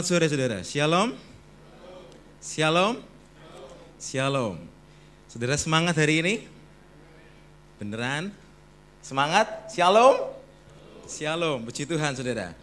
Selamat 0.00 0.16
sore 0.16 0.32
saudara. 0.32 0.58
Shalom. 0.64 1.08
Shalom. 2.40 2.94
Shalom. 4.00 4.56
Saudara 5.28 5.60
semangat 5.60 5.92
hari 6.00 6.24
ini? 6.24 6.34
Beneran? 7.76 8.32
Semangat? 9.04 9.68
Shalom. 9.68 10.32
Shalom. 11.04 11.68
Puji 11.68 11.84
Tuhan 11.84 12.16
saudara. 12.16 12.56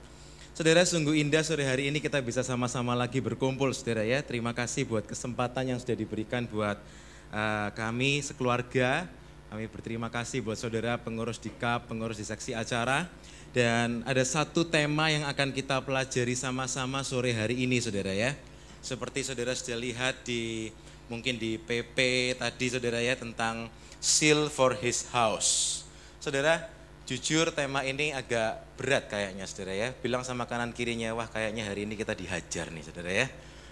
Saudara 0.57 0.81
sungguh 0.81 1.21
indah 1.21 1.45
sore 1.45 1.61
hari 1.61 1.93
ini 1.93 2.01
kita 2.01 2.17
bisa 2.25 2.41
sama-sama 2.41 2.97
lagi 2.97 3.21
berkumpul 3.21 3.69
saudara 3.69 4.01
ya. 4.01 4.25
Terima 4.25 4.57
kasih 4.57 4.89
buat 4.89 5.05
kesempatan 5.05 5.69
yang 5.69 5.77
sudah 5.77 5.93
diberikan 5.93 6.41
buat 6.49 6.81
uh, 7.29 7.69
kami 7.77 8.25
sekeluarga. 8.25 9.05
Kami 9.53 9.69
berterima 9.69 10.09
kasih 10.09 10.41
buat 10.41 10.57
saudara 10.57 10.97
pengurus 10.97 11.37
di 11.37 11.53
KAP, 11.53 11.85
pengurus 11.85 12.17
di 12.17 12.25
seksi 12.25 12.57
acara. 12.57 13.05
Dan 13.57 14.05
ada 14.05 14.21
satu 14.21 14.69
tema 14.69 15.09
yang 15.09 15.25
akan 15.25 15.49
kita 15.49 15.81
pelajari 15.81 16.37
sama-sama 16.37 17.01
sore 17.01 17.33
hari 17.33 17.65
ini 17.65 17.81
saudara 17.81 18.13
ya. 18.13 18.37
Seperti 18.85 19.25
saudara 19.25 19.57
sudah 19.57 19.81
lihat 19.81 20.21
di 20.21 20.69
mungkin 21.09 21.41
di 21.41 21.57
PP 21.57 21.97
tadi 22.37 22.69
saudara 22.69 23.01
ya 23.01 23.17
tentang 23.17 23.65
seal 23.97 24.53
for 24.53 24.77
his 24.77 25.09
house. 25.09 25.81
Saudara, 26.21 26.69
jujur 27.09 27.49
tema 27.49 27.81
ini 27.81 28.13
agak 28.13 28.77
berat 28.77 29.09
kayaknya 29.09 29.49
saudara 29.49 29.73
ya. 29.73 29.89
Bilang 30.05 30.21
sama 30.21 30.45
kanan 30.45 30.69
kirinya, 30.69 31.17
wah 31.17 31.25
kayaknya 31.25 31.65
hari 31.65 31.89
ini 31.89 31.97
kita 31.97 32.13
dihajar 32.13 32.69
nih 32.69 32.85
saudara 32.85 33.09
ya. 33.09 33.25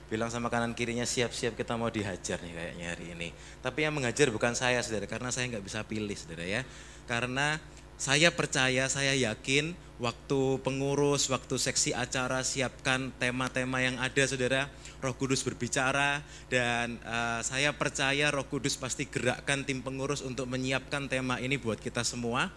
Bilang 0.10 0.34
sama 0.34 0.50
kanan 0.50 0.74
kirinya 0.74 1.06
siap-siap 1.06 1.54
kita 1.54 1.78
mau 1.78 1.94
dihajar 1.94 2.42
nih 2.42 2.58
kayaknya 2.58 2.86
hari 2.90 3.14
ini. 3.14 3.30
Tapi 3.62 3.86
yang 3.86 3.94
mengajar 3.94 4.34
bukan 4.34 4.58
saya 4.58 4.82
saudara, 4.82 5.06
karena 5.06 5.30
saya 5.30 5.46
nggak 5.54 5.62
bisa 5.62 5.86
pilih 5.86 6.18
saudara 6.18 6.42
ya. 6.42 6.66
Karena 7.06 7.62
saya 7.96 8.28
percaya, 8.32 8.92
saya 8.92 9.16
yakin 9.16 9.72
waktu 9.96 10.60
pengurus, 10.60 11.32
waktu 11.32 11.56
seksi 11.56 11.96
acara 11.96 12.44
siapkan 12.44 13.16
tema-tema 13.16 13.80
yang 13.80 13.96
ada 14.04 14.24
saudara, 14.28 14.68
roh 15.00 15.16
kudus 15.16 15.40
berbicara 15.48 16.20
dan 16.52 17.00
uh, 17.08 17.40
saya 17.40 17.72
percaya 17.72 18.28
roh 18.36 18.44
kudus 18.44 18.76
pasti 18.76 19.08
gerakkan 19.08 19.64
tim 19.64 19.80
pengurus 19.80 20.20
untuk 20.20 20.52
menyiapkan 20.52 21.08
tema 21.08 21.40
ini 21.40 21.56
buat 21.56 21.80
kita 21.80 22.04
semua. 22.04 22.52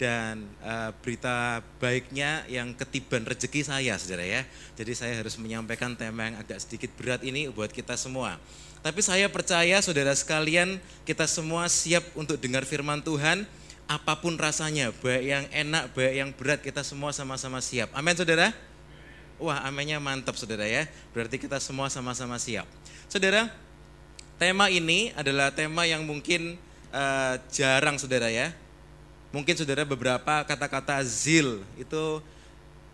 Dan 0.00 0.48
uh, 0.64 0.96
berita 1.04 1.60
baiknya 1.76 2.48
yang 2.48 2.72
ketiban 2.72 3.20
rezeki 3.20 3.68
saya 3.68 4.00
saudara 4.00 4.24
ya. 4.24 4.42
Jadi 4.72 4.96
saya 4.96 5.12
harus 5.12 5.36
menyampaikan 5.36 5.92
tema 5.92 6.24
yang 6.24 6.40
agak 6.40 6.56
sedikit 6.56 6.88
berat 6.96 7.20
ini 7.20 7.52
buat 7.52 7.68
kita 7.68 8.00
semua. 8.00 8.40
Tapi 8.80 9.04
saya 9.04 9.28
percaya 9.28 9.76
saudara 9.84 10.16
sekalian 10.16 10.80
kita 11.04 11.28
semua 11.28 11.68
siap 11.68 12.00
untuk 12.16 12.40
dengar 12.40 12.64
firman 12.64 13.04
Tuhan 13.04 13.44
apa 13.90 14.22
pun 14.22 14.38
rasanya, 14.38 14.94
baik 15.02 15.24
yang 15.26 15.44
enak, 15.50 15.90
baik 15.98 16.14
yang 16.14 16.30
berat, 16.30 16.62
kita 16.62 16.86
semua 16.86 17.10
sama-sama 17.10 17.58
siap. 17.58 17.90
Amin 17.90 18.14
saudara? 18.14 18.54
Wah 19.42 19.66
aminnya 19.66 19.98
mantap 19.98 20.38
saudara 20.38 20.62
ya, 20.62 20.86
berarti 21.10 21.42
kita 21.42 21.58
semua 21.58 21.90
sama-sama 21.90 22.38
siap. 22.38 22.70
Saudara, 23.10 23.50
tema 24.38 24.70
ini 24.70 25.10
adalah 25.18 25.50
tema 25.50 25.90
yang 25.90 26.06
mungkin 26.06 26.54
uh, 26.94 27.34
jarang 27.50 27.98
saudara 27.98 28.30
ya. 28.30 28.54
Mungkin 29.34 29.58
saudara 29.58 29.82
beberapa 29.82 30.46
kata-kata 30.46 31.02
zil 31.02 31.58
itu 31.74 32.22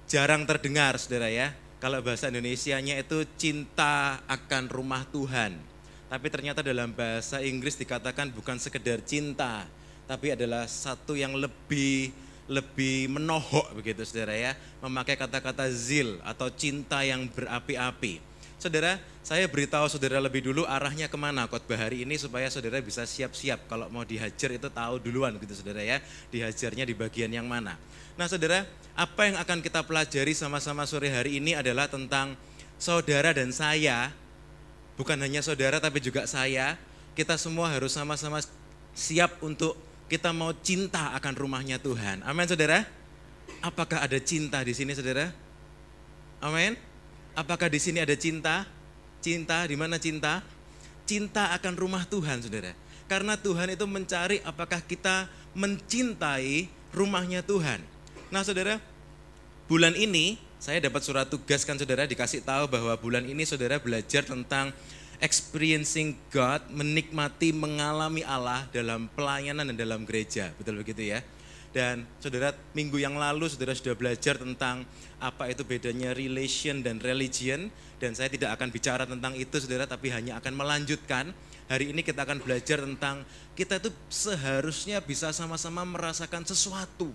jarang 0.08 0.48
terdengar 0.48 0.96
saudara 0.96 1.28
ya. 1.28 1.52
Kalau 1.76 2.00
bahasa 2.00 2.32
Indonesia-nya 2.32 2.96
itu 2.96 3.28
cinta 3.36 4.24
akan 4.24 4.72
rumah 4.72 5.04
Tuhan. 5.12 5.60
Tapi 6.08 6.26
ternyata 6.32 6.64
dalam 6.64 6.96
bahasa 6.96 7.44
Inggris 7.44 7.76
dikatakan 7.76 8.32
bukan 8.32 8.56
sekedar 8.56 9.04
cinta, 9.04 9.68
tapi 10.06 10.32
adalah 10.32 10.70
satu 10.70 11.18
yang 11.18 11.34
lebih 11.34 12.14
lebih 12.46 13.10
menohok 13.10 13.74
begitu 13.74 14.06
saudara 14.06 14.34
ya, 14.38 14.54
memakai 14.78 15.18
kata-kata 15.18 15.66
zil 15.70 16.22
atau 16.22 16.46
cinta 16.46 17.02
yang 17.02 17.26
berapi-api. 17.26 18.22
Saudara, 18.56 18.96
saya 19.20 19.44
beritahu 19.50 19.84
saudara 19.90 20.16
lebih 20.22 20.46
dulu 20.46 20.64
arahnya 20.64 21.10
ke 21.10 21.18
mana 21.18 21.44
khotbah 21.44 21.76
hari 21.76 22.06
ini 22.06 22.16
supaya 22.16 22.46
saudara 22.48 22.80
bisa 22.80 23.04
siap-siap 23.04 23.66
kalau 23.68 23.90
mau 23.92 24.06
dihajar 24.06 24.54
itu 24.54 24.70
tahu 24.70 25.02
duluan 25.02 25.34
gitu 25.42 25.58
saudara 25.58 25.82
ya, 25.82 25.98
dihajarnya 26.30 26.86
di 26.86 26.94
bagian 26.94 27.28
yang 27.28 27.44
mana. 27.44 27.76
Nah 28.16 28.30
saudara, 28.30 28.64
apa 28.96 29.28
yang 29.28 29.36
akan 29.36 29.58
kita 29.60 29.84
pelajari 29.84 30.32
sama-sama 30.32 30.88
sore 30.88 31.12
hari 31.12 31.36
ini 31.42 31.52
adalah 31.52 31.90
tentang 31.90 32.32
saudara 32.80 33.34
dan 33.36 33.52
saya, 33.52 34.08
bukan 34.96 35.20
hanya 35.20 35.44
saudara 35.44 35.76
tapi 35.82 36.00
juga 36.00 36.24
saya, 36.24 36.80
kita 37.12 37.36
semua 37.36 37.68
harus 37.68 37.92
sama-sama 37.92 38.40
siap 38.96 39.36
untuk 39.44 39.76
kita 40.06 40.30
mau 40.30 40.54
cinta 40.54 41.14
akan 41.18 41.34
rumahnya 41.34 41.82
Tuhan. 41.82 42.22
Amin 42.22 42.46
saudara. 42.46 42.86
Apakah 43.62 44.06
ada 44.06 44.18
cinta 44.22 44.62
di 44.62 44.70
sini 44.74 44.94
saudara? 44.94 45.30
Amin. 46.38 46.78
Apakah 47.34 47.66
di 47.66 47.82
sini 47.82 47.98
ada 47.98 48.14
cinta? 48.14 48.64
Cinta, 49.18 49.66
di 49.66 49.74
mana 49.74 49.98
cinta? 49.98 50.40
Cinta 51.06 51.50
akan 51.58 51.74
rumah 51.74 52.06
Tuhan 52.06 52.42
saudara. 52.42 52.72
Karena 53.06 53.38
Tuhan 53.38 53.70
itu 53.74 53.86
mencari 53.86 54.42
apakah 54.42 54.82
kita 54.82 55.30
mencintai 55.54 56.70
rumahnya 56.94 57.42
Tuhan. 57.42 57.82
Nah 58.30 58.42
saudara, 58.42 58.82
bulan 59.70 59.94
ini 59.94 60.38
saya 60.58 60.82
dapat 60.82 61.02
surat 61.04 61.26
tugas 61.28 61.62
kan 61.62 61.78
saudara 61.78 62.08
dikasih 62.08 62.42
tahu 62.42 62.66
bahwa 62.66 62.94
bulan 62.98 63.22
ini 63.28 63.46
saudara 63.46 63.78
belajar 63.78 64.26
tentang 64.26 64.72
experiencing 65.20 66.16
God, 66.28 66.64
menikmati, 66.68 67.52
mengalami 67.52 68.20
Allah 68.26 68.68
dalam 68.72 69.08
pelayanan 69.12 69.68
dan 69.72 69.76
dalam 69.76 70.04
gereja. 70.04 70.52
Betul 70.56 70.80
begitu 70.80 71.04
ya? 71.06 71.24
Dan 71.76 72.08
saudara, 72.20 72.56
minggu 72.72 72.96
yang 72.96 73.20
lalu 73.20 73.52
saudara 73.52 73.76
sudah 73.76 73.92
belajar 73.92 74.40
tentang 74.40 74.88
apa 75.20 75.52
itu 75.52 75.60
bedanya 75.60 76.16
relation 76.16 76.80
dan 76.80 76.96
religion. 77.00 77.68
Dan 78.00 78.16
saya 78.16 78.32
tidak 78.32 78.56
akan 78.56 78.68
bicara 78.72 79.04
tentang 79.04 79.36
itu 79.36 79.56
saudara, 79.60 79.84
tapi 79.84 80.08
hanya 80.12 80.40
akan 80.40 80.56
melanjutkan. 80.56 81.36
Hari 81.66 81.90
ini 81.92 82.00
kita 82.06 82.22
akan 82.22 82.40
belajar 82.40 82.80
tentang 82.80 83.26
kita 83.58 83.82
itu 83.82 83.90
seharusnya 84.08 85.02
bisa 85.02 85.34
sama-sama 85.34 85.82
merasakan 85.82 86.46
sesuatu. 86.46 87.10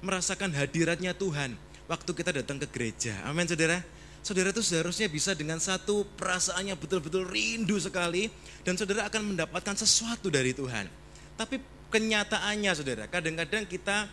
Merasakan 0.00 0.56
hadiratnya 0.56 1.12
Tuhan 1.12 1.54
waktu 1.84 2.10
kita 2.10 2.32
datang 2.32 2.56
ke 2.56 2.66
gereja. 2.72 3.20
Amin 3.28 3.44
saudara 3.44 3.84
saudara 4.20 4.52
itu 4.52 4.60
seharusnya 4.60 5.08
bisa 5.08 5.32
dengan 5.32 5.56
satu 5.58 6.04
perasaannya 6.16 6.76
betul-betul 6.76 7.24
rindu 7.28 7.80
sekali 7.80 8.28
dan 8.62 8.76
saudara 8.76 9.08
akan 9.08 9.34
mendapatkan 9.34 9.76
sesuatu 9.76 10.28
dari 10.28 10.52
Tuhan. 10.52 10.86
Tapi 11.40 11.56
kenyataannya 11.88 12.72
saudara, 12.76 13.04
kadang-kadang 13.08 13.64
kita 13.64 14.06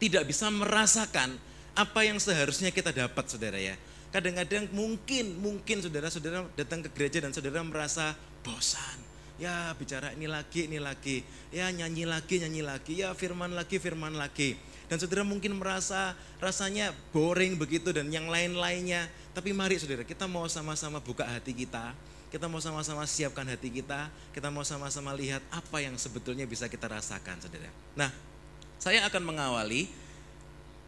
tidak 0.00 0.24
bisa 0.28 0.48
merasakan 0.48 1.36
apa 1.76 2.00
yang 2.04 2.16
seharusnya 2.16 2.72
kita 2.72 2.92
dapat 2.92 3.24
saudara 3.28 3.60
ya. 3.60 3.76
Kadang-kadang 4.08 4.72
mungkin, 4.72 5.36
mungkin 5.36 5.84
saudara-saudara 5.84 6.48
datang 6.56 6.80
ke 6.80 6.88
gereja 6.96 7.20
dan 7.20 7.36
saudara 7.36 7.60
merasa 7.60 8.16
bosan. 8.40 9.04
Ya 9.36 9.76
bicara 9.76 10.16
ini 10.16 10.24
lagi, 10.24 10.64
ini 10.64 10.80
lagi. 10.80 11.20
Ya 11.52 11.68
nyanyi 11.68 12.08
lagi, 12.08 12.40
nyanyi 12.40 12.64
lagi. 12.64 12.92
Ya 13.04 13.12
firman 13.12 13.52
lagi, 13.52 13.76
firman 13.76 14.16
lagi. 14.16 14.56
Dan 14.86 15.02
saudara 15.02 15.26
mungkin 15.26 15.58
merasa 15.58 16.14
rasanya 16.38 16.94
boring 17.10 17.58
begitu 17.58 17.90
dan 17.90 18.06
yang 18.10 18.30
lain-lainnya. 18.30 19.10
Tapi 19.34 19.50
mari 19.50 19.76
saudara, 19.82 20.06
kita 20.06 20.30
mau 20.30 20.46
sama-sama 20.46 21.02
buka 21.02 21.26
hati 21.26 21.50
kita, 21.50 21.90
kita 22.30 22.46
mau 22.46 22.62
sama-sama 22.62 23.02
siapkan 23.06 23.46
hati 23.50 23.68
kita, 23.70 24.08
kita 24.30 24.46
mau 24.48 24.62
sama-sama 24.62 25.10
lihat 25.14 25.42
apa 25.50 25.82
yang 25.82 25.98
sebetulnya 25.98 26.46
bisa 26.46 26.70
kita 26.70 26.86
rasakan 26.86 27.42
saudara. 27.42 27.70
Nah, 27.98 28.10
saya 28.78 29.02
akan 29.10 29.22
mengawali 29.26 29.90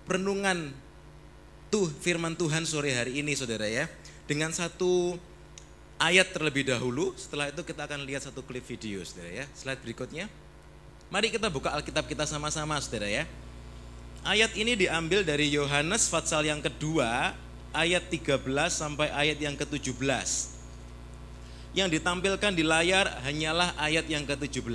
renungan 0.07 0.71
tuh 1.69 1.91
firman 2.01 2.39
Tuhan 2.39 2.65
sore 2.65 2.95
hari 2.95 3.21
ini 3.21 3.35
saudara 3.35 3.67
ya. 3.67 3.91
Dengan 4.29 4.53
satu 4.53 5.17
ayat 5.99 6.31
terlebih 6.31 6.69
dahulu, 6.69 7.13
setelah 7.19 7.51
itu 7.51 7.61
kita 7.67 7.85
akan 7.85 8.07
lihat 8.07 8.25
satu 8.25 8.47
klip 8.47 8.65
video 8.65 9.03
saudara 9.03 9.45
ya. 9.45 9.47
Slide 9.53 9.83
berikutnya. 9.83 10.31
Mari 11.09 11.33
kita 11.33 11.49
buka 11.49 11.73
Alkitab 11.73 12.05
kita 12.07 12.29
sama-sama 12.29 12.77
saudara 12.79 13.09
ya. 13.09 13.25
Ayat 14.27 14.51
ini 14.59 14.75
diambil 14.75 15.23
dari 15.23 15.47
Yohanes 15.55 16.11
Fatsal 16.11 16.43
yang 16.43 16.59
kedua 16.59 17.37
ayat 17.71 18.11
13 18.11 18.43
sampai 18.67 19.15
ayat 19.15 19.39
yang 19.39 19.55
ke-17. 19.55 19.99
Yang 21.77 21.89
ditampilkan 22.01 22.53
di 22.57 22.65
layar 22.67 23.07
hanyalah 23.23 23.77
ayat 23.79 24.09
yang 24.11 24.27
ke-17, 24.27 24.75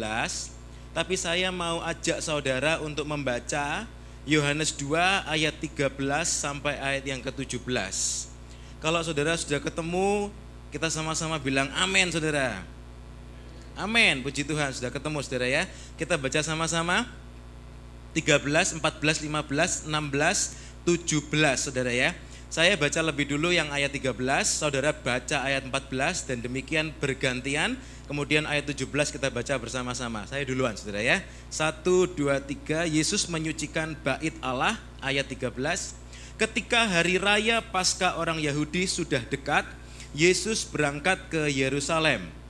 tapi 0.96 1.16
saya 1.20 1.52
mau 1.52 1.84
ajak 1.84 2.24
saudara 2.24 2.80
untuk 2.80 3.04
membaca 3.04 3.84
Yohanes 4.24 4.72
2 4.80 5.28
ayat 5.28 5.56
13 5.60 5.92
sampai 6.24 6.80
ayat 6.80 7.04
yang 7.04 7.20
ke-17. 7.20 7.68
Kalau 8.80 9.00
saudara 9.04 9.36
sudah 9.36 9.60
ketemu, 9.60 10.32
kita 10.72 10.88
sama-sama 10.88 11.36
bilang 11.36 11.68
amin 11.76 12.08
saudara. 12.08 12.64
Amin, 13.74 14.22
puji 14.22 14.46
Tuhan 14.46 14.70
sudah 14.70 14.94
ketemu 14.94 15.18
saudara 15.26 15.48
ya. 15.50 15.64
Kita 15.98 16.14
baca 16.14 16.40
sama-sama 16.46 17.10
13, 18.14 18.78
14, 18.80 19.26
15, 19.26 19.90
16, 19.90 19.90
17 20.86 21.58
saudara 21.58 21.90
ya. 21.90 22.14
Saya 22.54 22.78
baca 22.78 23.02
lebih 23.02 23.34
dulu 23.34 23.50
yang 23.50 23.74
ayat 23.74 23.90
13, 23.90 24.14
saudara 24.46 24.94
baca 24.94 25.42
ayat 25.42 25.66
14 25.66 26.30
dan 26.30 26.38
demikian 26.38 26.94
bergantian. 27.02 27.74
Kemudian 28.06 28.46
ayat 28.46 28.70
17 28.70 29.10
kita 29.10 29.34
baca 29.34 29.58
bersama-sama. 29.58 30.30
Saya 30.30 30.46
duluan 30.46 30.78
saudara 30.78 31.02
ya. 31.02 31.26
1, 31.50 31.82
2, 31.82 32.14
3, 32.14 32.86
Yesus 32.86 33.26
menyucikan 33.26 33.98
bait 34.06 34.38
Allah 34.46 34.78
ayat 35.02 35.26
13. 35.26 35.98
ketika 36.38 36.86
hari 36.90 37.18
raya 37.18 37.62
Paskah 37.62 38.22
orang 38.22 38.38
Yahudi 38.38 38.86
sudah 38.86 39.22
dekat, 39.26 39.66
Yesus 40.14 40.62
berangkat 40.62 41.18
ke 41.34 41.50
Yerusalem. 41.50 42.43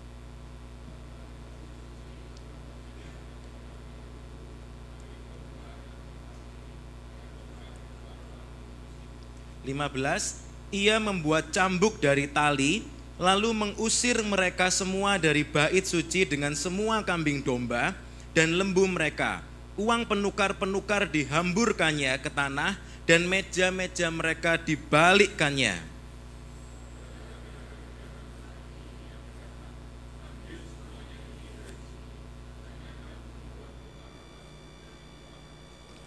15 9.64 10.76
ia 10.76 11.00
membuat 11.00 11.56
cambuk 11.56 12.04
dari 12.04 12.28
tali 12.28 12.84
lalu 13.16 13.56
mengusir 13.56 14.20
mereka 14.26 14.68
semua 14.68 15.16
dari 15.16 15.48
bait 15.48 15.88
suci 15.88 16.28
dengan 16.28 16.52
semua 16.52 17.00
kambing 17.06 17.40
domba 17.40 17.96
dan 18.36 18.60
lembu 18.60 18.84
mereka. 18.90 19.40
Uang 19.80 20.06
penukar-penukar 20.06 21.08
dihamburkannya 21.08 22.20
ke 22.20 22.30
tanah 22.30 22.76
dan 23.08 23.26
meja-meja 23.26 24.12
mereka 24.12 24.60
dibalikkannya. 24.60 25.94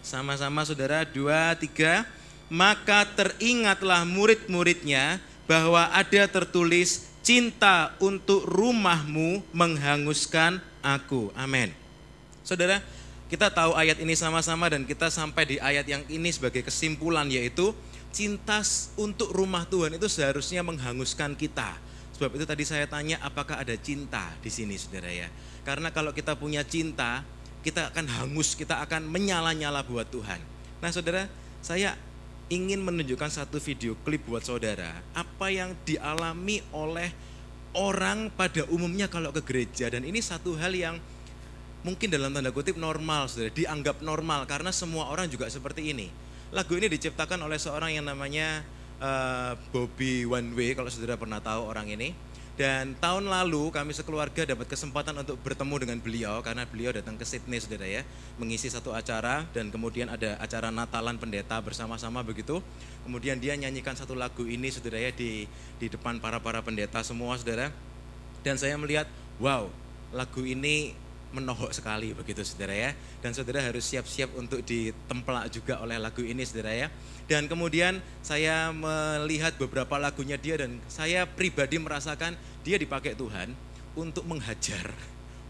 Sama-sama 0.07 0.63
saudara, 0.63 1.03
dua, 1.03 1.59
tiga 1.59 2.07
maka 2.47 3.07
teringatlah 3.15 4.07
murid-muridnya 4.07 5.19
bahwa 5.47 5.91
ada 5.95 6.27
tertulis 6.27 7.07
cinta 7.27 7.95
untuk 7.99 8.47
rumahmu 8.47 9.43
menghanguskan 9.51 10.63
aku. 10.83 11.35
Amin. 11.35 11.75
Saudara, 12.47 12.79
kita 13.27 13.51
tahu 13.51 13.75
ayat 13.75 13.99
ini 13.99 14.15
sama-sama 14.15 14.71
dan 14.71 14.87
kita 14.87 15.11
sampai 15.11 15.43
di 15.43 15.57
ayat 15.59 15.83
yang 15.91 16.03
ini 16.07 16.31
sebagai 16.31 16.63
kesimpulan 16.63 17.27
yaitu 17.27 17.75
cinta 18.15 18.63
untuk 18.95 19.35
rumah 19.35 19.67
Tuhan 19.67 19.99
itu 19.99 20.07
seharusnya 20.07 20.63
menghanguskan 20.63 21.35
kita. 21.35 21.75
Sebab 22.15 22.33
itu 22.39 22.47
tadi 22.47 22.65
saya 22.65 22.87
tanya 22.87 23.19
apakah 23.21 23.61
ada 23.61 23.75
cinta 23.77 24.31
di 24.41 24.49
sini 24.49 24.79
saudara 24.79 25.11
ya. 25.11 25.29
Karena 25.67 25.91
kalau 25.91 26.15
kita 26.15 26.39
punya 26.39 26.63
cinta, 26.63 27.27
kita 27.67 27.91
akan 27.91 28.07
hangus, 28.07 28.55
kita 28.55 28.79
akan 28.87 29.11
menyala-nyala 29.11 29.83
buat 29.83 30.07
Tuhan. 30.09 30.39
Nah 30.79 30.91
saudara, 30.95 31.27
saya 31.59 31.99
ingin 32.47 32.79
menunjukkan 32.79 33.31
satu 33.31 33.59
video 33.59 33.99
klip 34.07 34.23
buat 34.23 34.47
saudara 34.47 35.03
apa 35.19 35.51
yang 35.51 35.75
dialami 35.83 36.63
oleh 36.71 37.11
orang 37.75 38.33
pada 38.33 38.65
umumnya 38.73 39.11
kalau 39.11 39.35
ke 39.35 39.43
gereja. 39.43 39.91
Dan 39.91 40.07
ini 40.07 40.23
satu 40.23 40.55
hal 40.57 40.73
yang 40.73 40.97
mungkin 41.83 42.09
dalam 42.09 42.33
tanda 42.33 42.51
kutip 42.51 42.79
normal 42.79 43.29
saudara 43.29 43.53
dianggap 43.53 44.01
normal 44.03 44.49
karena 44.49 44.71
semua 44.71 45.11
orang 45.11 45.27
juga 45.29 45.51
seperti 45.51 45.93
ini. 45.93 46.09
Lagu 46.55 46.79
ini 46.79 46.87
diciptakan 46.87 47.43
oleh 47.43 47.59
seorang 47.59 47.99
yang 47.99 48.07
namanya 48.07 48.63
uh, 49.03 49.59
Bobby 49.75 50.23
One 50.25 50.55
Way 50.55 50.79
kalau 50.79 50.89
saudara 50.89 51.19
pernah 51.19 51.43
tahu 51.43 51.67
orang 51.67 51.91
ini 51.91 52.15
dan 52.57 52.97
tahun 52.97 53.29
lalu 53.29 53.69
kami 53.69 53.93
sekeluarga 53.93 54.49
dapat 54.49 54.65
kesempatan 54.65 55.13
untuk 55.21 55.37
bertemu 55.45 55.77
dengan 55.77 55.99
beliau 56.01 56.41
karena 56.41 56.65
beliau 56.65 56.89
datang 56.89 57.21
ke 57.21 57.29
Sydney 57.29 57.61
saudara 57.61 57.85
ya, 57.85 58.01
mengisi 58.41 58.73
satu 58.73 58.97
acara 58.97 59.45
dan 59.53 59.69
kemudian 59.69 60.09
ada 60.09 60.41
acara 60.41 60.73
Natalan 60.73 61.21
pendeta 61.21 61.61
bersama-sama 61.61 62.25
begitu. 62.25 62.65
Kemudian 63.05 63.37
dia 63.37 63.53
nyanyikan 63.61 63.93
satu 63.93 64.17
lagu 64.17 64.49
ini 64.49 64.73
saudara 64.73 64.97
ya 64.97 65.13
di 65.13 65.45
di 65.77 65.87
depan 65.93 66.17
para 66.17 66.41
para 66.41 66.65
pendeta 66.65 67.05
semua 67.05 67.37
saudara. 67.37 67.69
Dan 68.41 68.57
saya 68.57 68.81
melihat, 68.81 69.05
wow, 69.37 69.69
lagu 70.17 70.41
ini 70.41 70.97
menohok 71.37 71.77
sekali 71.77 72.17
begitu 72.17 72.41
saudara 72.41 72.73
ya. 72.73 72.91
Dan 73.21 73.37
saudara 73.37 73.61
harus 73.61 73.85
siap-siap 73.85 74.33
untuk 74.33 74.65
ditemplak 74.65 75.53
juga 75.53 75.85
oleh 75.85 76.01
lagu 76.01 76.25
ini 76.25 76.41
saudara 76.49 76.73
ya. 76.73 76.89
Dan 77.27 77.51
kemudian 77.51 77.99
saya 78.23 78.71
melihat 78.71 79.59
beberapa 79.59 79.99
lagunya 79.99 80.39
dia 80.39 80.63
dan 80.63 80.79
saya 80.87 81.27
pribadi 81.27 81.75
merasakan 81.75 82.39
dia 82.63 82.79
dipakai 82.79 83.19
Tuhan 83.19 83.51
untuk 83.99 84.23
menghajar. 84.31 84.95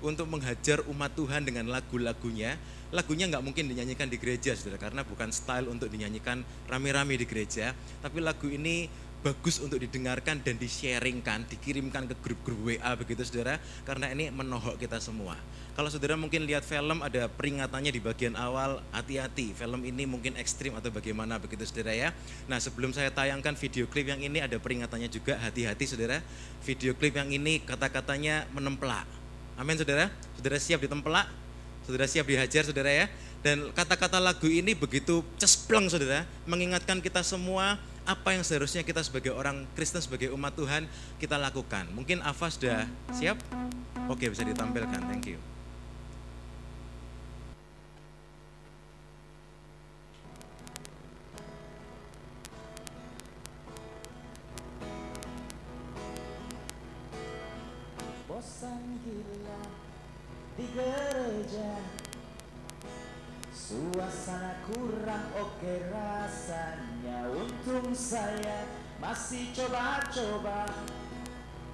Untuk 0.00 0.28
menghajar 0.28 0.84
umat 0.88 1.12
Tuhan 1.12 1.44
dengan 1.44 1.68
lagu-lagunya. 1.68 2.56
Lagunya 2.94 3.28
nggak 3.28 3.44
mungkin 3.44 3.68
dinyanyikan 3.68 4.08
di 4.08 4.16
gereja 4.16 4.56
saudara 4.56 4.78
karena 4.80 5.02
bukan 5.04 5.28
style 5.34 5.68
untuk 5.68 5.92
dinyanyikan 5.92 6.40
rame-rame 6.64 7.20
di 7.20 7.28
gereja. 7.28 7.76
Tapi 8.00 8.24
lagu 8.24 8.48
ini 8.48 8.88
bagus 9.24 9.58
untuk 9.58 9.80
didengarkan 9.82 10.38
dan 10.44 10.54
di-sharingkan, 10.60 11.48
dikirimkan 11.50 12.06
ke 12.06 12.14
grup-grup 12.22 12.58
WA 12.72 12.92
begitu 12.94 13.26
saudara, 13.26 13.58
karena 13.82 14.12
ini 14.12 14.30
menohok 14.30 14.78
kita 14.78 15.00
semua. 15.02 15.34
Kalau 15.76 15.92
saudara 15.92 16.16
mungkin 16.16 16.48
lihat 16.48 16.64
film 16.64 17.04
ada 17.04 17.28
peringatannya 17.28 17.92
di 17.92 18.00
bagian 18.00 18.32
awal, 18.32 18.80
hati-hati, 18.96 19.52
film 19.52 19.84
ini 19.84 20.08
mungkin 20.08 20.32
ekstrim 20.40 20.72
atau 20.72 20.88
bagaimana 20.88 21.36
begitu 21.36 21.68
saudara 21.68 21.92
ya. 21.92 22.08
Nah 22.48 22.56
sebelum 22.56 22.96
saya 22.96 23.12
tayangkan 23.12 23.52
video 23.60 23.84
klip 23.84 24.08
yang 24.08 24.24
ini 24.24 24.40
ada 24.40 24.56
peringatannya 24.56 25.12
juga, 25.12 25.36
hati-hati 25.36 25.84
saudara, 25.84 26.24
video 26.64 26.96
klip 26.96 27.20
yang 27.20 27.28
ini 27.28 27.60
kata-katanya 27.60 28.48
menempelak. 28.56 29.04
Amin 29.60 29.76
saudara, 29.76 30.08
saudara 30.36 30.56
siap 30.56 30.80
ditempelak, 30.80 31.28
saudara 31.84 32.08
siap 32.08 32.24
dihajar 32.24 32.64
saudara 32.64 32.92
ya. 32.92 33.06
Dan 33.44 33.68
kata-kata 33.76 34.16
lagu 34.16 34.48
ini 34.48 34.72
begitu 34.72 35.20
cespleng 35.36 35.92
saudara, 35.92 36.24
mengingatkan 36.48 37.04
kita 37.04 37.20
semua 37.20 37.76
apa 38.06 38.38
yang 38.38 38.46
seharusnya 38.46 38.86
kita 38.86 39.02
sebagai 39.02 39.34
orang 39.34 39.66
Kristen, 39.74 39.98
sebagai 39.98 40.30
umat 40.30 40.54
Tuhan 40.54 40.86
kita 41.18 41.34
lakukan. 41.34 41.90
Mungkin 41.90 42.22
Afa 42.22 42.46
sudah 42.54 42.86
siap? 43.10 43.34
Oke 44.06 44.30
bisa 44.30 44.46
ditampilkan, 44.46 45.02
thank 45.10 45.26
you. 45.26 45.42
Bosan 58.30 59.02
gila 59.02 59.62
di 60.54 60.64
gereja 60.70 62.05
Suasana 63.66 64.62
kurang 64.62 65.26
oke 65.34 65.90
rasanya. 65.90 67.26
Untung 67.34 67.90
saya 67.90 68.62
masih 69.02 69.50
coba-coba. 69.50 70.70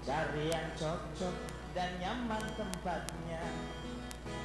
Cari 0.01 0.49
yang 0.49 0.73
cocok 0.73 1.37
dan 1.77 1.93
nyaman 2.01 2.41
tempatnya. 2.57 3.45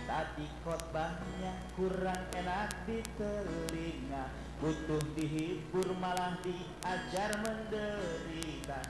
Tadi 0.03 0.43
khotbahnya 0.67 1.72
kurang 1.79 2.19
enak 2.36 2.83
di 2.83 3.00
telinga. 3.15 4.27
Butuh 4.60 5.07
dihibur 5.15 5.88
malah 6.03 6.36
diajar 6.43 7.31
menderita. 7.48 8.83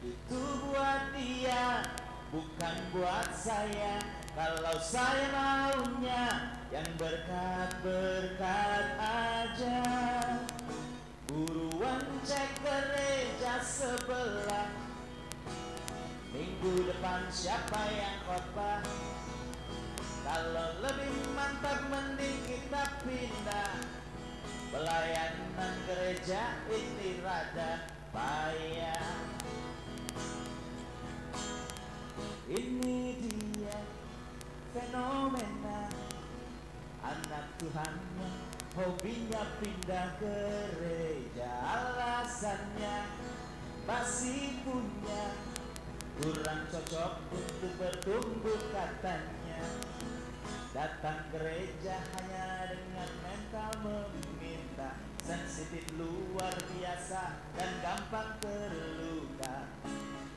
Itu 0.00 0.42
buat 0.64 1.12
dia 1.12 1.84
bukan 2.32 2.76
buat 2.96 3.28
saya 3.36 4.15
Kalau 4.36 4.76
saya 4.84 5.32
maunya 5.32 6.52
yang 6.68 6.84
berkat-berkat 7.00 8.86
aja. 9.00 9.80
Buruan 11.24 12.04
cek 12.20 12.60
gereja 12.60 13.64
sebelah. 13.64 14.68
Minggu 16.36 16.84
depan 16.84 17.32
siapa 17.32 17.80
yang 17.96 18.20
khotbah? 18.28 18.84
Kalau 20.20 20.84
lebih 20.84 21.16
mantap 21.32 21.88
mending 21.88 22.36
kita 22.44 22.92
pindah. 23.08 23.72
Pelayanan 24.68 25.74
gereja 25.88 26.60
ini 26.68 27.24
rada 27.24 27.88
payah 28.12 29.16
Ini 32.44 32.98
dia 33.24 33.55
fenomena 34.76 35.88
Anak 37.00 37.46
Tuhan 37.56 37.94
hobinya 38.76 39.42
pindah 39.64 40.20
gereja 40.20 41.50
Alasannya 41.64 43.08
masih 43.86 44.60
punya. 44.66 45.24
Kurang 46.18 46.66
cocok 46.66 47.12
untuk 47.30 47.72
bertumbuh 47.78 48.60
katanya. 48.74 49.62
Datang 50.74 51.30
gereja 51.30 52.02
hanya 52.18 52.74
dengan 52.74 53.10
mental 53.22 53.70
meminta. 53.86 54.98
Sensitif 55.22 55.86
luar 55.94 56.50
biasa 56.50 57.46
dan 57.54 57.70
gampang 57.78 58.30
terluka. 58.42 59.70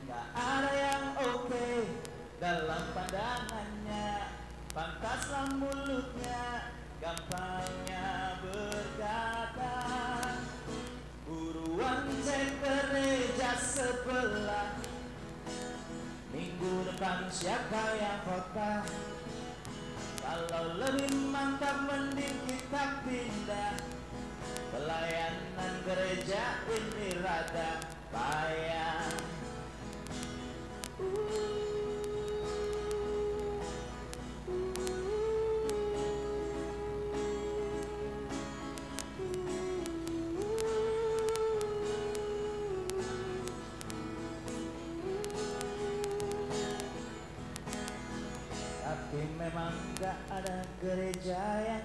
Gak 0.06 0.26
ada 0.34 0.70
yang 0.70 1.04
oke 1.18 1.50
okay 1.50 2.09
dalam 2.40 2.84
pandangannya 2.96 4.32
Pantaslah 4.72 5.52
mulutnya 5.60 6.72
gampangnya 6.96 8.40
berkata 8.40 9.76
Buruan 11.28 12.08
cek 12.24 12.48
gereja 12.64 13.50
sebelah 13.60 14.72
Minggu 16.32 16.88
depan 16.88 17.28
siapa 17.28 17.82
yang 18.00 18.24
kota? 18.24 18.88
Kalau 20.24 20.80
lebih 20.80 21.12
mantap 21.28 21.84
mending 21.84 22.40
kita 22.48 23.04
pindah 23.04 23.76
Pelayanan 24.70 25.74
gereja 25.82 26.62
ini 26.70 27.18
rada 27.18 27.82
payah. 28.14 29.10
Tapi 31.00 31.69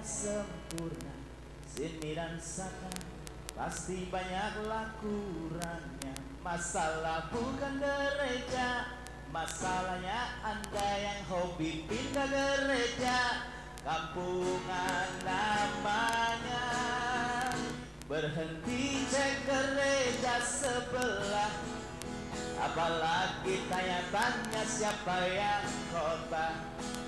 sempurna. 0.06 1.10
Sini 1.66 2.14
dan 2.14 2.38
sana 2.38 2.94
pasti 3.58 4.06
banyaklah 4.06 4.94
kurangnya 5.02 6.14
Masalah 6.46 7.26
bukan 7.34 7.82
gereja 7.82 8.86
Masalahnya 9.34 10.40
anda 10.46 10.88
yang 10.96 11.20
hobi 11.26 11.84
pindah 11.90 12.30
gereja. 12.30 13.50
Kampungan 13.82 15.10
namanya 15.26 16.64
Berhenti 18.06 19.02
cek 19.10 19.34
gereja 19.50 20.38
sebelah. 20.40 21.52
Apalagi 22.62 23.66
tanya-tanya 23.68 24.62
siapa 24.64 25.18
yang 25.28 25.66
kota 25.90 26.48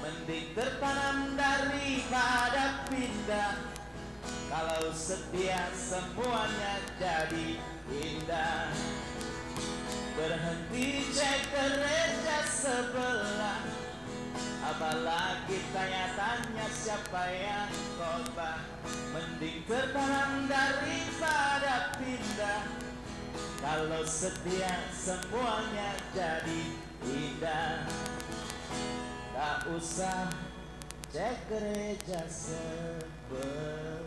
Mending 0.08 0.56
tertanam 0.56 1.36
daripada 1.36 2.88
pindah. 2.88 3.60
Kalau 4.48 4.88
setia 4.96 5.68
semuanya 5.76 6.80
jadi 6.96 7.60
indah. 7.92 8.72
Berhenti 10.16 11.12
cek 11.12 11.52
gereja 11.52 12.40
sebelah. 12.48 13.60
Apalagi 14.64 15.60
tanya-tanya 15.76 16.66
siapa 16.72 17.24
yang 17.28 17.68
kota 18.00 18.64
Mending 19.12 19.60
tertanam 19.68 20.48
daripada 20.48 22.00
pindah. 22.00 22.64
Kalau 23.60 24.08
setia 24.08 24.72
semuanya 24.88 26.00
jadi 26.16 26.62
indah 27.04 27.84
Tak 29.38 29.71
usah 29.71 30.35
cek 31.14 31.47
gereja 31.47 32.26
sebelah 32.26 34.02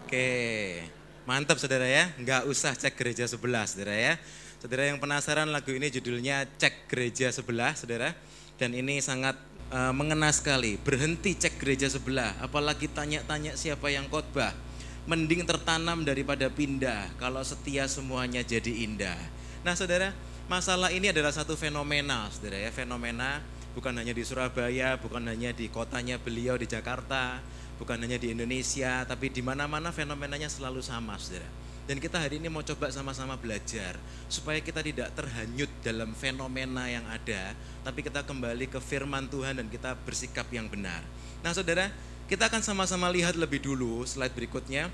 Oke, 0.00 0.80
mantap 1.28 1.60
saudara 1.60 1.84
ya. 1.84 2.08
Nggak 2.16 2.48
usah 2.48 2.72
cek 2.72 2.96
gereja 2.96 3.28
sebelah 3.28 3.68
saudara 3.68 3.92
ya. 3.92 4.16
Saudara 4.64 4.88
yang 4.88 4.96
penasaran 4.96 5.52
lagu 5.52 5.76
ini 5.76 5.92
judulnya 5.92 6.48
Cek 6.56 6.88
Gereja 6.88 7.28
Sebelah 7.28 7.76
saudara. 7.76 8.16
Dan 8.56 8.72
ini 8.72 8.96
sangat 9.04 9.36
eh, 9.76 9.92
mengena 9.92 10.32
sekali. 10.32 10.80
Berhenti 10.80 11.36
cek 11.36 11.60
gereja 11.60 11.92
sebelah. 11.92 12.32
Apalagi 12.40 12.88
tanya-tanya 12.88 13.60
siapa 13.60 13.92
yang 13.92 14.08
khotbah. 14.08 14.56
Mending 15.04 15.44
tertanam 15.44 16.00
daripada 16.00 16.48
pindah. 16.48 17.12
Kalau 17.20 17.44
setia 17.44 17.84
semuanya 17.92 18.40
jadi 18.40 18.88
indah. 18.88 19.20
Nah 19.68 19.76
saudara, 19.76 20.16
masalah 20.46 20.92
ini 20.92 21.08
adalah 21.08 21.32
satu 21.32 21.56
fenomena 21.56 22.28
saudara 22.28 22.60
ya. 22.60 22.70
Fenomena 22.70 23.40
bukan 23.74 23.94
hanya 23.96 24.14
di 24.14 24.22
Surabaya, 24.22 24.96
bukan 25.00 25.24
hanya 25.26 25.50
di 25.50 25.66
kotanya 25.72 26.20
beliau 26.20 26.54
di 26.54 26.68
Jakarta, 26.68 27.42
bukan 27.80 27.98
hanya 27.98 28.20
di 28.20 28.30
Indonesia, 28.30 29.02
tapi 29.08 29.32
di 29.32 29.42
mana-mana 29.42 29.90
fenomenanya 29.90 30.46
selalu 30.46 30.80
sama, 30.80 31.18
saudara. 31.18 31.48
Dan 31.84 32.00
kita 32.00 32.16
hari 32.16 32.40
ini 32.40 32.48
mau 32.48 32.64
coba 32.64 32.88
sama-sama 32.88 33.36
belajar 33.36 34.00
supaya 34.32 34.56
kita 34.56 34.80
tidak 34.80 35.12
terhanyut 35.12 35.68
dalam 35.84 36.16
fenomena 36.16 36.88
yang 36.88 37.04
ada, 37.12 37.52
tapi 37.84 38.00
kita 38.00 38.24
kembali 38.24 38.72
ke 38.72 38.80
firman 38.80 39.28
Tuhan 39.28 39.60
dan 39.60 39.68
kita 39.68 39.92
bersikap 40.08 40.48
yang 40.48 40.64
benar. 40.64 41.04
Nah, 41.44 41.52
saudara, 41.52 41.92
kita 42.24 42.48
akan 42.48 42.64
sama-sama 42.64 43.12
lihat 43.12 43.36
lebih 43.36 43.60
dulu 43.60 44.00
slide 44.08 44.32
berikutnya. 44.32 44.88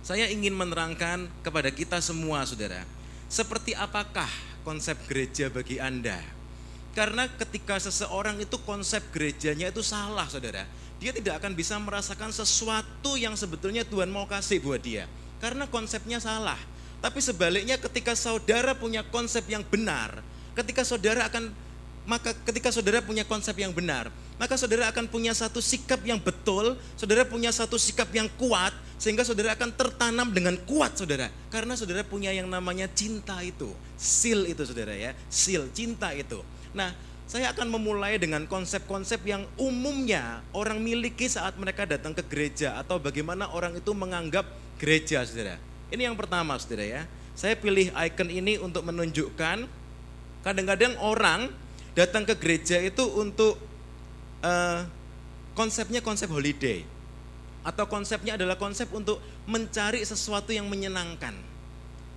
Saya 0.00 0.28
ingin 0.32 0.56
menerangkan 0.56 1.28
kepada 1.44 1.68
kita 1.68 2.00
semua, 2.00 2.44
saudara, 2.48 2.88
seperti 3.28 3.76
apakah 3.76 4.28
konsep 4.64 4.96
gereja 5.06 5.52
bagi 5.52 5.78
Anda? 5.78 6.18
Karena 6.96 7.28
ketika 7.28 7.76
seseorang 7.78 8.40
itu 8.40 8.56
konsep 8.64 9.04
gerejanya 9.12 9.68
itu 9.70 9.84
salah, 9.84 10.26
saudara, 10.26 10.64
dia 10.98 11.12
tidak 11.12 11.42
akan 11.42 11.52
bisa 11.52 11.76
merasakan 11.76 12.32
sesuatu 12.32 13.20
yang 13.20 13.36
sebetulnya 13.36 13.84
Tuhan 13.84 14.08
mau 14.08 14.24
kasih 14.24 14.62
buat 14.64 14.80
dia. 14.80 15.04
Karena 15.42 15.68
konsepnya 15.68 16.22
salah. 16.22 16.56
Tapi 17.04 17.20
sebaliknya 17.20 17.76
ketika 17.76 18.16
saudara 18.16 18.72
punya 18.72 19.04
konsep 19.04 19.44
yang 19.50 19.60
benar, 19.66 20.24
ketika 20.56 20.86
saudara 20.86 21.28
akan 21.28 21.52
maka 22.04 22.36
ketika 22.48 22.68
saudara 22.68 23.00
punya 23.00 23.24
konsep 23.24 23.56
yang 23.56 23.72
benar, 23.72 24.12
maka 24.36 24.56
saudara 24.60 24.88
akan 24.92 25.08
punya 25.08 25.32
satu 25.32 25.60
sikap 25.60 26.00
yang 26.04 26.20
betul, 26.20 26.76
saudara 27.00 27.24
punya 27.24 27.48
satu 27.48 27.80
sikap 27.80 28.08
yang 28.12 28.28
kuat, 28.36 28.72
sehingga 28.96 29.26
saudara 29.26 29.58
akan 29.58 29.74
tertanam 29.74 30.30
dengan 30.30 30.54
kuat 30.64 30.94
saudara. 30.96 31.28
Karena 31.50 31.74
saudara 31.74 32.06
punya 32.06 32.30
yang 32.30 32.46
namanya 32.46 32.86
cinta 32.90 33.42
itu, 33.42 33.70
seal 33.98 34.46
itu 34.46 34.62
saudara 34.62 34.94
ya, 34.94 35.12
seal 35.28 35.66
cinta 35.74 36.14
itu. 36.14 36.40
Nah, 36.72 36.94
saya 37.24 37.50
akan 37.50 37.72
memulai 37.72 38.20
dengan 38.20 38.44
konsep-konsep 38.44 39.24
yang 39.24 39.48
umumnya 39.56 40.44
orang 40.52 40.78
miliki 40.78 41.26
saat 41.26 41.56
mereka 41.56 41.88
datang 41.88 42.12
ke 42.12 42.22
gereja 42.28 42.76
atau 42.78 43.00
bagaimana 43.00 43.50
orang 43.50 43.74
itu 43.80 43.90
menganggap 43.96 44.44
gereja, 44.76 45.24
saudara. 45.24 45.56
Ini 45.88 46.12
yang 46.12 46.16
pertama, 46.16 46.54
saudara 46.60 46.84
ya. 46.84 47.02
Saya 47.34 47.58
pilih 47.58 47.90
icon 47.90 48.30
ini 48.30 48.62
untuk 48.62 48.86
menunjukkan 48.86 49.66
kadang-kadang 50.46 50.94
orang 51.02 51.50
datang 51.98 52.22
ke 52.28 52.36
gereja 52.38 52.78
itu 52.78 53.02
untuk 53.16 53.58
uh, 54.44 54.86
konsepnya 55.56 55.98
konsep 56.04 56.30
holiday 56.30 56.84
atau 57.64 57.88
konsepnya 57.88 58.36
adalah 58.36 58.60
konsep 58.60 58.92
untuk 58.92 59.18
mencari 59.48 60.04
sesuatu 60.04 60.52
yang 60.52 60.68
menyenangkan. 60.68 61.32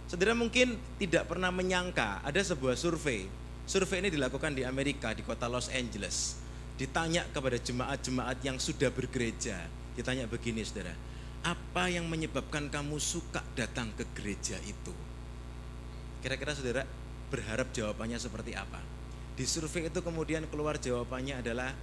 Saudara 0.08 0.36
mungkin 0.36 0.76
tidak 1.00 1.28
pernah 1.28 1.52
menyangka 1.52 2.20
ada 2.24 2.40
sebuah 2.40 2.76
survei. 2.76 3.28
Survei 3.68 4.04
ini 4.04 4.12
dilakukan 4.12 4.56
di 4.56 4.64
Amerika 4.68 5.12
di 5.16 5.24
kota 5.24 5.48
Los 5.48 5.72
Angeles. 5.72 6.40
Ditanya 6.80 7.28
kepada 7.32 7.60
jemaat-jemaat 7.60 8.40
yang 8.44 8.60
sudah 8.60 8.92
bergereja. 8.92 9.60
Ditanya 9.96 10.30
begini 10.30 10.64
saudara, 10.64 10.96
apa 11.44 11.92
yang 11.92 12.08
menyebabkan 12.08 12.72
kamu 12.72 13.00
suka 13.00 13.44
datang 13.56 13.92
ke 13.96 14.08
gereja 14.16 14.56
itu? 14.64 14.94
Kira-kira 16.24 16.56
saudara 16.56 16.84
berharap 17.28 17.72
jawabannya 17.76 18.20
seperti 18.20 18.56
apa? 18.56 18.80
Di 19.36 19.44
survei 19.44 19.92
itu 19.92 20.00
kemudian 20.00 20.48
keluar 20.48 20.80
jawabannya 20.80 21.44
adalah 21.44 21.76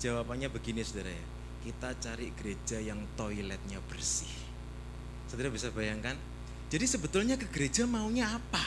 jawabannya 0.00 0.52
begini 0.52 0.84
saudara 0.84 1.12
ya. 1.12 1.39
Kita 1.60 1.92
cari 2.00 2.32
gereja 2.32 2.80
yang 2.80 3.04
toiletnya 3.20 3.78
bersih. 3.84 4.32
Saudara 5.28 5.52
bisa 5.52 5.68
bayangkan? 5.70 6.16
Jadi 6.72 6.86
sebetulnya 6.88 7.36
ke 7.36 7.50
gereja 7.52 7.84
maunya 7.84 8.30
apa? 8.30 8.62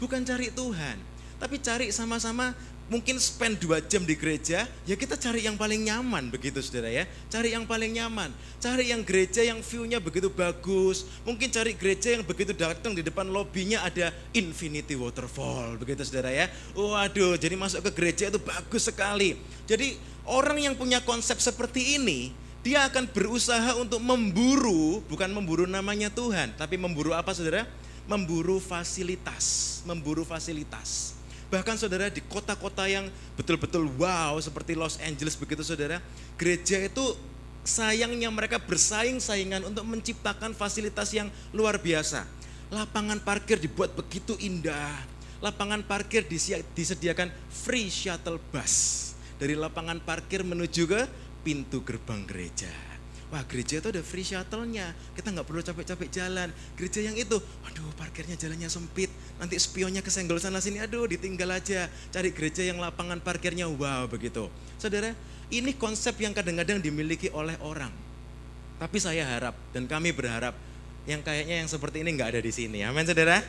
Bukan 0.00 0.24
cari 0.24 0.48
Tuhan, 0.50 0.98
tapi 1.38 1.60
cari 1.60 1.92
sama-sama 1.92 2.56
mungkin 2.92 3.16
spend 3.16 3.64
dua 3.64 3.80
jam 3.80 4.04
di 4.04 4.12
gereja, 4.12 4.68
ya 4.84 4.94
kita 4.96 5.16
cari 5.16 5.44
yang 5.48 5.56
paling 5.56 5.88
nyaman 5.88 6.28
begitu 6.28 6.60
saudara 6.60 6.92
ya. 6.92 7.08
Cari 7.32 7.56
yang 7.56 7.64
paling 7.64 7.96
nyaman, 7.96 8.28
cari 8.60 8.92
yang 8.92 9.00
gereja 9.00 9.40
yang 9.40 9.64
view-nya 9.64 10.00
begitu 10.00 10.28
bagus. 10.28 11.08
Mungkin 11.24 11.48
cari 11.48 11.72
gereja 11.76 12.12
yang 12.12 12.24
begitu 12.24 12.52
datang 12.52 12.92
di 12.92 13.00
depan 13.00 13.28
lobbynya 13.28 13.84
ada 13.84 14.12
infinity 14.36 14.92
waterfall 14.96 15.80
begitu 15.80 16.04
saudara 16.04 16.28
ya. 16.28 16.46
Waduh, 16.76 17.40
jadi 17.40 17.56
masuk 17.56 17.88
ke 17.88 17.90
gereja 17.96 18.28
itu 18.28 18.40
bagus 18.40 18.84
sekali. 18.84 19.40
Jadi 19.64 19.96
orang 20.28 20.60
yang 20.60 20.74
punya 20.76 21.00
konsep 21.00 21.40
seperti 21.40 21.96
ini, 21.96 22.32
dia 22.64 22.84
akan 22.88 23.08
berusaha 23.12 23.76
untuk 23.76 24.00
memburu, 24.00 25.04
bukan 25.08 25.28
memburu 25.32 25.68
namanya 25.68 26.08
Tuhan, 26.08 26.56
tapi 26.56 26.80
memburu 26.80 27.12
apa 27.12 27.32
saudara? 27.36 27.68
Memburu 28.04 28.60
fasilitas, 28.60 29.80
memburu 29.88 30.28
fasilitas. 30.28 31.16
Bahkan 31.54 31.78
saudara 31.78 32.10
di 32.10 32.18
kota-kota 32.26 32.82
yang 32.90 33.06
betul-betul 33.38 33.86
wow 33.94 34.34
seperti 34.42 34.74
Los 34.74 34.98
Angeles 34.98 35.38
begitu 35.38 35.62
saudara, 35.62 36.02
gereja 36.34 36.82
itu 36.82 37.14
sayangnya 37.62 38.26
mereka 38.26 38.58
bersaing-saingan 38.58 39.62
untuk 39.62 39.86
menciptakan 39.86 40.50
fasilitas 40.50 41.14
yang 41.14 41.30
luar 41.54 41.78
biasa. 41.78 42.26
Lapangan 42.74 43.22
parkir 43.22 43.62
dibuat 43.62 43.94
begitu 43.94 44.34
indah. 44.42 44.98
Lapangan 45.38 45.86
parkir 45.86 46.26
disediakan 46.74 47.30
free 47.46 47.86
shuttle 47.86 48.42
bus 48.50 49.14
dari 49.38 49.54
lapangan 49.54 50.02
parkir 50.02 50.42
menuju 50.42 50.90
ke 50.90 51.06
pintu 51.46 51.86
gerbang 51.86 52.26
gereja. 52.26 52.93
Wah 53.34 53.42
gereja 53.50 53.82
itu 53.82 53.90
ada 53.90 53.98
free 53.98 54.22
shuttle-nya, 54.22 54.94
kita 55.18 55.34
nggak 55.34 55.42
perlu 55.42 55.58
capek-capek 55.58 56.06
jalan. 56.06 56.54
Gereja 56.78 57.02
yang 57.02 57.18
itu, 57.18 57.34
waduh 57.66 57.90
parkirnya 57.98 58.38
jalannya 58.38 58.70
sempit, 58.70 59.10
nanti 59.42 59.58
spionnya 59.58 60.06
kesenggol 60.06 60.38
sana 60.38 60.62
sini, 60.62 60.78
aduh 60.78 61.02
ditinggal 61.10 61.50
aja. 61.50 61.90
Cari 62.14 62.30
gereja 62.30 62.62
yang 62.62 62.78
lapangan 62.78 63.18
parkirnya, 63.18 63.66
wow 63.66 64.06
begitu. 64.06 64.46
Saudara, 64.78 65.18
ini 65.50 65.74
konsep 65.74 66.14
yang 66.22 66.30
kadang-kadang 66.30 66.78
dimiliki 66.78 67.26
oleh 67.34 67.58
orang. 67.58 67.90
Tapi 68.78 69.02
saya 69.02 69.26
harap 69.26 69.58
dan 69.74 69.90
kami 69.90 70.14
berharap 70.14 70.54
yang 71.02 71.18
kayaknya 71.18 71.66
yang 71.66 71.66
seperti 71.66 72.06
ini 72.06 72.14
nggak 72.14 72.38
ada 72.38 72.40
di 72.40 72.54
sini. 72.54 72.86
Amin 72.86 73.02
saudara? 73.02 73.42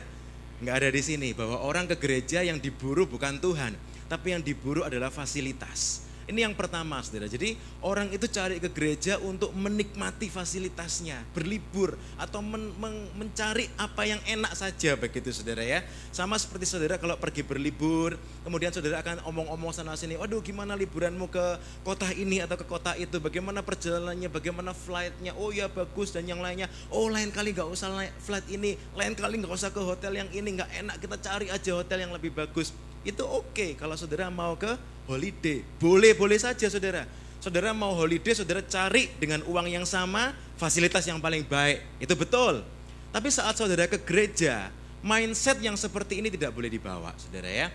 Nggak 0.66 0.82
ada 0.82 0.90
di 0.90 1.02
sini 1.06 1.30
bahwa 1.30 1.62
orang 1.62 1.86
ke 1.86 1.94
gereja 1.94 2.42
yang 2.42 2.58
diburu 2.58 3.06
bukan 3.06 3.38
Tuhan, 3.38 3.78
tapi 4.10 4.34
yang 4.34 4.42
diburu 4.42 4.82
adalah 4.82 5.14
fasilitas 5.14 6.05
ini 6.26 6.42
yang 6.42 6.58
pertama, 6.58 6.98
saudara. 7.02 7.30
Jadi 7.30 7.54
orang 7.86 8.10
itu 8.10 8.26
cari 8.26 8.58
ke 8.58 8.66
gereja 8.70 9.14
untuk 9.22 9.54
menikmati 9.54 10.26
fasilitasnya, 10.26 11.22
berlibur 11.30 11.94
atau 12.18 12.42
men 12.42 12.74
men 12.82 12.94
mencari 13.14 13.70
apa 13.78 14.02
yang 14.06 14.18
enak 14.26 14.50
saja 14.58 14.98
begitu, 14.98 15.30
saudara 15.30 15.62
ya. 15.62 15.86
Sama 16.10 16.34
seperti 16.34 16.66
saudara 16.66 16.98
kalau 16.98 17.14
pergi 17.14 17.46
berlibur, 17.46 18.18
kemudian 18.42 18.74
saudara 18.74 18.98
akan 19.06 19.22
omong-omong 19.22 19.70
sana 19.70 19.94
sini, 19.94 20.18
waduh 20.18 20.42
gimana 20.42 20.74
liburanmu 20.74 21.30
ke 21.30 21.46
kota 21.86 22.10
ini 22.10 22.42
atau 22.42 22.58
ke 22.58 22.66
kota 22.66 22.98
itu, 22.98 23.22
bagaimana 23.22 23.62
perjalanannya, 23.62 24.26
bagaimana 24.26 24.74
flightnya, 24.74 25.30
oh 25.38 25.54
ya 25.54 25.70
bagus 25.70 26.10
dan 26.10 26.26
yang 26.26 26.42
lainnya, 26.42 26.66
oh 26.90 27.06
lain 27.06 27.30
kali 27.30 27.54
nggak 27.54 27.70
usah 27.70 27.94
flight 28.18 28.50
ini, 28.50 28.74
lain 28.98 29.14
kali 29.14 29.38
nggak 29.38 29.54
usah 29.54 29.70
ke 29.70 29.78
hotel 29.78 30.18
yang 30.18 30.30
ini, 30.34 30.58
nggak 30.58 30.70
enak 30.82 30.96
kita 30.98 31.16
cari 31.22 31.46
aja 31.54 31.70
hotel 31.78 32.02
yang 32.02 32.10
lebih 32.10 32.34
bagus. 32.34 32.74
Itu 33.06 33.22
oke 33.22 33.54
okay 33.54 33.70
kalau 33.78 33.94
saudara 33.94 34.26
mau 34.26 34.58
ke 34.58 34.74
holiday. 35.06 35.62
Boleh-boleh 35.78 36.36
saja 36.42 36.66
saudara. 36.66 37.06
Saudara 37.38 37.70
mau 37.70 37.94
holiday, 37.94 38.34
saudara 38.34 38.58
cari 38.58 39.06
dengan 39.22 39.46
uang 39.46 39.70
yang 39.70 39.86
sama, 39.86 40.34
fasilitas 40.58 41.06
yang 41.06 41.22
paling 41.22 41.46
baik. 41.46 42.02
Itu 42.02 42.18
betul. 42.18 42.66
Tapi 43.14 43.30
saat 43.30 43.54
saudara 43.54 43.86
ke 43.86 44.02
gereja, 44.02 44.74
mindset 44.98 45.62
yang 45.62 45.78
seperti 45.78 46.18
ini 46.18 46.26
tidak 46.26 46.50
boleh 46.50 46.66
dibawa, 46.66 47.14
saudara 47.14 47.46
ya. 47.46 47.68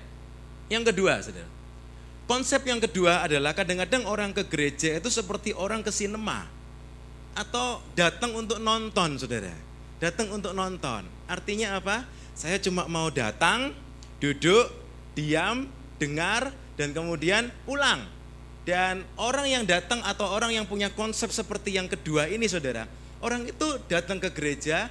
Yang 0.67 0.91
kedua, 0.91 1.23
saudara. 1.23 1.47
Konsep 2.27 2.67
yang 2.67 2.83
kedua 2.83 3.23
adalah 3.23 3.55
kadang-kadang 3.55 4.03
orang 4.07 4.35
ke 4.35 4.43
gereja 4.47 4.99
itu 4.99 5.07
seperti 5.07 5.55
orang 5.55 5.79
ke 5.79 5.91
sinema. 5.91 6.47
Atau 7.31 7.79
datang 7.95 8.35
untuk 8.35 8.59
nonton, 8.59 9.15
saudara. 9.15 9.55
Datang 10.03 10.35
untuk 10.35 10.51
nonton. 10.51 11.07
Artinya 11.31 11.79
apa? 11.79 12.03
Saya 12.35 12.59
cuma 12.59 12.91
mau 12.91 13.07
datang, 13.07 13.71
duduk, 14.19 14.80
diam, 15.17 15.67
dengar, 15.97 16.53
dan 16.79 16.95
kemudian 16.95 17.51
pulang. 17.63 18.03
Dan 18.61 19.01
orang 19.17 19.49
yang 19.49 19.63
datang 19.65 20.05
atau 20.05 20.29
orang 20.29 20.53
yang 20.53 20.69
punya 20.69 20.93
konsep 20.93 21.33
seperti 21.33 21.75
yang 21.75 21.89
kedua 21.89 22.29
ini 22.29 22.45
saudara, 22.45 22.85
orang 23.19 23.49
itu 23.49 23.81
datang 23.89 24.21
ke 24.21 24.29
gereja 24.29 24.89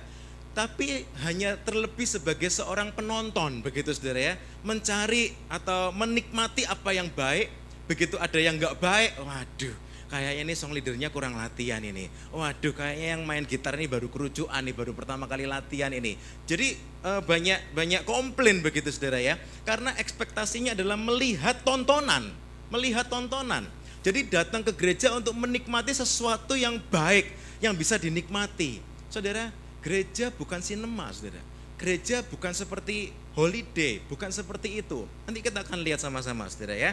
tapi 0.50 1.06
hanya 1.22 1.54
terlebih 1.62 2.02
sebagai 2.02 2.50
seorang 2.50 2.90
penonton 2.90 3.62
begitu 3.62 3.94
saudara 3.94 4.18
ya, 4.18 4.34
mencari 4.66 5.30
atau 5.46 5.94
menikmati 5.94 6.66
apa 6.66 6.90
yang 6.90 7.06
baik, 7.06 7.46
begitu 7.86 8.18
ada 8.18 8.34
yang 8.34 8.58
nggak 8.58 8.82
baik, 8.82 9.14
waduh 9.22 9.89
kayaknya 10.11 10.43
ini 10.43 10.55
song 10.59 10.75
leadernya 10.75 11.09
kurang 11.14 11.38
latihan 11.38 11.79
ini. 11.81 12.11
Waduh, 12.35 12.75
kayaknya 12.75 13.17
yang 13.17 13.23
main 13.23 13.47
gitar 13.47 13.79
ini 13.79 13.87
baru 13.87 14.11
kerucuan 14.11 14.67
nih, 14.67 14.75
baru 14.75 14.93
pertama 14.93 15.31
kali 15.31 15.47
latihan 15.47 15.95
ini. 15.95 16.19
Jadi 16.45 16.75
eh, 17.07 17.23
banyak 17.23 17.73
banyak 17.73 18.02
komplain 18.02 18.59
begitu 18.61 18.90
saudara 18.90 19.23
ya, 19.23 19.38
karena 19.62 19.95
ekspektasinya 19.97 20.75
adalah 20.75 20.99
melihat 20.99 21.62
tontonan, 21.62 22.35
melihat 22.75 23.07
tontonan. 23.07 23.64
Jadi 24.00 24.26
datang 24.33 24.67
ke 24.67 24.73
gereja 24.75 25.12
untuk 25.14 25.37
menikmati 25.37 25.93
sesuatu 25.93 26.59
yang 26.59 26.81
baik, 26.90 27.31
yang 27.62 27.76
bisa 27.76 28.00
dinikmati. 28.00 28.81
Saudara, 29.12 29.52
gereja 29.85 30.33
bukan 30.35 30.59
sinema, 30.64 31.12
saudara. 31.12 31.40
Gereja 31.76 32.25
bukan 32.25 32.52
seperti 32.52 33.12
holiday, 33.37 34.00
bukan 34.09 34.33
seperti 34.33 34.81
itu. 34.81 35.05
Nanti 35.29 35.45
kita 35.45 35.64
akan 35.64 35.85
lihat 35.85 36.00
sama-sama, 36.00 36.49
saudara 36.49 36.77
ya. 36.77 36.92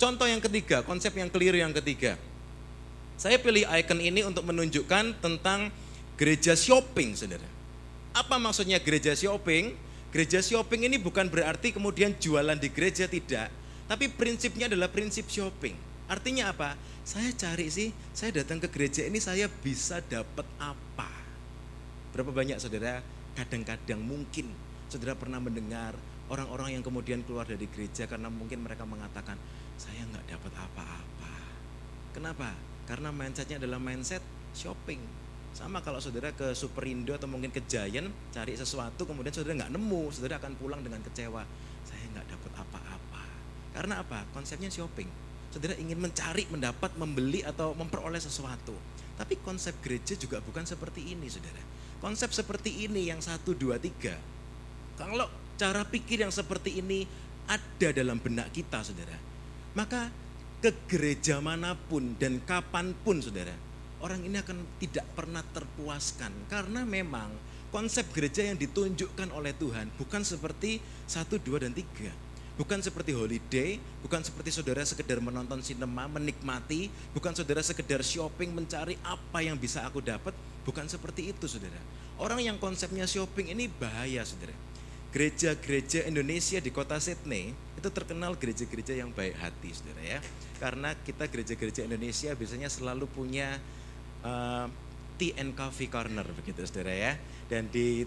Contoh 0.00 0.24
yang 0.24 0.40
ketiga, 0.40 0.80
konsep 0.80 1.12
yang 1.12 1.28
keliru 1.28 1.60
yang 1.60 1.76
ketiga. 1.76 2.16
Saya 3.20 3.36
pilih 3.36 3.68
icon 3.68 4.00
ini 4.00 4.24
untuk 4.24 4.48
menunjukkan 4.48 5.20
tentang 5.20 5.68
gereja 6.16 6.56
shopping, 6.56 7.12
saudara. 7.12 7.44
Apa 8.16 8.40
maksudnya 8.40 8.80
gereja 8.80 9.12
shopping? 9.12 9.76
Gereja 10.08 10.40
shopping 10.40 10.88
ini 10.88 10.96
bukan 10.96 11.28
berarti 11.28 11.76
kemudian 11.76 12.16
jualan 12.16 12.56
di 12.56 12.72
gereja 12.72 13.04
tidak, 13.04 13.52
tapi 13.84 14.08
prinsipnya 14.08 14.72
adalah 14.72 14.88
prinsip 14.88 15.28
shopping. 15.28 15.76
Artinya 16.08 16.48
apa? 16.48 16.80
Saya 17.04 17.36
cari 17.36 17.68
sih, 17.68 17.92
saya 18.16 18.40
datang 18.40 18.56
ke 18.56 18.72
gereja 18.72 19.04
ini 19.04 19.20
saya 19.20 19.52
bisa 19.52 20.00
dapat 20.00 20.48
apa? 20.56 21.12
Berapa 22.16 22.32
banyak 22.32 22.56
saudara 22.56 23.04
kadang-kadang 23.36 24.00
mungkin 24.00 24.48
saudara 24.90 25.12
pernah 25.12 25.38
mendengar 25.38 25.94
orang-orang 26.32 26.78
yang 26.78 26.82
kemudian 26.82 27.20
keluar 27.22 27.44
dari 27.44 27.68
gereja 27.68 28.08
karena 28.08 28.26
mungkin 28.32 28.64
mereka 28.64 28.82
mengatakan, 28.88 29.36
saya 29.80 30.04
nggak 30.12 30.36
dapat 30.36 30.52
apa-apa. 30.60 31.32
Kenapa? 32.12 32.52
Karena 32.84 33.08
mindsetnya 33.08 33.56
adalah 33.56 33.80
mindset 33.80 34.20
shopping. 34.52 35.00
Sama 35.56 35.80
kalau 35.80 35.98
saudara 35.98 36.30
ke 36.36 36.52
Superindo 36.52 37.16
atau 37.16 37.26
mungkin 37.26 37.48
ke 37.48 37.64
Giant 37.64 38.12
cari 38.30 38.54
sesuatu 38.54 39.08
kemudian 39.08 39.32
saudara 39.32 39.64
nggak 39.64 39.72
nemu, 39.72 40.02
saudara 40.12 40.36
akan 40.36 40.52
pulang 40.60 40.84
dengan 40.84 41.00
kecewa. 41.00 41.42
Saya 41.88 42.04
nggak 42.12 42.26
dapat 42.28 42.52
apa-apa. 42.60 43.24
Karena 43.72 44.04
apa? 44.04 44.28
Konsepnya 44.36 44.68
shopping. 44.68 45.08
Saudara 45.50 45.74
ingin 45.80 45.98
mencari, 45.98 46.46
mendapat, 46.52 46.94
membeli 47.00 47.42
atau 47.42 47.74
memperoleh 47.74 48.20
sesuatu. 48.20 48.76
Tapi 49.16 49.40
konsep 49.42 49.74
gereja 49.82 50.14
juga 50.14 50.38
bukan 50.38 50.62
seperti 50.62 51.10
ini, 51.10 51.26
saudara. 51.26 51.58
Konsep 51.98 52.30
seperti 52.30 52.86
ini 52.86 53.10
yang 53.10 53.18
satu, 53.18 53.56
dua, 53.58 53.80
tiga. 53.82 54.14
Kalau 54.94 55.26
cara 55.58 55.82
pikir 55.82 56.22
yang 56.22 56.30
seperti 56.30 56.78
ini 56.78 57.02
ada 57.50 57.90
dalam 57.90 58.22
benak 58.22 58.54
kita, 58.54 58.86
saudara 58.86 59.29
maka 59.74 60.10
ke 60.60 60.74
gereja 60.90 61.40
mana 61.40 61.72
pun 61.72 62.18
dan 62.20 62.42
kapan 62.44 62.92
pun 62.92 63.22
saudara, 63.24 63.54
orang 64.04 64.20
ini 64.24 64.36
akan 64.36 64.60
tidak 64.76 65.06
pernah 65.16 65.40
terpuaskan. 65.40 66.32
Karena 66.52 66.84
memang 66.84 67.32
konsep 67.72 68.04
gereja 68.12 68.44
yang 68.44 68.60
ditunjukkan 68.60 69.32
oleh 69.32 69.56
Tuhan 69.56 69.88
bukan 69.96 70.20
seperti 70.20 70.82
satu, 71.08 71.40
dua, 71.40 71.64
dan 71.64 71.72
tiga. 71.72 72.12
Bukan 72.60 72.84
seperti 72.84 73.16
holiday, 73.16 73.80
bukan 74.04 74.20
seperti 74.20 74.52
saudara 74.52 74.84
sekedar 74.84 75.16
menonton 75.16 75.64
sinema, 75.64 76.04
menikmati, 76.12 76.92
bukan 77.16 77.32
saudara 77.32 77.64
sekedar 77.64 78.04
shopping, 78.04 78.52
mencari 78.52 79.00
apa 79.00 79.40
yang 79.40 79.56
bisa 79.56 79.80
aku 79.88 80.04
dapat, 80.04 80.36
bukan 80.68 80.84
seperti 80.84 81.32
itu 81.32 81.48
saudara. 81.48 81.80
Orang 82.20 82.44
yang 82.44 82.60
konsepnya 82.60 83.08
shopping 83.08 83.56
ini 83.56 83.64
bahaya 83.64 84.20
saudara 84.28 84.52
gereja-gereja 85.10 86.06
Indonesia 86.06 86.62
di 86.62 86.70
kota 86.70 87.02
Sydney 87.02 87.50
itu 87.80 87.88
terkenal 87.88 88.36
gereja-gereja 88.36 88.92
yang 88.92 89.08
baik 89.16 89.40
hati, 89.40 89.72
saudara 89.72 90.04
ya. 90.04 90.20
Karena 90.60 90.92
kita 90.92 91.24
gereja-gereja 91.32 91.88
Indonesia 91.88 92.36
biasanya 92.36 92.68
selalu 92.68 93.08
punya 93.08 93.56
uh, 94.20 94.68
tea 95.16 95.32
and 95.40 95.56
coffee 95.56 95.88
corner 95.88 96.28
begitu, 96.36 96.60
saudara 96.68 96.92
ya. 96.92 97.12
Dan 97.48 97.72
di 97.72 98.04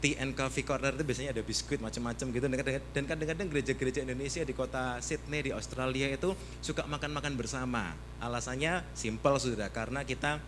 tea 0.00 0.16
and 0.22 0.32
coffee 0.38 0.62
corner 0.62 0.94
itu 0.94 1.02
biasanya 1.02 1.34
ada 1.34 1.42
biskuit 1.42 1.82
macam-macam 1.82 2.26
gitu. 2.30 2.46
Dan 2.94 3.04
kadang-kadang 3.04 3.50
gereja-gereja 3.50 4.06
Indonesia 4.06 4.46
di 4.46 4.54
kota 4.54 5.02
Sydney 5.02 5.50
di 5.50 5.52
Australia 5.52 6.06
itu 6.08 6.30
suka 6.62 6.86
makan-makan 6.86 7.34
bersama. 7.34 7.98
Alasannya 8.22 8.86
simpel, 8.94 9.36
saudara, 9.42 9.68
karena 9.74 10.06
kita 10.06 10.38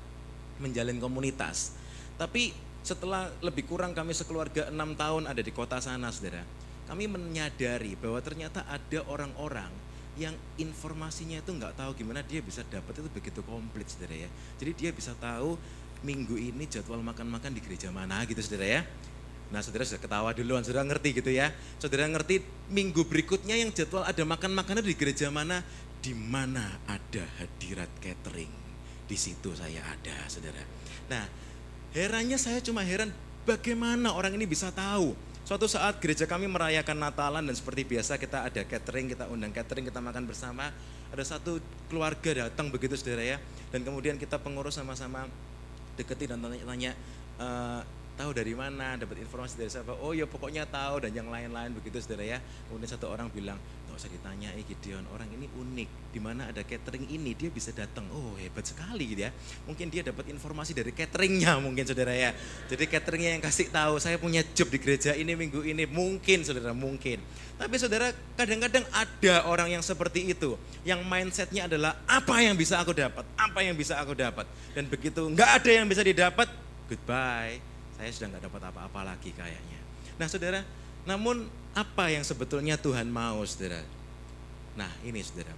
menjalin 0.62 1.03
komunitas. 1.03 1.75
Tapi 2.14 2.55
setelah 2.87 3.31
lebih 3.42 3.66
kurang 3.66 3.90
kami 3.90 4.14
sekeluarga 4.14 4.70
enam 4.70 4.94
tahun 4.94 5.27
ada 5.27 5.42
di 5.42 5.51
kota 5.51 5.83
sana, 5.83 6.14
saudara. 6.14 6.62
Kami 6.88 7.08
menyadari 7.08 7.94
bahwa 7.96 8.18
ternyata 8.20 8.66
ada 8.68 9.00
orang-orang 9.08 9.70
yang 10.18 10.36
informasinya 10.60 11.40
itu 11.40 11.50
nggak 11.56 11.72
tahu 11.78 11.96
gimana 11.96 12.20
dia 12.20 12.44
bisa 12.44 12.60
dapat 12.68 13.00
itu 13.00 13.08
begitu 13.08 13.40
komplit, 13.46 13.88
saudara 13.88 14.28
ya. 14.28 14.30
Jadi 14.60 14.70
dia 14.76 14.90
bisa 14.92 15.16
tahu 15.16 15.56
minggu 16.04 16.36
ini 16.36 16.68
jadwal 16.68 17.00
makan-makan 17.00 17.54
di 17.54 17.60
gereja 17.64 17.88
mana 17.88 18.20
gitu, 18.28 18.42
saudara 18.44 18.66
ya. 18.68 18.82
Nah 19.52 19.60
saudara 19.60 19.84
sudah 19.88 20.00
ketawa 20.00 20.30
duluan, 20.36 20.60
saudara 20.64 20.84
ngerti 20.84 21.22
gitu 21.22 21.30
ya. 21.32 21.48
Saudara 21.80 22.04
ngerti 22.08 22.44
minggu 22.68 23.08
berikutnya 23.08 23.56
yang 23.56 23.72
jadwal 23.72 24.04
ada 24.04 24.20
makan-makanan 24.24 24.84
di 24.84 24.96
gereja 24.98 25.32
mana, 25.32 25.64
di 26.04 26.12
mana 26.12 26.76
ada 26.90 27.24
hadirat 27.40 27.88
catering. 28.02 28.52
Di 29.08 29.16
situ 29.16 29.52
saya 29.56 29.80
ada, 29.80 30.28
saudara. 30.28 30.60
Nah, 31.08 31.24
Herannya 31.92 32.40
saya 32.40 32.56
cuma 32.64 32.80
heran 32.80 33.12
bagaimana 33.44 34.16
orang 34.16 34.32
ini 34.32 34.48
bisa 34.48 34.72
tahu. 34.72 35.12
Suatu 35.42 35.66
saat 35.66 35.98
gereja 35.98 36.22
kami 36.22 36.46
merayakan 36.46 37.02
Natalan 37.02 37.42
dan 37.42 37.57
seperti 37.59 37.83
biasa 37.83 38.14
kita 38.14 38.46
ada 38.46 38.62
catering, 38.62 39.11
kita 39.11 39.26
undang 39.26 39.50
catering, 39.50 39.90
kita 39.90 39.98
makan 39.98 40.22
bersama. 40.22 40.70
Ada 41.11 41.35
satu 41.35 41.59
keluarga 41.90 42.46
datang 42.46 42.70
begitu 42.70 42.94
saudara 42.94 43.26
ya. 43.26 43.42
Dan 43.74 43.83
kemudian 43.83 44.14
kita 44.22 44.38
pengurus 44.38 44.78
sama-sama 44.78 45.26
deketi 45.98 46.31
dan 46.31 46.38
tanya-tanya, 46.38 46.94
e, 47.42 47.48
tahu 48.14 48.31
dari 48.31 48.55
mana, 48.55 48.94
dapat 48.94 49.18
informasi 49.18 49.59
dari 49.59 49.66
siapa. 49.66 49.98
Oh 49.98 50.14
ya 50.14 50.31
pokoknya 50.31 50.62
tahu 50.62 51.02
dan 51.02 51.11
yang 51.11 51.26
lain-lain 51.26 51.74
begitu 51.74 51.98
saudara 51.98 52.22
ya. 52.22 52.38
Kemudian 52.70 52.94
satu 52.94 53.11
orang 53.11 53.26
bilang, 53.35 53.59
nggak 53.92 54.09
usah 54.09 54.09
ditanya 54.09 54.48
eh 54.57 54.64
Gideon 54.64 55.05
orang 55.12 55.28
ini 55.37 55.52
unik. 55.52 56.16
Di 56.16 56.20
mana 56.20 56.48
ada 56.48 56.64
catering 56.64 57.05
ini? 57.12 57.37
Dia 57.37 57.52
bisa 57.52 57.76
datang 57.76 58.09
oh 58.09 58.40
hebat 58.40 58.64
sekali 58.64 59.12
gitu 59.12 59.28
ya. 59.28 59.31
Mungkin 59.68 59.92
dia 59.92 60.00
dapat 60.00 60.33
informasi 60.33 60.72
dari 60.72 60.96
cateringnya 60.96 61.61
mungkin 61.64 61.85
saudara 61.85 62.16
ya. 62.16 62.33
Jadi 62.72 62.88
cateringnya 62.88 63.37
yang 63.37 63.44
kasih 63.44 63.68
tahu 63.68 64.00
saya 64.00 64.16
punya 64.16 64.40
job 64.57 64.72
di 64.72 64.81
gereja 64.81 65.12
ini 65.12 65.37
minggu 65.37 65.61
ini. 65.61 65.85
Mungkin 65.85 66.40
saudara 66.40 66.72
mungkin. 66.72 67.20
Tapi 67.61 67.74
saudara 67.76 68.16
kadang-kadang 68.33 68.88
ada 68.96 69.35
orang 69.44 69.68
yang 69.68 69.85
seperti 69.85 70.33
itu. 70.33 70.57
Yang 70.88 71.05
mindsetnya 71.05 71.68
adalah 71.68 72.00
apa 72.09 72.40
yang 72.40 72.57
bisa 72.57 72.81
aku 72.81 72.96
dapat? 72.96 73.28
Apa 73.37 73.61
yang 73.61 73.76
bisa 73.76 74.00
aku 74.00 74.16
dapat? 74.16 74.48
Dan 74.72 74.88
begitu 74.88 75.20
nggak 75.28 75.61
ada 75.61 75.68
yang 75.68 75.85
bisa 75.85 76.00
didapat 76.00 76.48
goodbye. 76.88 77.61
Saya 78.00 78.09
sudah 78.09 78.33
nggak 78.33 78.48
dapat 78.48 78.72
apa-apa 78.72 79.00
lagi 79.05 79.37
kayaknya. 79.37 79.81
Nah 80.16 80.24
saudara 80.33 80.64
namun 81.05 81.50
apa 81.72 82.12
yang 82.12 82.20
sebetulnya 82.20 82.76
Tuhan 82.76 83.08
mau 83.08 83.40
saudara? 83.48 83.80
Nah 84.76 84.92
ini 85.04 85.20
saudara, 85.24 85.52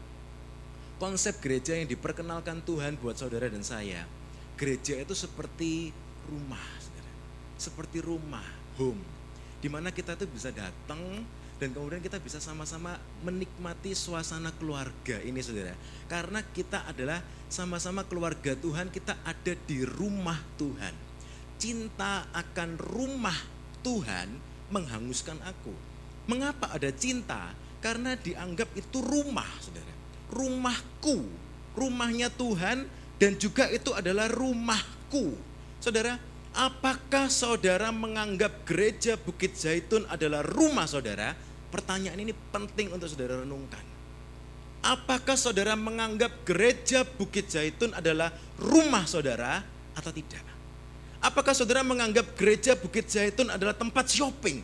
konsep 1.03 1.38
gereja 1.42 1.74
yang 1.74 1.90
diperkenalkan 1.90 2.62
Tuhan 2.62 2.98
buat 3.03 3.18
saudara 3.18 3.50
dan 3.50 3.66
saya, 3.66 4.07
gereja 4.55 4.94
itu 4.98 5.14
seperti 5.14 5.90
rumah 6.31 6.62
saudara, 6.79 7.12
seperti 7.59 7.98
rumah, 7.98 8.46
home, 8.79 9.03
di 9.59 9.66
mana 9.66 9.90
kita 9.90 10.14
itu 10.14 10.27
bisa 10.31 10.55
datang 10.55 11.27
dan 11.59 11.70
kemudian 11.70 12.03
kita 12.03 12.18
bisa 12.18 12.42
sama-sama 12.42 12.98
menikmati 13.22 13.94
suasana 13.94 14.50
keluarga 14.55 15.18
ini 15.22 15.38
saudara. 15.42 15.74
Karena 16.07 16.42
kita 16.42 16.87
adalah 16.87 17.22
sama-sama 17.50 18.03
keluarga 18.07 18.55
Tuhan, 18.59 18.90
kita 18.90 19.18
ada 19.22 19.55
di 19.66 19.83
rumah 19.87 20.38
Tuhan. 20.59 20.94
Cinta 21.59 22.27
akan 22.35 22.79
rumah 22.79 23.38
Tuhan 23.87 24.31
menghanguskan 24.74 25.38
aku. 25.46 25.93
Mengapa 26.24 26.72
ada 26.72 26.88
cinta? 26.94 27.52
Karena 27.84 28.16
dianggap 28.16 28.72
itu 28.76 29.04
rumah, 29.04 29.48
saudara. 29.60 29.92
Rumahku, 30.32 31.20
rumahnya 31.76 32.32
Tuhan 32.32 32.88
dan 33.20 33.37
juga 33.37 33.68
itu 33.68 33.92
adalah 33.92 34.30
rumahku. 34.32 35.37
Saudara, 35.78 36.16
apakah 36.56 37.28
saudara 37.28 37.92
menganggap 37.92 38.64
gereja 38.64 39.20
Bukit 39.20 39.52
Zaitun 39.54 40.08
adalah 40.08 40.40
rumah 40.40 40.88
saudara? 40.88 41.37
Pertanyaan 41.68 42.24
ini 42.24 42.32
penting 42.32 42.94
untuk 42.94 43.10
saudara 43.10 43.44
renungkan. 43.44 43.82
Apakah 44.84 45.37
saudara 45.37 45.76
menganggap 45.76 46.44
gereja 46.44 47.04
Bukit 47.04 47.48
Zaitun 47.48 47.92
adalah 47.96 48.32
rumah 48.60 49.04
saudara 49.08 49.64
atau 49.96 50.12
tidak? 50.12 50.44
Apakah 51.24 51.56
saudara 51.56 51.80
menganggap 51.80 52.37
gereja 52.37 52.76
Bukit 52.76 53.08
Zaitun 53.08 53.48
adalah 53.48 53.72
tempat 53.72 54.12
shopping? 54.12 54.60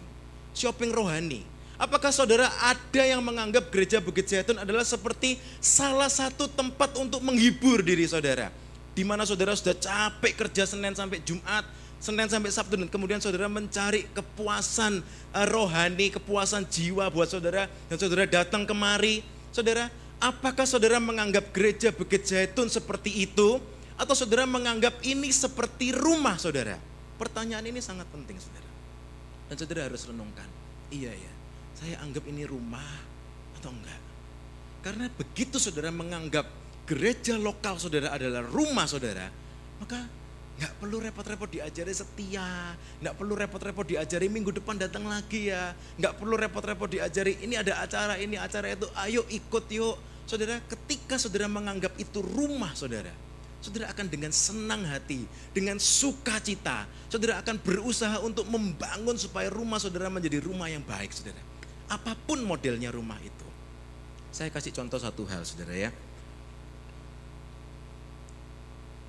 Shopping 0.52 0.92
rohani. 0.92 1.49
Apakah 1.80 2.12
saudara 2.12 2.44
ada 2.60 3.02
yang 3.08 3.24
menganggap 3.24 3.72
gereja 3.72 4.04
Bukit 4.04 4.28
Zaitun 4.28 4.60
adalah 4.60 4.84
seperti 4.84 5.40
salah 5.64 6.12
satu 6.12 6.44
tempat 6.44 6.92
untuk 7.00 7.24
menghibur 7.24 7.80
diri 7.80 8.04
saudara? 8.04 8.52
Di 8.92 9.00
mana 9.00 9.24
saudara 9.24 9.56
sudah 9.56 9.72
capek 9.72 10.44
kerja 10.44 10.68
Senin 10.68 10.92
sampai 10.92 11.24
Jumat, 11.24 11.64
Senin 11.96 12.28
sampai 12.28 12.52
Sabtu 12.52 12.76
dan 12.76 12.84
kemudian 12.84 13.16
saudara 13.16 13.48
mencari 13.48 14.04
kepuasan 14.12 15.00
eh, 15.32 15.46
rohani, 15.48 16.12
kepuasan 16.12 16.68
jiwa 16.68 17.08
buat 17.08 17.32
saudara 17.32 17.64
dan 17.88 17.96
saudara 17.96 18.28
datang 18.28 18.68
kemari. 18.68 19.24
Saudara, 19.48 19.88
apakah 20.20 20.68
saudara 20.68 21.00
menganggap 21.00 21.48
gereja 21.48 21.88
Bukit 21.96 22.28
Zaitun 22.28 22.68
seperti 22.68 23.24
itu? 23.24 23.56
Atau 23.96 24.12
saudara 24.12 24.44
menganggap 24.44 25.00
ini 25.00 25.32
seperti 25.32 25.96
rumah 25.96 26.36
saudara? 26.36 26.76
Pertanyaan 27.16 27.64
ini 27.72 27.80
sangat 27.80 28.04
penting 28.12 28.36
saudara. 28.36 28.68
Dan 29.48 29.56
saudara 29.56 29.80
harus 29.88 30.04
renungkan, 30.04 30.48
iya 30.92 31.12
ya, 31.12 31.39
saya 31.80 31.96
anggap 32.04 32.28
ini 32.28 32.44
rumah 32.44 32.84
atau 33.56 33.72
enggak. 33.72 34.00
Karena 34.84 35.08
begitu 35.08 35.56
saudara 35.56 35.88
menganggap 35.88 36.44
gereja 36.84 37.40
lokal 37.40 37.80
saudara 37.80 38.12
adalah 38.12 38.44
rumah 38.44 38.84
saudara, 38.84 39.32
maka 39.80 40.04
nggak 40.60 40.76
perlu 40.76 41.00
repot-repot 41.00 41.48
diajari 41.48 41.92
setia, 41.96 42.76
nggak 43.00 43.16
perlu 43.16 43.32
repot-repot 43.32 43.86
diajari 43.88 44.28
minggu 44.28 44.52
depan 44.60 44.76
datang 44.76 45.08
lagi 45.08 45.48
ya, 45.48 45.72
nggak 45.96 46.20
perlu 46.20 46.36
repot-repot 46.36 46.88
diajari 46.92 47.40
ini 47.40 47.56
ada 47.56 47.80
acara 47.80 48.20
ini 48.20 48.36
acara 48.36 48.76
itu, 48.76 48.84
ayo 49.00 49.24
ikut 49.32 49.64
yuk. 49.72 49.96
Saudara, 50.28 50.62
ketika 50.62 51.18
saudara 51.18 51.50
menganggap 51.50 51.96
itu 51.98 52.22
rumah 52.22 52.70
saudara, 52.76 53.10
saudara 53.58 53.90
akan 53.90 54.06
dengan 54.06 54.30
senang 54.30 54.86
hati, 54.86 55.26
dengan 55.50 55.74
sukacita, 55.80 56.86
saudara 57.10 57.42
akan 57.42 57.58
berusaha 57.58 58.22
untuk 58.22 58.46
membangun 58.46 59.18
supaya 59.18 59.50
rumah 59.50 59.82
saudara 59.82 60.06
menjadi 60.06 60.38
rumah 60.38 60.70
yang 60.70 60.86
baik, 60.86 61.10
saudara. 61.10 61.49
Apa 61.90 62.14
pun 62.14 62.40
modelnya 62.46 62.94
rumah 62.94 63.18
itu. 63.18 63.48
Saya 64.31 64.48
kasih 64.55 64.70
contoh 64.70 65.03
satu 65.03 65.26
hal, 65.26 65.42
saudara 65.42 65.74
ya. 65.74 65.90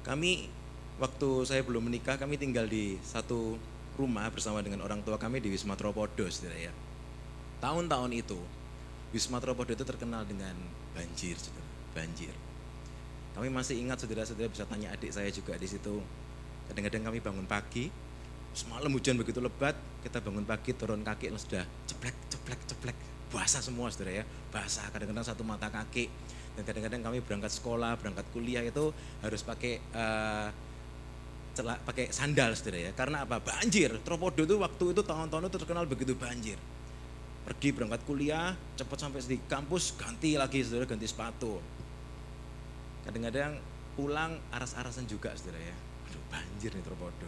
Kami 0.01 0.49
waktu 0.97 1.29
saya 1.45 1.61
belum 1.61 1.85
menikah, 1.85 2.17
kami 2.17 2.41
tinggal 2.41 2.65
di 2.65 2.97
satu 3.05 3.55
rumah 4.01 4.25
bersama 4.33 4.65
dengan 4.65 4.81
orang 4.81 5.05
tua 5.05 5.21
kami 5.21 5.37
di 5.37 5.53
Wisma 5.53 5.77
Tropodo, 5.77 6.25
saudara 6.25 6.57
ya. 6.57 6.73
Tahun-tahun 7.61 8.11
itu, 8.17 8.41
Wisma 9.13 9.37
Tropodo 9.37 9.77
itu 9.77 9.85
terkenal 9.85 10.25
dengan 10.25 10.57
banjir, 10.97 11.37
saudara. 11.37 11.69
Banjir 11.93 12.33
kami 13.31 13.47
masih 13.47 13.79
ingat 13.79 14.03
saudara-saudara 14.03 14.51
bisa 14.51 14.67
tanya 14.67 14.91
adik 14.91 15.11
saya 15.11 15.31
juga 15.31 15.55
di 15.55 15.67
situ. 15.67 16.03
Kadang-kadang 16.67 17.11
kami 17.11 17.19
bangun 17.23 17.47
pagi, 17.47 17.87
semalam 18.51 18.91
hujan 18.91 19.15
begitu 19.15 19.39
lebat, 19.39 19.73
kita 20.03 20.19
bangun 20.19 20.43
pagi 20.43 20.75
turun 20.75 21.01
kaki 21.01 21.31
sudah 21.35 21.63
ceplek, 21.87 22.15
ceplek, 22.27 22.59
ceplek, 22.67 22.97
basah 23.31 23.63
semua 23.63 23.87
saudara 23.89 24.21
ya, 24.21 24.25
basah. 24.51 24.87
Kadang-kadang 24.91 25.25
satu 25.25 25.43
mata 25.43 25.71
kaki. 25.71 26.09
Dan 26.51 26.67
kadang-kadang 26.67 26.99
kami 26.99 27.23
berangkat 27.23 27.51
sekolah, 27.55 27.95
berangkat 27.95 28.27
kuliah 28.35 28.59
itu 28.59 28.91
harus 29.23 29.39
pakai 29.39 29.79
uh, 29.95 30.51
celak, 31.55 31.79
pakai 31.87 32.11
sandal 32.11 32.51
saudara 32.59 32.87
ya. 32.87 32.91
Karena 32.91 33.23
apa? 33.23 33.39
Banjir. 33.39 33.95
Tropodo 34.03 34.43
itu 34.43 34.59
waktu 34.59 34.85
itu 34.91 35.01
tahun-tahun 35.01 35.47
itu 35.47 35.57
terkenal 35.63 35.87
begitu 35.87 36.11
banjir. 36.19 36.59
Pergi 37.47 37.71
berangkat 37.71 38.03
kuliah, 38.03 38.53
cepat 38.75 38.99
sampai 38.99 39.23
di 39.23 39.39
kampus, 39.47 39.95
ganti 39.95 40.35
lagi 40.35 40.59
saudara, 40.61 40.85
ganti 40.85 41.07
sepatu 41.07 41.81
kadang-kadang 43.05 43.57
pulang 43.97 44.37
aras-arasan 44.53 45.09
juga 45.09 45.33
saudara 45.33 45.59
ya 45.59 45.75
aduh 46.09 46.23
banjir 46.29 46.71
nih 46.73 46.83
terpodo 46.85 47.27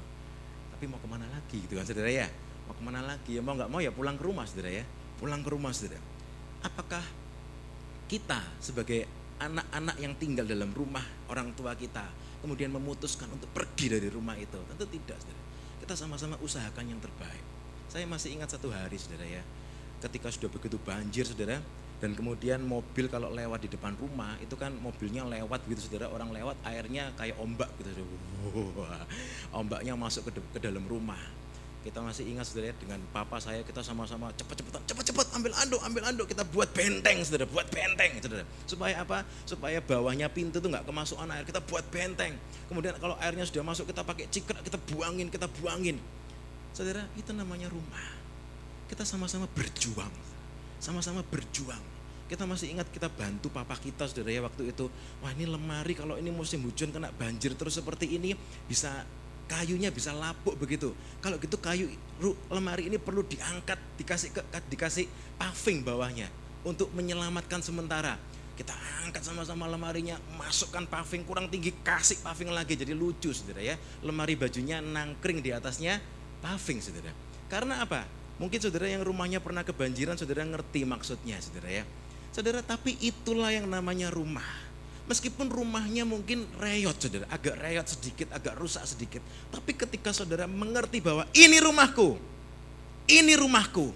tapi 0.84 0.92
mau 0.92 1.00
ke 1.00 1.08
mana 1.08 1.24
lagi? 1.32 1.64
Gitu 1.64 1.80
kan 1.80 1.88
saudara 1.88 2.12
ya. 2.12 2.28
Mau 2.68 2.76
ke 2.76 2.84
mana 2.84 3.00
lagi? 3.00 3.32
Ya 3.32 3.40
mau 3.40 3.56
nggak 3.56 3.72
mau 3.72 3.80
ya 3.80 3.96
pulang 3.96 4.20
ke 4.20 4.28
rumah 4.28 4.44
saudara 4.44 4.68
ya. 4.68 4.84
Pulang 5.16 5.40
ke 5.40 5.48
rumah 5.48 5.72
saudara. 5.72 6.04
Apakah 6.60 7.00
kita 8.12 8.44
sebagai 8.60 9.08
anak-anak 9.40 9.96
yang 10.04 10.12
tinggal 10.20 10.44
dalam 10.44 10.76
rumah 10.76 11.08
orang 11.32 11.56
tua 11.56 11.72
kita 11.80 12.04
kemudian 12.44 12.68
memutuskan 12.68 13.32
untuk 13.32 13.48
pergi 13.56 13.96
dari 13.96 14.12
rumah 14.12 14.36
itu? 14.36 14.60
Tentu 14.76 14.84
tidak 14.92 15.24
saudara. 15.24 15.42
Kita 15.80 15.94
sama-sama 15.96 16.36
usahakan 16.44 16.84
yang 16.84 17.00
terbaik. 17.00 17.44
Saya 17.88 18.04
masih 18.04 18.36
ingat 18.36 18.52
satu 18.52 18.68
hari 18.68 19.00
saudara 19.00 19.24
ya. 19.24 19.44
Ketika 20.04 20.36
sudah 20.36 20.52
begitu 20.52 20.76
banjir 20.84 21.24
saudara 21.24 21.64
dan 22.04 22.20
kemudian 22.20 22.60
mobil 22.68 23.08
kalau 23.08 23.32
lewat 23.32 23.64
di 23.64 23.72
depan 23.72 23.96
rumah 23.96 24.36
itu 24.44 24.60
kan 24.60 24.76
mobilnya 24.84 25.24
lewat 25.24 25.64
gitu 25.72 25.88
saudara. 25.88 26.12
Orang 26.12 26.36
lewat 26.36 26.60
airnya 26.68 27.16
kayak 27.16 27.40
ombak 27.40 27.72
gitu 27.80 27.96
saudara. 27.96 29.08
ombaknya 29.64 29.96
masuk 29.96 30.28
ke, 30.28 30.36
ke 30.52 30.60
dalam 30.60 30.84
rumah. 30.84 31.16
Kita 31.80 32.04
masih 32.04 32.28
ingat 32.28 32.52
saudara 32.52 32.76
dengan 32.76 33.00
papa 33.16 33.40
saya 33.40 33.64
kita 33.64 33.80
sama-sama 33.80 34.36
cepat-cepat 34.36 34.84
cepat-cepat 34.84 35.32
ambil 35.32 35.56
anduk 35.56 35.80
ambil 35.80 36.04
anduk. 36.04 36.28
Kita 36.28 36.44
buat 36.44 36.76
benteng 36.76 37.24
saudara 37.24 37.48
buat 37.48 37.72
benteng 37.72 38.20
saudara. 38.20 38.44
Supaya 38.68 39.00
apa? 39.00 39.24
Supaya 39.48 39.80
bawahnya 39.80 40.28
pintu 40.28 40.60
tuh 40.60 40.68
nggak 40.76 40.84
kemasukan 40.84 41.32
air 41.32 41.48
kita 41.48 41.64
buat 41.64 41.88
benteng. 41.88 42.36
Kemudian 42.68 43.00
kalau 43.00 43.16
airnya 43.24 43.48
sudah 43.48 43.64
masuk 43.64 43.88
kita 43.88 44.04
pakai 44.04 44.28
ciket 44.28 44.60
kita 44.60 44.76
buangin 44.92 45.32
kita 45.32 45.48
buangin. 45.48 45.96
Saudara 46.76 47.08
itu 47.16 47.32
namanya 47.32 47.72
rumah. 47.72 48.20
Kita 48.92 49.08
sama-sama 49.08 49.48
berjuang 49.56 50.34
sama-sama 50.84 51.24
berjuang 51.24 51.93
kita 52.34 52.50
masih 52.50 52.74
ingat 52.74 52.90
kita 52.90 53.14
bantu 53.14 53.54
papa 53.54 53.78
kita 53.78 54.10
saudara 54.10 54.34
ya 54.34 54.42
waktu 54.42 54.74
itu. 54.74 54.90
Wah 55.22 55.30
ini 55.38 55.46
lemari 55.46 55.94
kalau 55.94 56.18
ini 56.18 56.34
musim 56.34 56.66
hujan 56.66 56.90
kena 56.90 57.14
banjir 57.14 57.54
terus 57.54 57.78
seperti 57.78 58.18
ini 58.18 58.34
bisa 58.66 59.06
kayunya 59.46 59.94
bisa 59.94 60.10
lapuk 60.18 60.58
begitu. 60.58 60.98
Kalau 61.22 61.38
gitu 61.38 61.62
kayu 61.62 61.94
lemari 62.50 62.90
ini 62.90 62.98
perlu 62.98 63.22
diangkat, 63.22 63.78
dikasih 64.02 64.34
ke, 64.34 64.42
dikasih 64.74 65.06
paving 65.38 65.86
bawahnya 65.86 66.26
untuk 66.66 66.90
menyelamatkan 66.98 67.62
sementara. 67.62 68.18
Kita 68.54 68.74
angkat 69.06 69.26
sama-sama 69.26 69.66
lemarinya, 69.70 70.18
masukkan 70.38 70.86
paving 70.90 71.26
kurang 71.26 71.50
tinggi, 71.54 71.70
kasih 71.86 72.22
paving 72.22 72.50
lagi 72.50 72.74
jadi 72.74 72.98
lucu 72.98 73.30
saudara 73.30 73.62
ya. 73.62 73.78
Lemari 74.02 74.34
bajunya 74.34 74.82
nangkring 74.82 75.42
di 75.42 75.54
atasnya 75.54 76.02
paving 76.42 76.82
saudara. 76.82 77.14
Karena 77.46 77.86
apa? 77.86 78.10
Mungkin 78.42 78.58
saudara 78.58 78.90
yang 78.90 79.06
rumahnya 79.06 79.38
pernah 79.38 79.62
kebanjiran, 79.62 80.18
saudara 80.18 80.46
ngerti 80.46 80.86
maksudnya 80.86 81.38
saudara 81.38 81.70
ya. 81.70 81.86
Saudara, 82.34 82.66
tapi 82.66 82.98
itulah 82.98 83.54
yang 83.54 83.70
namanya 83.70 84.10
rumah. 84.10 84.46
Meskipun 85.06 85.54
rumahnya 85.54 86.02
mungkin 86.02 86.50
reyot, 86.58 86.98
saudara, 86.98 87.30
agak 87.30 87.60
reyot 87.62 87.86
sedikit, 87.86 88.34
agak 88.34 88.58
rusak 88.58 88.82
sedikit. 88.90 89.22
Tapi 89.54 89.78
ketika 89.78 90.10
saudara 90.10 90.50
mengerti 90.50 90.98
bahwa 90.98 91.30
ini 91.38 91.62
rumahku, 91.62 92.18
ini 93.06 93.38
rumahku, 93.38 93.94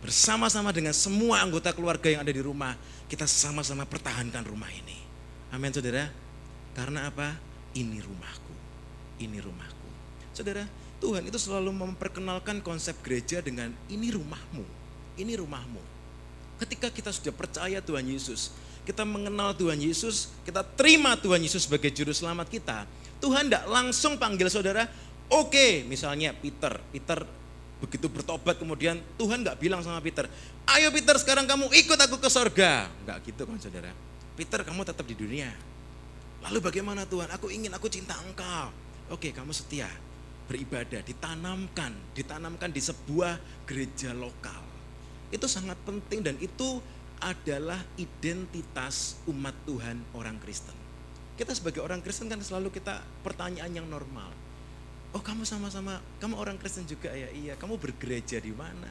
bersama-sama 0.00 0.72
dengan 0.72 0.96
semua 0.96 1.44
anggota 1.44 1.74
keluarga 1.76 2.08
yang 2.08 2.24
ada 2.24 2.32
di 2.32 2.40
rumah, 2.40 2.72
kita 3.12 3.28
sama-sama 3.28 3.84
pertahankan 3.84 4.40
rumah 4.48 4.72
ini. 4.72 4.96
Amin 5.52 5.68
saudara. 5.68 6.08
Karena 6.72 7.12
apa? 7.12 7.36
Ini 7.76 8.00
rumahku. 8.00 8.54
Ini 9.20 9.38
rumahku. 9.44 9.88
Saudara, 10.32 10.64
Tuhan 11.02 11.28
itu 11.28 11.36
selalu 11.36 11.70
memperkenalkan 11.74 12.64
konsep 12.64 12.96
gereja 13.04 13.44
dengan 13.44 13.70
ini 13.92 14.08
rumahmu. 14.08 14.64
Ini 15.20 15.36
rumahmu. 15.38 15.93
Ketika 16.60 16.88
kita 16.90 17.10
sudah 17.10 17.34
percaya 17.34 17.78
Tuhan 17.82 18.06
Yesus, 18.06 18.54
kita 18.84 19.02
mengenal 19.02 19.56
Tuhan 19.56 19.80
Yesus, 19.80 20.30
kita 20.44 20.60
terima 20.76 21.16
Tuhan 21.16 21.40
Yesus 21.40 21.66
sebagai 21.66 21.90
juru 21.90 22.12
selamat 22.12 22.46
kita, 22.52 22.84
Tuhan 23.18 23.48
tidak 23.48 23.64
langsung 23.66 24.20
panggil 24.20 24.46
saudara, 24.52 24.84
oke 25.32 25.50
okay, 25.50 25.70
misalnya 25.88 26.36
Peter, 26.36 26.76
Peter 26.92 27.24
begitu 27.80 28.06
bertobat 28.08 28.56
kemudian 28.56 28.96
Tuhan 29.20 29.44
nggak 29.44 29.58
bilang 29.60 29.80
sama 29.80 29.98
Peter, 30.04 30.28
ayo 30.68 30.88
Peter 30.92 31.16
sekarang 31.16 31.48
kamu 31.48 31.72
ikut 31.72 31.98
aku 31.98 32.20
ke 32.20 32.28
sorga. 32.28 32.88
Nggak 33.08 33.18
gitu 33.28 33.42
kan 33.48 33.56
saudara. 33.60 33.90
Peter 34.34 34.60
kamu 34.60 34.84
tetap 34.84 35.04
di 35.08 35.16
dunia. 35.16 35.50
Lalu 36.44 36.60
bagaimana 36.60 37.08
Tuhan? 37.08 37.32
Aku 37.32 37.48
ingin, 37.48 37.72
aku 37.72 37.88
cinta 37.88 38.12
engkau. 38.20 38.68
Oke 39.08 39.32
kamu 39.32 39.52
setia, 39.56 39.88
beribadah, 40.44 41.00
ditanamkan, 41.00 41.92
ditanamkan 42.12 42.68
di 42.68 42.80
sebuah 42.84 43.40
gereja 43.64 44.12
lokal. 44.12 44.73
Itu 45.34 45.50
sangat 45.50 45.74
penting 45.82 46.22
dan 46.22 46.38
itu 46.38 46.78
adalah 47.18 47.82
identitas 47.98 49.18
umat 49.26 49.54
Tuhan 49.66 49.98
orang 50.14 50.38
Kristen. 50.38 50.76
Kita 51.34 51.50
sebagai 51.50 51.82
orang 51.82 51.98
Kristen 51.98 52.30
kan 52.30 52.38
selalu 52.38 52.70
kita 52.70 53.02
pertanyaan 53.26 53.74
yang 53.74 53.86
normal 53.90 54.30
Oh 55.14 55.22
kamu 55.22 55.46
sama-sama, 55.46 56.02
kamu 56.18 56.34
orang 56.34 56.58
Kristen 56.58 56.90
juga 56.90 57.06
ya? 57.14 57.30
Iya. 57.30 57.54
Kamu 57.54 57.78
bergereja 57.78 58.42
di 58.42 58.50
mana? 58.50 58.90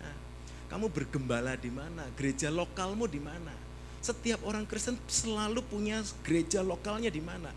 Kamu 0.71 0.88
bergembala 0.88 1.60
di 1.60 1.67
mana? 1.67 2.08
Gereja 2.15 2.47
lokalmu 2.47 3.12
di 3.12 3.19
mana? 3.19 3.51
Setiap 3.99 4.39
orang 4.47 4.63
Kristen 4.63 4.95
selalu 5.03 5.60
punya 5.67 5.99
gereja 6.23 6.63
lokalnya 6.63 7.12
di 7.12 7.19
mana? 7.19 7.51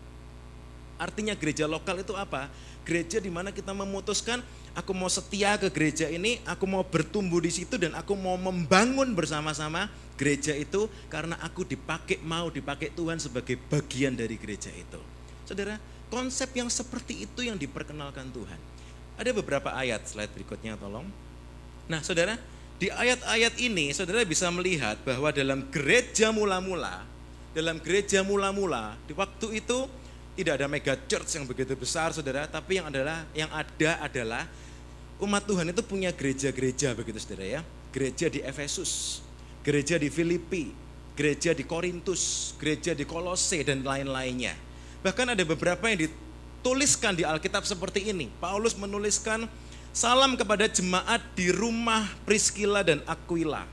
Artinya 0.99 1.31
gereja 1.39 1.63
lokal 1.63 2.03
itu 2.03 2.11
apa? 2.19 2.51
Gereja 2.83 3.23
di 3.23 3.31
mana 3.31 3.55
kita 3.55 3.71
memutuskan 3.71 4.43
aku 4.77 4.93
mau 4.93 5.09
setia 5.09 5.57
ke 5.57 5.73
gereja 5.73 6.05
ini, 6.05 6.37
aku 6.45 6.69
mau 6.69 6.85
bertumbuh 6.85 7.41
di 7.41 7.49
situ 7.49 7.81
dan 7.81 7.97
aku 7.97 8.13
mau 8.13 8.37
membangun 8.37 9.17
bersama-sama 9.17 9.89
gereja 10.13 10.53
itu 10.53 10.85
karena 11.09 11.33
aku 11.41 11.65
dipakai 11.65 12.21
mau 12.21 12.53
dipakai 12.53 12.93
Tuhan 12.93 13.17
sebagai 13.17 13.57
bagian 13.57 14.13
dari 14.13 14.37
gereja 14.37 14.69
itu. 14.69 15.01
Saudara, 15.49 15.81
Konsep 16.07 16.55
yang 16.55 16.71
seperti 16.71 17.27
itu 17.27 17.43
yang 17.43 17.59
diperkenalkan 17.59 18.31
Tuhan. 18.31 18.59
Ada 19.19 19.35
beberapa 19.35 19.75
ayat, 19.75 20.07
slide 20.07 20.31
berikutnya 20.31 20.79
tolong. 20.79 21.03
Nah 21.91 21.99
saudara, 21.99 22.39
di 22.79 22.87
ayat-ayat 22.87 23.59
ini 23.59 23.91
saudara 23.91 24.23
bisa 24.23 24.47
melihat 24.47 24.95
bahwa 25.03 25.35
dalam 25.35 25.67
gereja 25.67 26.31
mula-mula, 26.31 27.03
dalam 27.51 27.83
gereja 27.83 28.23
mula-mula, 28.23 28.95
di 29.03 29.11
waktu 29.11 29.59
itu 29.59 29.83
tidak 30.39 30.63
ada 30.63 30.67
mega 30.71 30.95
church 30.95 31.35
yang 31.35 31.43
begitu 31.43 31.75
besar 31.75 32.15
saudara, 32.15 32.47
tapi 32.47 32.79
yang 32.79 32.87
adalah 32.87 33.27
yang 33.35 33.51
ada 33.51 33.91
adalah 33.99 34.47
umat 35.17 35.43
Tuhan 35.45 35.73
itu 35.73 35.81
punya 35.81 36.13
gereja-gereja 36.13 36.93
begitu 36.93 37.17
saudara 37.17 37.45
ya. 37.45 37.61
Gereja 37.89 38.29
di 38.29 38.43
Efesus, 38.45 39.23
gereja 39.65 39.97
di 39.97 40.13
Filipi, 40.13 40.69
gereja 41.17 41.55
di 41.55 41.65
Korintus, 41.65 42.53
gereja 42.61 42.93
di 42.93 43.01
Kolose 43.07 43.65
dan 43.65 43.81
lain-lainnya. 43.81 44.53
Bahkan 45.01 45.33
ada 45.33 45.43
beberapa 45.47 45.89
yang 45.89 46.05
dituliskan 46.05 47.17
di 47.17 47.25
Alkitab 47.25 47.65
seperti 47.65 48.13
ini. 48.13 48.29
Paulus 48.37 48.77
menuliskan 48.77 49.49
salam 49.89 50.37
kepada 50.37 50.69
jemaat 50.69 51.25
di 51.33 51.49
rumah 51.49 52.05
Priscilla 52.21 52.85
dan 52.85 53.01
Aquila. 53.09 53.65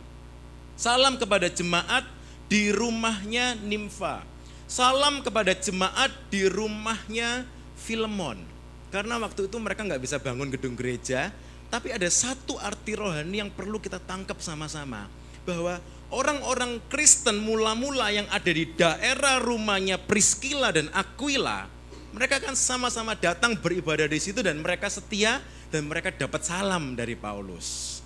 Salam 0.75 1.21
kepada 1.21 1.53
jemaat 1.53 2.09
di 2.49 2.73
rumahnya 2.73 3.61
Nimfa. 3.61 4.25
Salam 4.65 5.21
kepada 5.21 5.53
jemaat 5.53 6.11
di 6.33 6.49
rumahnya 6.49 7.45
Filemon. 7.77 8.54
Karena 8.95 9.19
waktu 9.19 9.51
itu 9.51 9.59
mereka 9.59 9.83
nggak 9.83 9.99
bisa 9.99 10.23
bangun 10.23 10.55
gedung 10.55 10.79
gereja, 10.79 11.35
tapi 11.67 11.91
ada 11.91 12.07
satu 12.07 12.55
arti 12.63 12.95
rohani 12.95 13.43
yang 13.43 13.51
perlu 13.51 13.83
kita 13.83 13.99
tangkap 13.99 14.39
sama-sama. 14.39 15.11
Bahwa 15.43 15.83
orang-orang 16.15 16.79
Kristen 16.87 17.43
mula-mula 17.43 18.15
yang 18.15 18.31
ada 18.31 18.47
di 18.47 18.71
daerah 18.71 19.43
rumahnya 19.43 19.99
Priscilla 19.99 20.71
dan 20.71 20.95
Aquila, 20.95 21.67
mereka 22.15 22.39
kan 22.39 22.55
sama-sama 22.55 23.19
datang 23.19 23.59
beribadah 23.59 24.07
di 24.07 24.23
situ 24.23 24.47
dan 24.47 24.63
mereka 24.63 24.87
setia 24.87 25.43
dan 25.75 25.91
mereka 25.91 26.15
dapat 26.15 26.47
salam 26.47 26.95
dari 26.95 27.19
Paulus. 27.19 27.99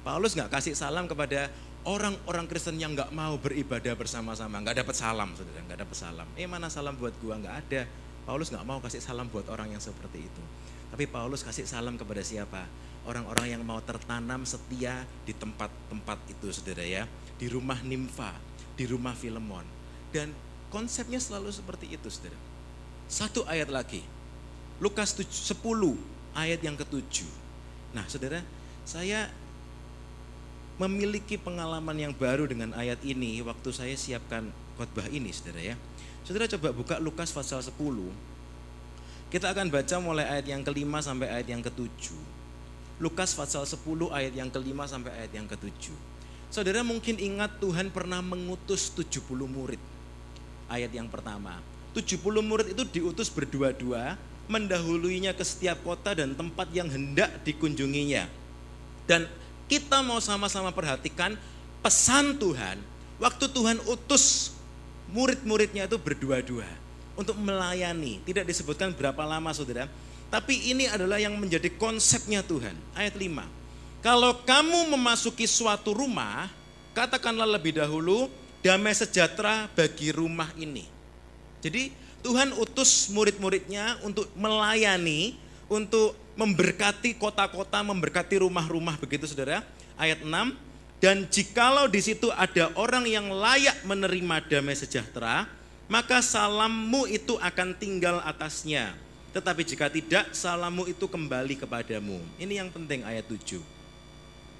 Paulus 0.00 0.32
nggak 0.32 0.56
kasih 0.56 0.72
salam 0.72 1.04
kepada 1.04 1.52
orang-orang 1.84 2.48
Kristen 2.48 2.80
yang 2.80 2.96
nggak 2.96 3.12
mau 3.12 3.36
beribadah 3.36 3.92
bersama-sama, 3.92 4.56
nggak 4.64 4.80
dapat 4.80 4.96
salam, 4.96 5.36
saudara, 5.36 5.60
nggak 5.68 5.84
dapat 5.84 5.96
salam. 6.00 6.28
Eh 6.40 6.48
mana 6.48 6.72
salam 6.72 6.96
buat 6.96 7.12
gua 7.20 7.36
nggak 7.36 7.56
ada. 7.68 7.84
Paulus 8.30 8.46
nggak 8.54 8.62
mau 8.62 8.78
kasih 8.78 9.02
salam 9.02 9.26
buat 9.26 9.50
orang 9.50 9.74
yang 9.74 9.82
seperti 9.82 10.22
itu. 10.22 10.42
Tapi 10.94 11.10
Paulus 11.10 11.42
kasih 11.42 11.66
salam 11.66 11.98
kepada 11.98 12.22
siapa? 12.22 12.62
Orang-orang 13.02 13.58
yang 13.58 13.66
mau 13.66 13.82
tertanam 13.82 14.46
setia 14.46 15.02
di 15.26 15.34
tempat-tempat 15.34 16.30
itu, 16.30 16.46
saudara 16.54 16.86
ya 16.86 17.10
di 17.42 17.50
rumah 17.50 17.82
Nimfa, 17.82 18.30
di 18.78 18.86
rumah 18.86 19.18
Filemon. 19.18 19.66
Dan 20.14 20.30
konsepnya 20.70 21.18
selalu 21.18 21.50
seperti 21.50 21.90
itu, 21.90 22.06
saudara. 22.06 22.38
Satu 23.10 23.42
ayat 23.50 23.66
lagi, 23.66 24.06
Lukas 24.78 25.10
10 25.18 25.26
ayat 26.30 26.62
yang 26.62 26.78
ketujuh. 26.78 27.26
Nah 27.98 28.06
saudara, 28.06 28.46
saya 28.86 29.26
memiliki 30.78 31.34
pengalaman 31.34 31.98
yang 31.98 32.14
baru 32.14 32.46
dengan 32.46 32.78
ayat 32.78 33.02
ini 33.02 33.42
waktu 33.42 33.74
saya 33.74 33.98
siapkan 33.98 34.54
khotbah 34.78 35.10
ini 35.10 35.34
saudara 35.34 35.74
ya. 35.74 35.76
Saudara 36.30 36.46
coba 36.46 36.70
buka 36.70 36.94
Lukas 37.02 37.34
pasal 37.34 37.58
10. 37.58 37.74
Kita 39.34 39.50
akan 39.50 39.66
baca 39.66 39.98
mulai 39.98 40.30
ayat 40.30 40.46
yang 40.46 40.62
kelima 40.62 41.02
sampai 41.02 41.26
ayat 41.26 41.50
yang 41.50 41.58
ketujuh. 41.58 42.22
Lukas 43.02 43.34
pasal 43.34 43.66
10 43.66 43.82
ayat 44.14 44.38
yang 44.38 44.46
kelima 44.46 44.86
sampai 44.86 45.10
ayat 45.10 45.34
yang 45.34 45.50
ketujuh. 45.50 45.98
Saudara 46.46 46.86
mungkin 46.86 47.18
ingat 47.18 47.58
Tuhan 47.58 47.90
pernah 47.90 48.22
mengutus 48.22 48.94
70 48.94 49.26
murid. 49.50 49.82
Ayat 50.70 50.94
yang 50.94 51.10
pertama. 51.10 51.58
70 51.98 52.22
murid 52.46 52.78
itu 52.78 52.86
diutus 52.86 53.26
berdua-dua, 53.26 54.14
mendahuluinya 54.46 55.34
ke 55.34 55.42
setiap 55.42 55.82
kota 55.82 56.14
dan 56.14 56.38
tempat 56.38 56.70
yang 56.70 56.86
hendak 56.86 57.42
dikunjunginya. 57.42 58.30
Dan 59.02 59.26
kita 59.66 59.98
mau 60.06 60.22
sama-sama 60.22 60.70
perhatikan 60.70 61.34
pesan 61.82 62.38
Tuhan, 62.38 62.78
waktu 63.18 63.50
Tuhan 63.50 63.82
utus 63.90 64.59
murid-muridnya 65.10 65.86
itu 65.86 65.98
berdua-dua 65.98 66.66
untuk 67.18 67.36
melayani. 67.36 68.22
Tidak 68.24 68.46
disebutkan 68.46 68.94
berapa 68.94 69.20
lama 69.26 69.50
saudara, 69.52 69.90
tapi 70.30 70.70
ini 70.70 70.86
adalah 70.86 71.18
yang 71.18 71.34
menjadi 71.36 71.68
konsepnya 71.74 72.40
Tuhan. 72.46 72.74
Ayat 72.94 73.18
5. 73.18 73.44
Kalau 74.00 74.32
kamu 74.46 74.96
memasuki 74.96 75.44
suatu 75.44 75.92
rumah, 75.92 76.48
katakanlah 76.96 77.44
lebih 77.44 77.76
dahulu 77.76 78.32
damai 78.64 78.96
sejahtera 78.96 79.68
bagi 79.76 80.14
rumah 80.14 80.48
ini. 80.56 80.88
Jadi 81.60 81.92
Tuhan 82.24 82.56
utus 82.56 83.12
murid-muridnya 83.12 84.00
untuk 84.04 84.28
melayani, 84.36 85.36
untuk 85.68 86.16
memberkati 86.36 87.16
kota-kota, 87.20 87.84
memberkati 87.84 88.40
rumah-rumah 88.40 88.96
begitu 88.96 89.28
saudara. 89.28 89.60
Ayat 90.00 90.24
6, 90.24 90.30
dan 91.00 91.26
jikalau 91.26 91.88
di 91.88 92.00
situ 92.04 92.28
ada 92.36 92.70
orang 92.76 93.08
yang 93.08 93.32
layak 93.32 93.82
menerima 93.88 94.36
damai 94.46 94.76
sejahtera, 94.76 95.48
maka 95.88 96.20
salammu 96.20 97.08
itu 97.08 97.40
akan 97.40 97.74
tinggal 97.74 98.20
atasnya. 98.22 98.94
Tetapi 99.32 99.62
jika 99.64 99.88
tidak, 99.88 100.30
salammu 100.36 100.86
itu 100.86 101.08
kembali 101.08 101.58
kepadamu. 101.58 102.20
Ini 102.36 102.62
yang 102.62 102.70
penting 102.70 103.02
ayat 103.02 103.24
7 103.24 103.80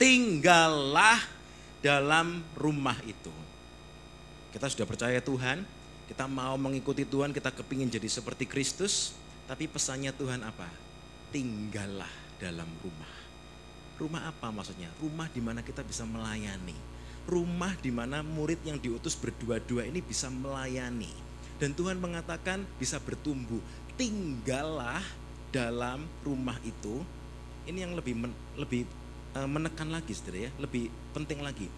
tinggallah 0.01 1.21
dalam 1.85 2.41
rumah 2.57 2.97
itu. 3.05 3.29
Kita 4.57 4.67
sudah 4.73 4.89
percaya 4.89 5.21
Tuhan, 5.21 5.63
kita 6.09 6.25
mau 6.25 6.57
mengikuti 6.57 7.05
Tuhan, 7.05 7.37
kita 7.37 7.53
kepingin 7.53 7.93
jadi 7.93 8.09
seperti 8.09 8.49
Kristus, 8.49 9.13
tapi 9.45 9.69
pesannya 9.69 10.17
Tuhan 10.17 10.41
apa? 10.41 10.67
Tinggallah 11.31 12.11
dalam 12.41 12.67
rumah. 12.81 13.20
Rumah 14.01 14.33
apa 14.33 14.49
maksudnya? 14.49 14.89
Rumah 14.97 15.29
di 15.29 15.45
mana 15.45 15.61
kita 15.61 15.85
bisa 15.85 16.09
melayani. 16.09 16.75
Rumah 17.29 17.77
di 17.79 17.93
mana 17.93 18.25
murid 18.25 18.65
yang 18.65 18.81
diutus 18.81 19.13
berdua-dua 19.13 19.85
ini 19.85 20.01
bisa 20.01 20.33
melayani. 20.33 21.13
Dan 21.61 21.77
Tuhan 21.77 22.01
mengatakan 22.01 22.65
bisa 22.81 22.97
bertumbuh. 22.97 23.61
Tinggallah 24.01 25.05
dalam 25.53 26.09
rumah 26.25 26.57
itu. 26.65 27.05
Ini 27.69 27.85
yang 27.85 27.93
lebih 27.93 28.17
lebih 28.57 28.89
Eh, 29.31 29.47
menekan 29.47 29.87
lagi 29.95 30.11
saudara 30.11 30.51
ya, 30.51 30.53
lebih 30.59 30.91
penting 31.15 31.39
lagi. 31.39 31.71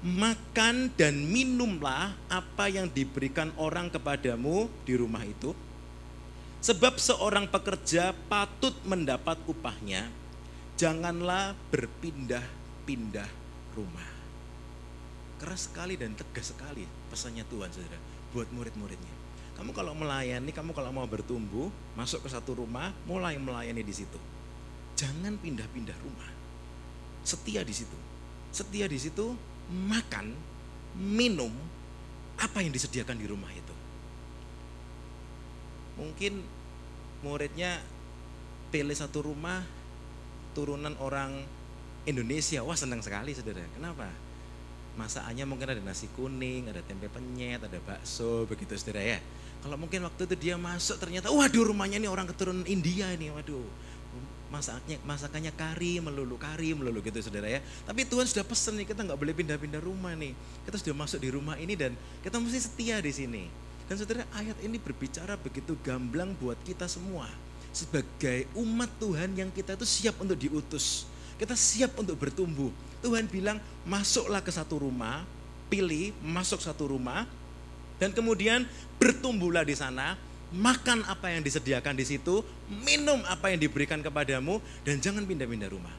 Makan 0.00 0.94
dan 0.96 1.20
minumlah 1.20 2.16
apa 2.32 2.64
yang 2.72 2.88
diberikan 2.88 3.52
orang 3.60 3.92
kepadamu 3.92 4.72
di 4.88 4.96
rumah 4.96 5.20
itu. 5.20 5.52
Sebab 6.64 6.96
seorang 6.96 7.44
pekerja 7.44 8.16
patut 8.32 8.72
mendapat 8.88 9.36
upahnya. 9.44 10.08
Janganlah 10.78 11.58
berpindah-pindah 11.74 13.26
rumah. 13.74 14.14
keras 15.38 15.70
sekali 15.70 15.94
dan 15.94 16.18
tegas 16.18 16.50
sekali 16.50 16.82
pesannya 17.14 17.46
Tuhan 17.46 17.70
saudara 17.70 17.98
buat 18.34 18.50
murid-muridnya. 18.50 19.14
Kamu 19.54 19.70
kalau 19.70 19.94
melayani, 19.94 20.50
kamu 20.50 20.74
kalau 20.74 20.90
mau 20.90 21.06
bertumbuh, 21.06 21.70
masuk 21.94 22.26
ke 22.26 22.28
satu 22.30 22.58
rumah, 22.58 22.90
mulai 23.06 23.38
melayani 23.38 23.82
di 23.82 23.94
situ. 23.94 24.18
Jangan 24.98 25.38
pindah-pindah 25.38 25.94
rumah. 26.02 26.30
Setia 27.22 27.62
di 27.62 27.70
situ. 27.70 27.94
Setia 28.50 28.90
di 28.90 28.98
situ, 28.98 29.34
makan, 29.70 30.34
minum, 30.98 31.54
apa 32.38 32.62
yang 32.62 32.74
disediakan 32.74 33.18
di 33.18 33.26
rumah 33.30 33.50
itu. 33.54 33.74
Mungkin 36.02 36.42
muridnya 37.22 37.78
pilih 38.74 38.94
satu 38.94 39.26
rumah 39.26 39.77
turunan 40.56 40.94
orang 41.00 41.44
Indonesia. 42.08 42.64
Wah 42.64 42.76
senang 42.76 43.04
sekali 43.04 43.36
saudara. 43.36 43.64
Kenapa? 43.76 44.08
Masakannya 44.98 45.44
mungkin 45.46 45.68
ada 45.70 45.82
nasi 45.84 46.10
kuning, 46.18 46.66
ada 46.66 46.82
tempe 46.82 47.06
penyet, 47.06 47.62
ada 47.62 47.78
bakso, 47.86 48.48
begitu 48.50 48.74
saudara 48.74 49.04
ya. 49.04 49.18
Kalau 49.62 49.78
mungkin 49.78 50.02
waktu 50.02 50.26
itu 50.26 50.34
dia 50.38 50.54
masuk 50.58 50.98
ternyata, 50.98 51.30
waduh 51.30 51.70
rumahnya 51.70 52.02
ini 52.02 52.10
orang 52.10 52.26
keturunan 52.26 52.66
India 52.66 53.10
ini, 53.14 53.30
waduh. 53.30 53.62
Masaknya, 54.48 54.96
masakannya 55.04 55.52
kari 55.52 56.00
melulu, 56.00 56.40
kari 56.40 56.72
melulu 56.72 57.04
gitu 57.04 57.20
saudara 57.20 57.46
ya. 57.46 57.60
Tapi 57.84 58.08
Tuhan 58.08 58.24
sudah 58.24 58.42
pesen 58.48 58.80
nih, 58.80 58.88
kita 58.88 59.04
nggak 59.04 59.18
boleh 59.20 59.34
pindah-pindah 59.36 59.78
rumah 59.84 60.16
nih. 60.16 60.32
Kita 60.64 60.80
sudah 60.80 60.96
masuk 61.04 61.20
di 61.20 61.28
rumah 61.30 61.54
ini 61.60 61.76
dan 61.76 61.92
kita 62.24 62.40
mesti 62.40 62.58
setia 62.58 62.96
di 62.98 63.12
sini. 63.12 63.44
Dan 63.86 64.00
saudara 64.00 64.24
ayat 64.34 64.56
ini 64.64 64.80
berbicara 64.80 65.36
begitu 65.36 65.76
gamblang 65.84 66.32
buat 66.40 66.56
kita 66.64 66.88
semua. 66.88 67.28
Sebagai 67.70 68.48
umat 68.58 68.90
Tuhan 68.98 69.36
yang 69.36 69.50
kita 69.52 69.76
itu 69.78 69.86
siap 69.86 70.18
untuk 70.18 70.38
diutus. 70.40 71.06
Kita 71.38 71.54
siap 71.54 71.94
untuk 72.00 72.18
bertumbuh. 72.18 72.72
Tuhan 72.98 73.30
bilang 73.30 73.62
masuklah 73.86 74.42
ke 74.42 74.50
satu 74.50 74.82
rumah, 74.82 75.22
pilih 75.70 76.10
masuk 76.24 76.58
satu 76.58 76.90
rumah, 76.90 77.28
dan 78.02 78.10
kemudian 78.10 78.66
bertumbuhlah 78.98 79.62
di 79.62 79.78
sana, 79.78 80.18
makan 80.50 81.06
apa 81.06 81.30
yang 81.30 81.44
disediakan 81.44 81.94
di 81.94 82.02
situ, 82.08 82.42
minum 82.66 83.22
apa 83.30 83.54
yang 83.54 83.60
diberikan 83.62 84.02
kepadamu, 84.02 84.58
dan 84.82 84.98
jangan 84.98 85.22
pindah-pindah 85.22 85.70
rumah. 85.70 85.94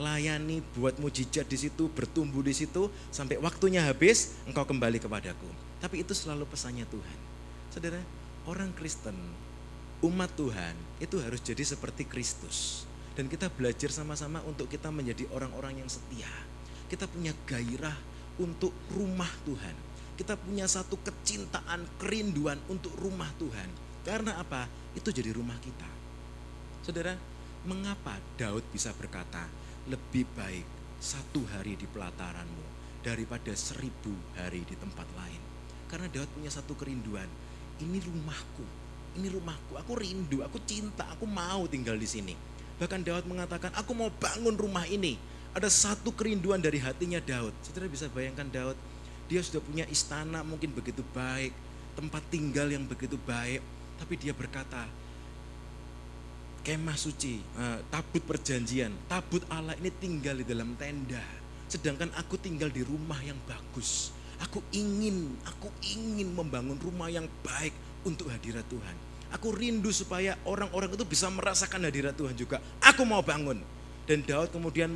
Layani 0.00 0.64
buat 0.72 0.96
mujizat 0.96 1.44
di 1.44 1.68
situ, 1.68 1.92
bertumbuh 1.92 2.40
di 2.40 2.56
situ, 2.56 2.88
sampai 3.12 3.36
waktunya 3.38 3.84
habis, 3.84 4.34
engkau 4.48 4.64
kembali 4.64 4.96
kepadaku. 4.96 5.46
Tapi 5.78 6.00
itu 6.00 6.16
selalu 6.16 6.48
pesannya 6.48 6.88
Tuhan. 6.88 7.18
Saudara, 7.68 8.00
orang 8.48 8.72
Kristen, 8.72 9.14
umat 10.02 10.30
Tuhan, 10.34 10.74
itu 10.98 11.16
harus 11.22 11.38
jadi 11.38 11.62
seperti 11.62 12.04
Kristus. 12.04 12.84
Dan 13.14 13.28
kita 13.30 13.52
belajar 13.52 13.92
sama-sama 13.92 14.42
untuk 14.48 14.66
kita 14.66 14.90
menjadi 14.90 15.28
orang-orang 15.30 15.84
yang 15.84 15.90
setia. 15.90 16.30
Kita 16.90 17.06
punya 17.06 17.30
gairah 17.46 17.94
untuk 18.40 18.72
rumah 18.92 19.30
Tuhan. 19.46 19.76
Kita 20.18 20.36
punya 20.36 20.66
satu 20.68 20.98
kecintaan, 21.00 21.86
kerinduan 22.00 22.58
untuk 22.68 22.92
rumah 22.98 23.28
Tuhan. 23.38 23.68
Karena 24.02 24.40
apa? 24.40 24.66
Itu 24.96 25.14
jadi 25.14 25.30
rumah 25.32 25.56
kita. 25.62 25.88
Saudara, 26.82 27.14
mengapa 27.62 28.18
Daud 28.34 28.66
bisa 28.74 28.90
berkata, 28.98 29.46
lebih 29.86 30.26
baik 30.34 30.66
satu 30.98 31.42
hari 31.54 31.78
di 31.78 31.86
pelataranmu 31.90 32.66
daripada 33.02 33.50
seribu 33.54 34.14
hari 34.38 34.62
di 34.66 34.74
tempat 34.78 35.06
lain. 35.18 35.42
Karena 35.90 36.06
Daud 36.10 36.30
punya 36.32 36.50
satu 36.50 36.78
kerinduan, 36.78 37.26
ini 37.82 37.98
rumahku, 37.98 38.64
ini 39.16 39.28
rumahku, 39.28 39.76
aku 39.76 39.92
rindu, 39.98 40.40
aku 40.40 40.56
cinta, 40.64 41.04
aku 41.12 41.28
mau 41.28 41.68
tinggal 41.68 41.96
di 41.96 42.08
sini. 42.08 42.34
Bahkan 42.80 43.04
Daud 43.04 43.24
mengatakan, 43.28 43.70
aku 43.76 43.92
mau 43.92 44.08
bangun 44.08 44.56
rumah 44.56 44.88
ini. 44.88 45.20
Ada 45.52 45.68
satu 45.68 46.16
kerinduan 46.16 46.64
dari 46.64 46.80
hatinya 46.80 47.20
Daud. 47.20 47.52
Saudara 47.60 47.84
bisa 47.86 48.08
bayangkan 48.08 48.48
Daud, 48.48 48.76
dia 49.28 49.44
sudah 49.44 49.60
punya 49.60 49.84
istana 49.92 50.40
mungkin 50.40 50.72
begitu 50.72 51.04
baik, 51.12 51.52
tempat 51.92 52.24
tinggal 52.32 52.72
yang 52.72 52.88
begitu 52.88 53.20
baik. 53.28 53.60
Tapi 54.00 54.14
dia 54.16 54.32
berkata, 54.32 54.88
kemah 56.64 56.96
suci, 56.96 57.38
eh, 57.38 57.78
tabut 57.92 58.24
perjanjian, 58.24 58.96
tabut 59.06 59.44
Allah 59.52 59.76
ini 59.76 59.92
tinggal 59.92 60.40
di 60.40 60.46
dalam 60.48 60.72
tenda. 60.80 61.22
Sedangkan 61.68 62.08
aku 62.16 62.40
tinggal 62.40 62.72
di 62.72 62.80
rumah 62.80 63.20
yang 63.20 63.36
bagus. 63.44 64.10
Aku 64.48 64.58
ingin, 64.74 65.38
aku 65.46 65.70
ingin 65.84 66.34
membangun 66.34 66.80
rumah 66.80 67.06
yang 67.12 67.28
baik 67.46 67.76
untuk 68.02 68.30
hadirat 68.30 68.66
Tuhan. 68.68 68.96
Aku 69.32 69.48
rindu 69.48 69.88
supaya 69.88 70.36
orang-orang 70.44 70.92
itu 70.92 71.08
bisa 71.08 71.32
merasakan 71.32 71.88
hadirat 71.88 72.12
Tuhan 72.12 72.36
juga. 72.36 72.60
Aku 72.84 73.08
mau 73.08 73.24
bangun. 73.24 73.60
Dan 74.02 74.26
Daud 74.26 74.50
kemudian 74.50 74.90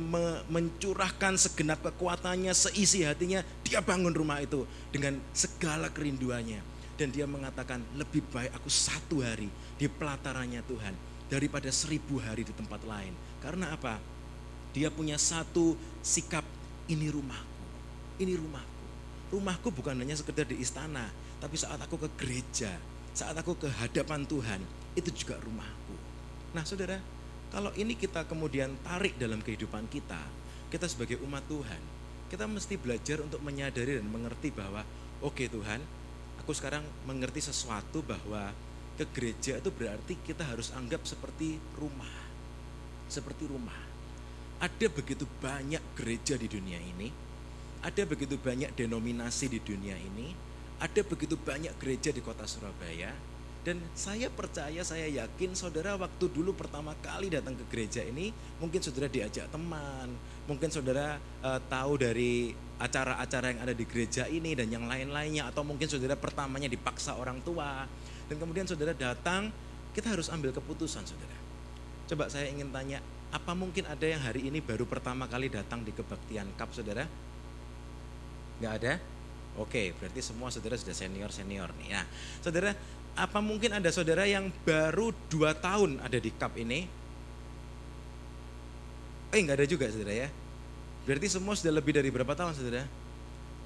mencurahkan 0.51 1.39
segenap 1.39 1.79
kekuatannya, 1.79 2.51
seisi 2.51 3.07
hatinya, 3.07 3.39
dia 3.63 3.79
bangun 3.79 4.11
rumah 4.11 4.43
itu 4.43 4.67
dengan 4.91 5.17
segala 5.31 5.87
kerinduannya. 5.87 6.59
Dan 6.99 7.15
dia 7.15 7.23
mengatakan, 7.23 7.81
lebih 7.95 8.21
baik 8.29 8.51
aku 8.57 8.67
satu 8.67 9.23
hari 9.23 9.47
di 9.79 9.87
pelatarannya 9.87 10.59
Tuhan 10.67 10.93
daripada 11.31 11.71
seribu 11.71 12.19
hari 12.19 12.43
di 12.43 12.51
tempat 12.51 12.83
lain. 12.83 13.15
Karena 13.39 13.71
apa? 13.73 13.95
Dia 14.75 14.91
punya 14.91 15.15
satu 15.15 15.73
sikap, 16.03 16.43
ini 16.91 17.07
rumahku, 17.07 17.63
ini 18.19 18.35
rumahku. 18.35 18.85
Rumahku 19.33 19.67
bukan 19.71 19.97
hanya 20.03 20.19
sekedar 20.19 20.45
di 20.45 20.59
istana, 20.59 21.07
tapi 21.39 21.55
saat 21.55 21.79
aku 21.79 21.95
ke 21.95 22.09
gereja, 22.19 22.75
saat 23.17 23.33
aku 23.33 23.57
ke 23.57 23.65
hadapan 23.81 24.29
Tuhan, 24.29 24.61
itu 24.93 25.09
juga 25.09 25.41
rumahku. 25.41 25.97
Nah 26.53 26.61
saudara, 26.61 27.01
kalau 27.49 27.73
ini 27.73 27.97
kita 27.97 28.29
kemudian 28.29 28.77
tarik 28.85 29.17
dalam 29.17 29.41
kehidupan 29.41 29.89
kita, 29.89 30.21
kita 30.69 30.85
sebagai 30.85 31.17
umat 31.25 31.41
Tuhan, 31.49 31.81
kita 32.29 32.45
mesti 32.45 32.77
belajar 32.77 33.25
untuk 33.25 33.41
menyadari 33.41 33.97
dan 33.97 34.05
mengerti 34.05 34.53
bahwa, 34.53 34.85
oke 35.25 35.33
okay, 35.33 35.47
Tuhan, 35.49 35.81
aku 36.37 36.53
sekarang 36.53 36.85
mengerti 37.09 37.41
sesuatu 37.41 38.05
bahwa 38.05 38.53
ke 39.01 39.09
gereja 39.09 39.57
itu 39.57 39.73
berarti 39.73 40.13
kita 40.21 40.45
harus 40.45 40.69
anggap 40.77 41.01
seperti 41.01 41.57
rumah. 41.73 42.13
Seperti 43.09 43.49
rumah. 43.49 43.81
Ada 44.61 44.93
begitu 44.93 45.25
banyak 45.41 45.81
gereja 45.97 46.37
di 46.37 46.45
dunia 46.45 46.77
ini, 46.77 47.09
ada 47.81 48.05
begitu 48.05 48.37
banyak 48.37 48.77
denominasi 48.77 49.49
di 49.49 49.57
dunia 49.57 49.97
ini, 49.97 50.46
ada 50.77 51.01
begitu 51.01 51.33
banyak 51.37 51.73
gereja 51.81 52.13
di 52.13 52.21
kota 52.21 52.45
Surabaya 52.45 53.13
dan 53.67 53.83
saya 53.99 54.31
percaya, 54.31 54.79
saya 54.79 55.11
yakin 55.11 55.51
saudara 55.51 55.99
waktu 55.99 56.31
dulu 56.31 56.55
pertama 56.55 56.95
kali 57.03 57.27
datang 57.27 57.51
ke 57.51 57.67
gereja 57.67 57.99
ini 57.99 58.31
mungkin 58.63 58.79
saudara 58.79 59.11
diajak 59.11 59.51
teman, 59.51 60.07
mungkin 60.47 60.71
saudara 60.71 61.19
uh, 61.43 61.59
tahu 61.67 61.99
dari 61.99 62.55
acara-acara 62.79 63.51
yang 63.51 63.61
ada 63.67 63.75
di 63.75 63.83
gereja 63.83 64.23
ini 64.31 64.55
dan 64.55 64.71
yang 64.71 64.87
lain-lainnya 64.87 65.51
atau 65.51 65.67
mungkin 65.67 65.91
saudara 65.91 66.15
pertamanya 66.15 66.71
dipaksa 66.71 67.19
orang 67.19 67.43
tua 67.43 67.83
dan 68.27 68.35
kemudian 68.39 68.67
saudara 68.67 68.95
datang, 68.95 69.51
kita 69.91 70.11
harus 70.11 70.27
ambil 70.31 70.51
keputusan 70.51 71.03
saudara. 71.03 71.35
Coba 72.07 72.31
saya 72.31 72.47
ingin 72.47 72.71
tanya, 72.71 73.03
apa 73.31 73.51
mungkin 73.51 73.83
ada 73.83 74.03
yang 74.03 74.23
hari 74.23 74.47
ini 74.47 74.63
baru 74.63 74.87
pertama 74.87 75.27
kali 75.27 75.51
datang 75.51 75.83
di 75.83 75.91
kebaktian 75.91 76.55
kap 76.55 76.71
saudara? 76.71 77.03
Gak 78.63 78.73
ada? 78.83 78.93
Oke, 79.57 79.91
berarti 79.97 80.21
semua 80.21 80.53
saudara 80.53 80.77
sudah 80.77 80.93
senior-senior 80.93 81.73
nih. 81.81 81.97
Nah, 81.97 82.05
saudara, 82.45 82.77
apa 83.17 83.41
mungkin 83.41 83.73
ada 83.73 83.89
saudara 83.89 84.29
yang 84.29 84.53
baru 84.61 85.09
dua 85.27 85.57
tahun 85.57 85.97
ada 86.05 86.17
di 86.21 86.29
cup 86.29 86.53
ini? 86.61 86.85
Eh, 89.33 89.39
nggak 89.41 89.57
ada 89.57 89.67
juga 89.67 89.89
saudara 89.89 90.13
ya. 90.13 90.29
Berarti 91.09 91.27
semua 91.27 91.57
sudah 91.57 91.73
lebih 91.73 91.97
dari 91.97 92.13
berapa 92.13 92.37
tahun 92.37 92.53
saudara? 92.53 92.85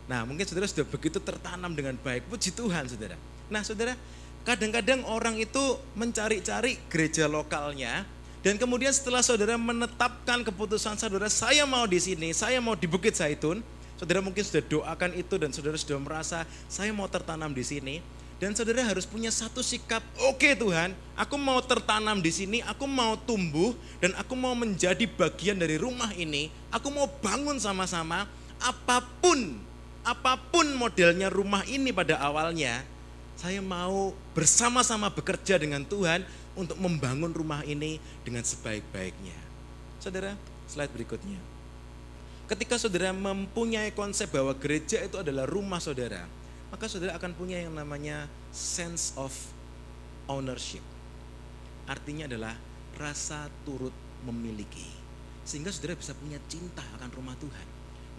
Nah, 0.08 0.23
mungkin 0.23 0.47
saudara 0.47 0.65
sudah 0.65 0.88
begitu 0.88 1.19
tertanam 1.19 1.75
dengan 1.75 1.99
baik. 1.99 2.32
Puji 2.32 2.56
Tuhan 2.56 2.88
saudara. 2.88 3.19
Nah, 3.51 3.62
saudara, 3.67 3.93
kadang-kadang 4.47 5.04
orang 5.12 5.36
itu 5.38 5.75
mencari-cari 5.99 6.80
gereja 6.88 7.27
lokalnya, 7.27 8.08
dan 8.41 8.58
kemudian 8.58 8.89
setelah 8.89 9.21
saudara 9.21 9.54
menetapkan 9.54 10.41
keputusan 10.41 10.97
saudara, 10.97 11.30
saya 11.30 11.62
mau 11.69 11.86
di 11.86 12.01
sini, 12.01 12.34
saya 12.34 12.58
mau 12.58 12.73
di 12.73 12.89
Bukit 12.89 13.13
Zaitun, 13.13 13.62
Saudara 14.02 14.18
mungkin 14.18 14.42
sudah 14.42 14.66
doakan 14.66 15.14
itu 15.14 15.38
dan 15.38 15.54
saudara 15.54 15.78
sudah 15.78 16.02
merasa 16.02 16.42
saya 16.66 16.90
mau 16.90 17.06
tertanam 17.06 17.54
di 17.54 17.62
sini. 17.62 18.02
Dan 18.42 18.58
saudara 18.58 18.82
harus 18.82 19.06
punya 19.06 19.30
satu 19.30 19.62
sikap, 19.62 20.02
oke 20.26 20.42
okay, 20.42 20.58
Tuhan, 20.58 20.98
aku 21.13 21.38
mau 21.38 21.62
tertanam 21.62 22.17
di 22.17 22.34
sini, 22.34 22.65
aku 22.65 22.90
mau 22.90 23.13
tumbuh 23.13 23.78
dan 24.02 24.17
aku 24.17 24.34
mau 24.34 24.58
menjadi 24.58 25.06
bagian 25.06 25.62
dari 25.62 25.78
rumah 25.78 26.10
ini. 26.17 26.50
Aku 26.73 26.90
mau 26.90 27.06
bangun 27.21 27.62
sama-sama, 27.62 28.25
apa 28.58 29.06
pun, 29.21 29.62
apa 30.02 30.42
pun 30.50 30.65
modelnya 30.73 31.30
rumah 31.30 31.62
ini 31.69 31.94
pada 31.94 32.17
awalnya, 32.17 32.82
saya 33.38 33.62
mau 33.62 34.17
bersama-sama 34.34 35.13
bekerja 35.13 35.62
dengan 35.62 35.86
Tuhan 35.86 36.25
untuk 36.58 36.82
membangun 36.82 37.30
rumah 37.30 37.62
ini 37.62 38.02
dengan 38.25 38.42
sebaik-baiknya. 38.42 39.38
Saudara, 40.02 40.34
slide 40.65 40.90
berikutnya. 40.90 41.50
Ketika 42.52 42.75
saudara 42.75 43.15
mempunyai 43.15 43.95
konsep 43.95 44.27
bahwa 44.27 44.52
gereja 44.52 44.99
itu 44.99 45.15
adalah 45.15 45.47
rumah 45.47 45.79
saudara, 45.79 46.27
maka 46.67 46.83
saudara 46.91 47.15
akan 47.15 47.31
punya 47.31 47.63
yang 47.63 47.71
namanya 47.71 48.27
sense 48.52 49.15
of 49.15 49.31
ownership. 50.27 50.83
Artinya 51.87 52.27
adalah 52.27 52.60
rasa 52.99 53.47
turut 53.63 53.95
memiliki. 54.27 54.83
Sehingga 55.47 55.71
saudara 55.71 55.95
bisa 55.95 56.12
punya 56.12 56.43
cinta 56.52 56.83
akan 56.99 57.08
rumah 57.15 57.39
Tuhan. 57.39 57.67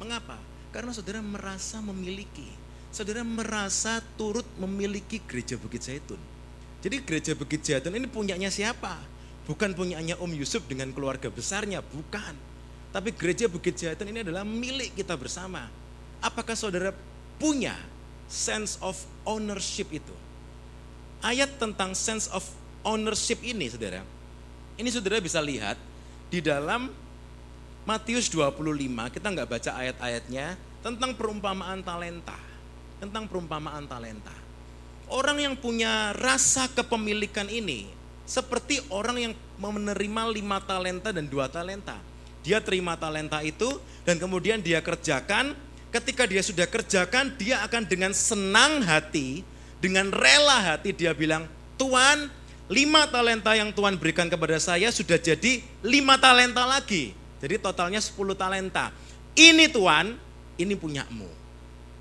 Mengapa? 0.00 0.40
Karena 0.72 0.96
saudara 0.96 1.20
merasa 1.20 1.84
memiliki. 1.84 2.48
Saudara 2.88 3.20
merasa 3.28 4.00
turut 4.16 4.48
memiliki 4.56 5.20
gereja 5.28 5.60
Bukit 5.60 5.84
Zaitun. 5.84 6.20
Jadi 6.80 7.04
gereja 7.04 7.36
Bukit 7.36 7.60
Zaitun 7.60 7.92
ini 8.00 8.08
punyanya 8.08 8.48
siapa? 8.48 8.96
Bukan 9.44 9.76
punyanya 9.76 10.16
Om 10.16 10.32
Yusuf 10.32 10.64
dengan 10.64 10.88
keluarga 10.96 11.28
besarnya, 11.28 11.84
bukan. 11.84 12.51
Tapi 12.92 13.08
gereja 13.16 13.48
Bukit 13.48 13.72
Zaitun 13.80 14.12
ini 14.12 14.20
adalah 14.20 14.44
milik 14.44 14.92
kita 14.92 15.16
bersama. 15.16 15.64
Apakah 16.20 16.52
saudara 16.52 16.92
punya 17.40 17.74
sense 18.28 18.76
of 18.84 18.94
ownership 19.24 19.88
itu? 19.90 20.12
Ayat 21.24 21.56
tentang 21.56 21.96
sense 21.96 22.28
of 22.28 22.44
ownership 22.84 23.40
ini 23.40 23.72
saudara, 23.72 24.04
ini 24.76 24.88
saudara 24.92 25.22
bisa 25.24 25.40
lihat 25.40 25.80
di 26.28 26.44
dalam 26.44 26.92
Matius 27.82 28.30
25, 28.30 28.62
kita 29.10 29.26
nggak 29.26 29.48
baca 29.48 29.70
ayat-ayatnya, 29.74 30.54
tentang 30.84 31.18
perumpamaan 31.18 31.82
talenta. 31.82 32.38
Tentang 33.02 33.26
perumpamaan 33.26 33.90
talenta. 33.90 34.34
Orang 35.10 35.42
yang 35.42 35.58
punya 35.58 36.14
rasa 36.14 36.70
kepemilikan 36.70 37.50
ini, 37.50 37.90
seperti 38.22 38.78
orang 38.94 39.16
yang 39.18 39.32
menerima 39.58 40.22
lima 40.30 40.62
talenta 40.62 41.10
dan 41.10 41.26
dua 41.26 41.50
talenta. 41.50 41.98
Dia 42.42 42.58
terima 42.58 42.98
talenta 42.98 43.40
itu 43.42 43.78
dan 44.02 44.18
kemudian 44.18 44.58
dia 44.58 44.82
kerjakan. 44.82 45.54
Ketika 45.92 46.24
dia 46.24 46.40
sudah 46.40 46.64
kerjakan, 46.64 47.36
dia 47.36 47.60
akan 47.68 47.84
dengan 47.84 48.16
senang 48.16 48.80
hati, 48.80 49.44
dengan 49.76 50.08
rela 50.08 50.72
hati 50.72 50.96
dia 50.96 51.12
bilang, 51.12 51.44
Tuhan, 51.76 52.32
lima 52.72 53.04
talenta 53.12 53.52
yang 53.52 53.70
Tuhan 53.70 54.00
berikan 54.00 54.26
kepada 54.32 54.56
saya 54.56 54.88
sudah 54.88 55.20
jadi 55.20 55.60
lima 55.84 56.16
talenta 56.16 56.64
lagi 56.64 57.12
jadi 57.42 57.58
totalnya 57.58 57.98
10 57.98 58.38
talenta. 58.38 58.94
Ini 59.34 59.66
Tuhan, 59.66 60.14
ini 60.62 60.74
punyamu. 60.78 61.26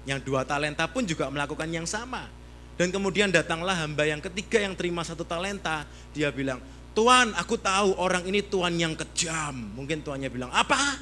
Yang 0.06 0.20
dua 0.22 0.46
talenta 0.46 0.86
pun 0.86 1.02
juga 1.02 1.34
melakukan 1.34 1.66
yang 1.66 1.90
sama. 1.90 2.30
Dan 2.78 2.94
kemudian 2.94 3.34
datanglah 3.34 3.74
hamba 3.74 4.06
yang 4.06 4.22
ketiga 4.22 4.62
yang 4.62 4.78
terima 4.78 5.02
satu 5.02 5.26
talenta. 5.26 5.90
Dia 6.14 6.30
bilang, 6.30 6.62
Tuhan 6.92 7.32
aku 7.40 7.56
tahu 7.56 7.96
orang 7.96 8.28
ini 8.28 8.44
Tuhan 8.44 8.76
yang 8.76 8.94
kejam. 9.00 9.56
Mungkin 9.80 10.04
Tuhannya 10.04 10.28
bilang, 10.28 10.52
apa? 10.52 11.00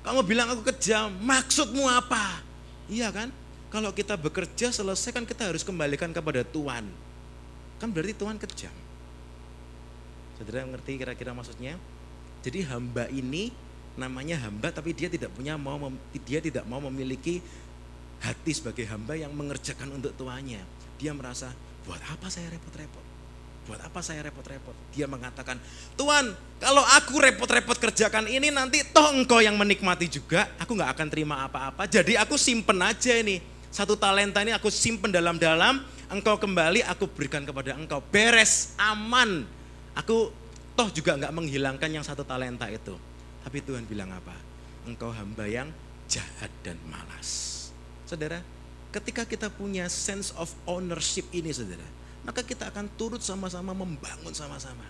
Kamu 0.00 0.24
bilang 0.24 0.48
aku 0.48 0.64
kejam, 0.72 1.12
maksudmu 1.20 1.84
apa? 1.84 2.40
Iya 2.88 3.12
kan? 3.12 3.28
Kalau 3.68 3.92
kita 3.92 4.16
bekerja 4.16 4.72
selesai 4.72 5.12
kan 5.12 5.28
kita 5.28 5.52
harus 5.52 5.60
kembalikan 5.60 6.08
kepada 6.08 6.40
Tuhan. 6.40 6.88
Kan 7.76 7.88
berarti 7.92 8.16
Tuhan 8.16 8.40
kejam. 8.40 8.72
Saudara 10.40 10.64
mengerti 10.64 10.96
kira-kira 10.96 11.36
maksudnya? 11.36 11.76
Jadi 12.40 12.64
hamba 12.64 13.10
ini 13.12 13.52
namanya 13.98 14.38
hamba 14.48 14.70
tapi 14.70 14.94
dia 14.94 15.10
tidak 15.10 15.34
punya 15.34 15.58
mau 15.58 15.76
dia 16.24 16.38
tidak 16.38 16.62
mau 16.64 16.78
memiliki 16.78 17.42
hati 18.22 18.54
sebagai 18.54 18.86
hamba 18.88 19.18
yang 19.18 19.34
mengerjakan 19.34 19.92
untuk 19.98 20.14
tuannya. 20.16 20.62
Dia 20.96 21.12
merasa, 21.12 21.52
buat 21.84 22.00
apa 22.08 22.26
saya 22.30 22.50
repot-repot? 22.50 23.07
Buat 23.68 23.84
apa 23.84 24.00
saya 24.00 24.24
repot-repot? 24.24 24.72
Dia 24.96 25.04
mengatakan, 25.04 25.60
Tuhan, 25.92 26.32
kalau 26.56 26.80
aku 26.96 27.20
repot-repot 27.20 27.76
kerjakan 27.76 28.24
ini 28.24 28.48
nanti 28.48 28.80
toh 28.80 29.12
engkau 29.12 29.44
yang 29.44 29.60
menikmati 29.60 30.08
juga, 30.08 30.48
aku 30.56 30.72
nggak 30.72 30.96
akan 30.96 31.06
terima 31.12 31.44
apa-apa. 31.44 31.84
Jadi 31.84 32.16
aku 32.16 32.40
simpen 32.40 32.80
aja 32.80 33.12
ini. 33.12 33.44
Satu 33.68 34.00
talenta 34.00 34.40
ini 34.40 34.56
aku 34.56 34.72
simpen 34.72 35.12
dalam-dalam, 35.12 35.84
engkau 36.08 36.40
kembali 36.40 36.80
aku 36.88 37.12
berikan 37.12 37.44
kepada 37.44 37.76
engkau. 37.76 38.00
Beres, 38.08 38.72
aman. 38.80 39.44
Aku 39.92 40.32
toh 40.72 40.88
juga 40.88 41.20
nggak 41.20 41.36
menghilangkan 41.36 41.92
yang 41.92 42.00
satu 42.00 42.24
talenta 42.24 42.72
itu. 42.72 42.96
Tapi 43.44 43.60
Tuhan 43.60 43.84
bilang 43.84 44.08
apa? 44.16 44.32
Engkau 44.88 45.12
hamba 45.12 45.44
yang 45.44 45.68
jahat 46.08 46.48
dan 46.64 46.80
malas. 46.88 47.68
Saudara, 48.08 48.40
ketika 48.88 49.28
kita 49.28 49.52
punya 49.52 49.92
sense 49.92 50.32
of 50.40 50.48
ownership 50.64 51.28
ini 51.36 51.52
saudara, 51.52 51.84
maka 52.28 52.44
kita 52.44 52.68
akan 52.68 52.92
turut 53.00 53.24
sama-sama 53.24 53.72
membangun 53.72 54.36
sama-sama. 54.36 54.84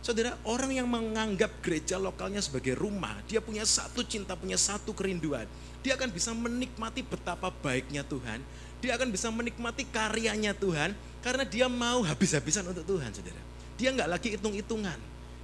Saudara, 0.00 0.32
orang 0.48 0.72
yang 0.72 0.88
menganggap 0.88 1.60
gereja 1.60 2.00
lokalnya 2.00 2.40
sebagai 2.40 2.72
rumah, 2.72 3.12
dia 3.28 3.44
punya 3.44 3.60
satu 3.68 4.00
cinta, 4.00 4.32
punya 4.32 4.56
satu 4.56 4.96
kerinduan. 4.96 5.44
Dia 5.84 6.00
akan 6.00 6.08
bisa 6.08 6.32
menikmati 6.32 7.04
betapa 7.04 7.52
baiknya 7.52 8.08
Tuhan. 8.08 8.40
Dia 8.80 8.96
akan 8.96 9.12
bisa 9.12 9.28
menikmati 9.28 9.84
karyanya 9.84 10.56
Tuhan 10.56 10.96
karena 11.20 11.44
dia 11.44 11.68
mau 11.68 12.00
habis-habisan 12.00 12.64
untuk 12.72 12.88
Tuhan, 12.88 13.12
saudara. 13.12 13.42
Dia 13.76 13.92
nggak 13.92 14.08
lagi 14.08 14.28
hitung-hitungan. 14.32 14.96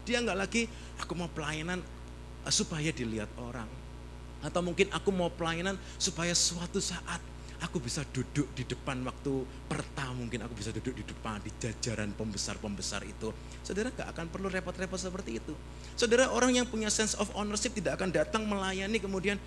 Dia 0.09 0.25
nggak 0.25 0.39
lagi, 0.49 0.65
aku 0.97 1.13
mau 1.13 1.29
pelayanan, 1.29 1.85
supaya 2.49 2.89
dilihat 2.89 3.29
orang. 3.37 3.69
Atau 4.41 4.65
mungkin 4.65 4.89
aku 4.97 5.13
mau 5.13 5.29
pelayanan 5.29 5.77
supaya 6.01 6.33
suatu 6.33 6.81
saat 6.81 7.21
aku 7.63 7.79
bisa 7.79 8.03
duduk 8.11 8.51
di 8.57 8.67
depan 8.67 9.03
waktu 9.07 9.47
pertama 9.71 10.25
mungkin 10.25 10.43
aku 10.43 10.55
bisa 10.55 10.71
duduk 10.75 10.95
di 10.95 11.05
depan 11.07 11.39
di 11.43 11.51
jajaran 11.59 12.11
pembesar-pembesar 12.15 13.03
itu. 13.07 13.31
Saudara 13.63 13.91
gak 13.95 14.11
akan 14.15 14.27
perlu 14.31 14.51
repot-repot 14.51 14.99
seperti 14.99 15.39
itu. 15.43 15.55
Saudara 15.95 16.31
orang 16.31 16.55
yang 16.55 16.67
punya 16.67 16.91
sense 16.91 17.15
of 17.19 17.31
ownership 17.35 17.75
tidak 17.75 17.99
akan 18.01 18.11
datang 18.11 18.43
melayani 18.47 18.99
kemudian 18.99 19.39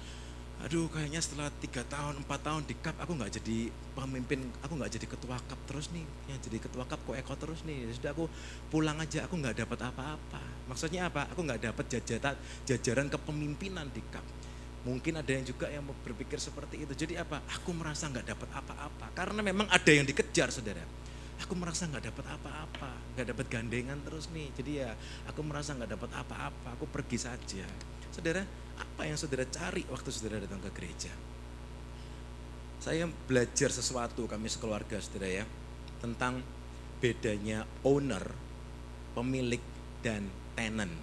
aduh 0.58 0.90
kayaknya 0.90 1.22
setelah 1.22 1.54
tiga 1.62 1.86
tahun 1.86 2.18
empat 2.26 2.40
tahun 2.42 2.66
di 2.66 2.74
cup 2.82 2.98
aku 2.98 3.14
nggak 3.14 3.30
jadi 3.30 3.70
pemimpin 3.94 4.42
aku 4.66 4.74
nggak 4.74 4.90
jadi 4.90 5.06
ketua 5.06 5.38
cup 5.46 5.60
terus 5.70 5.94
nih 5.94 6.02
yang 6.34 6.40
jadi 6.42 6.58
ketua 6.58 6.82
cup 6.90 6.98
kok 7.06 7.14
eko 7.14 7.34
terus 7.38 7.62
nih 7.62 7.86
ya 7.86 7.94
sudah 7.94 8.12
aku 8.18 8.26
pulang 8.74 8.98
aja 8.98 9.30
aku 9.30 9.38
nggak 9.38 9.54
dapat 9.54 9.80
apa-apa 9.86 10.42
maksudnya 10.66 11.14
apa 11.14 11.30
aku 11.30 11.46
nggak 11.46 11.62
dapat 11.62 11.86
jajaran 11.94 12.36
jajaran 12.66 13.06
kepemimpinan 13.06 13.86
di 13.94 14.02
cup 14.10 14.26
mungkin 14.88 15.20
ada 15.20 15.28
yang 15.28 15.44
juga 15.44 15.68
yang 15.68 15.84
berpikir 15.84 16.40
seperti 16.40 16.88
itu 16.88 16.96
jadi 16.96 17.28
apa 17.28 17.44
aku 17.60 17.76
merasa 17.76 18.08
nggak 18.08 18.32
dapat 18.32 18.50
apa-apa 18.56 19.12
karena 19.12 19.44
memang 19.44 19.68
ada 19.68 19.92
yang 19.92 20.08
dikejar 20.08 20.48
saudara 20.48 20.88
aku 21.44 21.54
merasa 21.60 21.84
nggak 21.92 22.08
dapat 22.08 22.26
apa-apa 22.32 22.92
nggak 23.20 23.28
dapat 23.36 23.46
gandengan 23.52 24.00
terus 24.08 24.32
nih 24.32 24.48
jadi 24.56 24.72
ya 24.88 24.92
aku 25.28 25.44
merasa 25.44 25.76
nggak 25.76 25.92
dapat 25.92 26.12
apa-apa 26.16 26.80
aku 26.80 26.88
pergi 26.88 27.20
saja 27.20 27.68
saudara 28.16 28.42
apa 28.78 29.10
yang 29.10 29.18
saudara 29.18 29.46
cari 29.50 29.84
waktu 29.90 30.10
saudara 30.14 30.42
datang 30.42 30.62
ke 30.62 30.72
gereja? 30.74 31.14
Saya 32.78 33.10
belajar 33.26 33.74
sesuatu 33.74 34.30
kami 34.30 34.48
sekeluarga 34.48 35.02
saudara 35.02 35.44
ya. 35.44 35.46
Tentang 35.98 36.46
bedanya 37.02 37.66
owner, 37.82 38.22
pemilik 39.18 39.62
dan 40.06 40.30
tenant, 40.54 40.94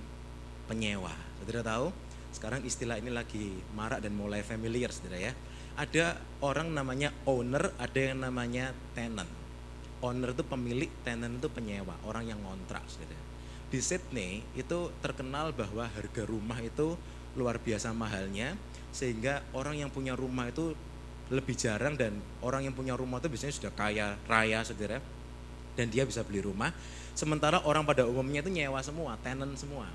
penyewa. 0.71 1.11
Saudara 1.43 1.67
tahu? 1.67 1.87
Sekarang 2.35 2.67
istilah 2.67 2.99
ini 2.99 3.15
lagi 3.15 3.55
marak 3.79 4.03
dan 4.03 4.19
mulai 4.19 4.43
familiar 4.43 4.91
saudara 4.91 5.31
ya. 5.31 5.33
Ada 5.79 6.19
orang 6.43 6.75
namanya 6.75 7.15
owner, 7.31 7.71
ada 7.79 8.01
yang 8.03 8.27
namanya 8.27 8.75
tenant. 8.99 9.31
Owner 10.03 10.35
itu 10.35 10.43
pemilik, 10.43 10.91
tenant 11.07 11.39
itu 11.39 11.47
penyewa, 11.47 11.95
orang 12.03 12.27
yang 12.27 12.43
ngontrak 12.43 12.83
saudara. 12.91 13.23
Di 13.71 13.79
Sydney 13.79 14.43
itu 14.59 14.91
terkenal 14.99 15.55
bahwa 15.55 15.87
harga 15.87 16.23
rumah 16.27 16.59
itu 16.59 16.99
luar 17.39 17.59
biasa 17.59 17.91
mahalnya 17.95 18.55
sehingga 18.95 19.43
orang 19.55 19.83
yang 19.83 19.91
punya 19.91 20.15
rumah 20.15 20.47
itu 20.51 20.75
lebih 21.33 21.59
jarang 21.59 21.99
dan 21.99 22.15
orang 22.45 22.69
yang 22.69 22.75
punya 22.77 22.95
rumah 22.95 23.19
itu 23.19 23.27
biasanya 23.27 23.55
sudah 23.55 23.73
kaya 23.75 24.15
raya 24.31 24.63
saudara 24.63 25.03
dan 25.75 25.91
dia 25.91 26.07
bisa 26.07 26.23
beli 26.23 26.45
rumah 26.45 26.71
sementara 27.17 27.59
orang 27.67 27.83
pada 27.83 28.07
umumnya 28.07 28.45
itu 28.45 28.55
nyewa 28.55 28.79
semua 28.85 29.19
tenant 29.19 29.51
semua 29.59 29.91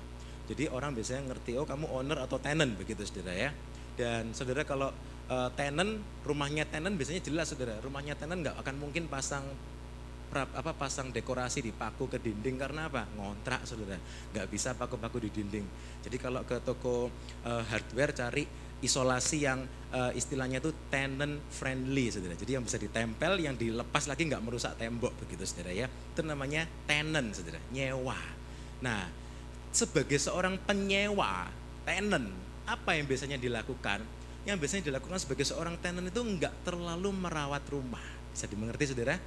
jadi 0.50 0.66
orang 0.74 0.98
biasanya 0.98 1.30
ngerti 1.30 1.54
oh 1.54 1.62
kamu 1.62 1.86
owner 1.86 2.26
atau 2.26 2.42
tenant 2.42 2.74
begitu 2.74 3.06
saudara 3.06 3.38
ya. 3.38 3.50
Dan 3.94 4.34
saudara 4.34 4.66
kalau 4.66 4.90
uh, 5.30 5.50
tenant 5.54 6.02
rumahnya 6.26 6.66
tenant 6.66 6.98
biasanya 6.98 7.22
jelas 7.22 7.54
saudara. 7.54 7.78
Rumahnya 7.78 8.18
tenant 8.18 8.42
nggak 8.42 8.58
akan 8.58 8.74
mungkin 8.82 9.06
pasang 9.06 9.46
apa 10.30 10.74
pasang 10.78 11.10
dekorasi 11.10 11.58
di 11.58 11.74
paku 11.74 12.10
ke 12.10 12.18
dinding 12.18 12.58
karena 12.58 12.90
apa? 12.90 13.06
Ngontrak 13.14 13.62
saudara. 13.62 13.94
Nggak 14.34 14.46
bisa 14.50 14.74
paku-paku 14.74 15.22
di 15.22 15.30
dinding. 15.30 15.66
Jadi 16.02 16.16
kalau 16.18 16.42
ke 16.42 16.58
toko 16.66 17.06
uh, 17.46 17.62
hardware 17.70 18.10
cari 18.10 18.42
isolasi 18.82 19.46
yang 19.46 19.62
uh, 19.94 20.10
istilahnya 20.18 20.58
itu 20.58 20.74
tenant 20.90 21.38
friendly 21.46 22.10
saudara. 22.10 22.34
Jadi 22.34 22.58
yang 22.58 22.66
bisa 22.66 22.74
ditempel 22.74 23.38
yang 23.38 23.54
dilepas 23.54 24.10
lagi 24.10 24.26
nggak 24.26 24.42
merusak 24.42 24.74
tembok 24.74 25.14
begitu 25.14 25.46
saudara 25.46 25.70
ya. 25.70 25.86
Itu 25.86 26.26
namanya 26.26 26.66
tenant 26.90 27.38
saudara. 27.38 27.62
Nyewa. 27.70 28.18
Nah 28.82 29.29
sebagai 29.70 30.18
seorang 30.18 30.58
penyewa 30.66 31.50
tenant 31.86 32.30
apa 32.66 32.94
yang 32.94 33.06
biasanya 33.06 33.38
dilakukan 33.38 34.02
yang 34.44 34.56
biasanya 34.56 34.90
dilakukan 34.90 35.18
sebagai 35.20 35.46
seorang 35.46 35.78
tenant 35.78 36.06
itu 36.06 36.20
nggak 36.20 36.66
terlalu 36.66 37.10
merawat 37.14 37.62
rumah 37.70 38.02
bisa 38.30 38.46
dimengerti 38.46 38.94
saudara 38.94 39.18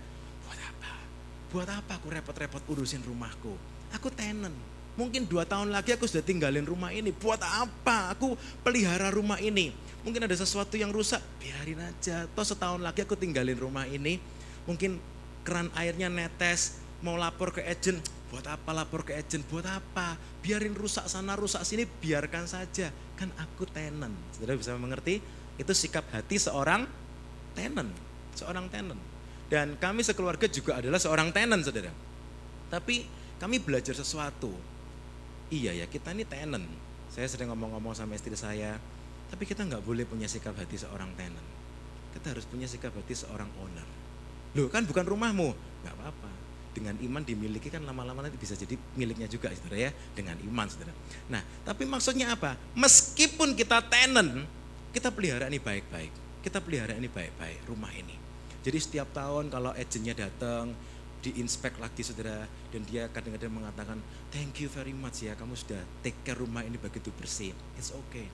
buat 1.54 1.70
apa 1.70 2.02
aku 2.02 2.10
repot-repot 2.10 2.66
urusin 2.66 3.06
rumahku? 3.06 3.54
Aku 3.94 4.10
tenant. 4.10 4.58
Mungkin 4.98 5.30
dua 5.30 5.46
tahun 5.46 5.70
lagi 5.70 5.94
aku 5.94 6.10
sudah 6.10 6.26
tinggalin 6.26 6.66
rumah 6.66 6.89
ini. 6.89 7.14
Buat 7.14 7.46
apa? 7.46 8.10
Aku 8.18 8.34
pelihara 8.66 9.14
rumah 9.14 9.38
ini. 9.38 9.70
Mungkin 10.02 10.26
ada 10.26 10.34
sesuatu 10.34 10.74
yang 10.82 10.89
rusak, 10.89 11.22
biarin 11.38 11.78
aja. 11.78 12.26
Toh 12.34 12.41
setahun 12.41 12.82
lagi 12.82 13.06
aku 13.06 13.14
tinggalin 13.14 13.54
rumah 13.54 13.86
ini. 13.86 14.18
Mungkin 14.66 14.98
keran 15.46 15.70
airnya 15.78 16.10
netes, 16.10 16.82
mau 17.06 17.22
lapor 17.22 17.54
ke 17.54 17.62
agent. 17.62 18.02
Buat 18.34 18.50
apa 18.50 18.74
lapor 18.74 19.06
ke 19.06 19.14
agent? 19.14 19.46
Buat 19.46 19.70
apa? 19.70 20.18
Biarin 20.42 20.74
rusak 20.74 21.06
sana, 21.06 21.38
rusak 21.38 21.62
sini, 21.62 21.86
biarkan 21.86 22.50
saja. 22.50 22.90
Kan 23.14 23.30
aku 23.38 23.70
tenant. 23.70 24.18
Saudara 24.34 24.58
bisa 24.58 24.74
mengerti? 24.74 25.22
Itu 25.54 25.70
sikap 25.78 26.10
hati 26.10 26.42
seorang 26.42 26.90
tenant, 27.54 27.94
seorang 28.34 28.74
tenant. 28.74 28.98
Dan 29.54 29.78
kami 29.78 30.02
sekeluarga 30.02 30.50
juga 30.50 30.82
adalah 30.82 30.98
seorang 30.98 31.30
tenant, 31.30 31.62
saudara. 31.62 31.94
Tapi 32.74 33.06
kami 33.38 33.62
belajar 33.62 33.94
sesuatu. 33.94 34.50
Iya 35.54 35.78
ya, 35.78 35.86
kita 35.86 36.10
ini 36.18 36.26
tenant. 36.26 36.66
Saya 37.14 37.30
sering 37.30 37.54
ngomong-ngomong 37.54 37.94
sama 37.94 38.18
istri 38.18 38.34
saya, 38.34 38.82
tapi 39.30 39.46
kita 39.46 39.62
nggak 39.62 39.86
boleh 39.86 40.10
punya 40.10 40.26
sikap 40.26 40.58
hati 40.58 40.82
seorang 40.82 41.14
tenant. 41.14 41.50
Kita 42.18 42.34
harus 42.34 42.50
punya 42.50 42.66
sikap 42.66 42.98
hati 42.98 43.14
seorang 43.14 43.54
owner. 43.62 43.86
Loh 44.58 44.74
kan 44.74 44.90
bukan 44.90 45.06
rumahmu, 45.06 45.54
nggak 45.86 45.94
apa-apa. 46.02 46.33
Dengan 46.74 46.98
iman 46.98 47.22
dimiliki 47.22 47.70
kan 47.70 47.86
lama-lama 47.86 48.26
nanti 48.26 48.36
bisa 48.36 48.58
jadi 48.58 48.74
miliknya 48.98 49.30
juga, 49.30 49.54
saudara 49.54 49.90
ya. 49.90 49.92
Dengan 50.18 50.36
iman, 50.42 50.66
saudara. 50.66 50.92
Nah, 51.30 51.42
tapi 51.62 51.86
maksudnya 51.86 52.34
apa? 52.34 52.58
Meskipun 52.74 53.54
kita 53.54 53.86
tenant, 53.86 54.50
kita 54.90 55.14
pelihara 55.14 55.48
ini 55.48 55.62
baik-baik. 55.62 56.42
Kita 56.42 56.60
pelihara 56.60 56.98
ini 56.98 57.08
baik-baik, 57.08 57.70
rumah 57.70 57.94
ini. 57.94 58.18
Jadi 58.66 58.78
setiap 58.82 59.14
tahun 59.14 59.54
kalau 59.54 59.72
agentnya 59.76 60.18
datang, 60.18 60.74
diinspek 61.24 61.80
lagi 61.80 62.04
saudara 62.04 62.44
dan 62.68 62.84
dia 62.84 63.08
kadang-kadang 63.08 63.56
mengatakan 63.56 63.96
thank 64.28 64.60
you 64.60 64.68
very 64.68 64.92
much 64.92 65.24
ya 65.24 65.32
kamu 65.40 65.56
sudah 65.56 65.80
take 66.04 66.20
care 66.28 66.36
rumah 66.36 66.68
ini 66.68 66.76
begitu 66.76 67.16
bersih 67.16 67.56
it's 67.80 67.96
okay 67.96 68.28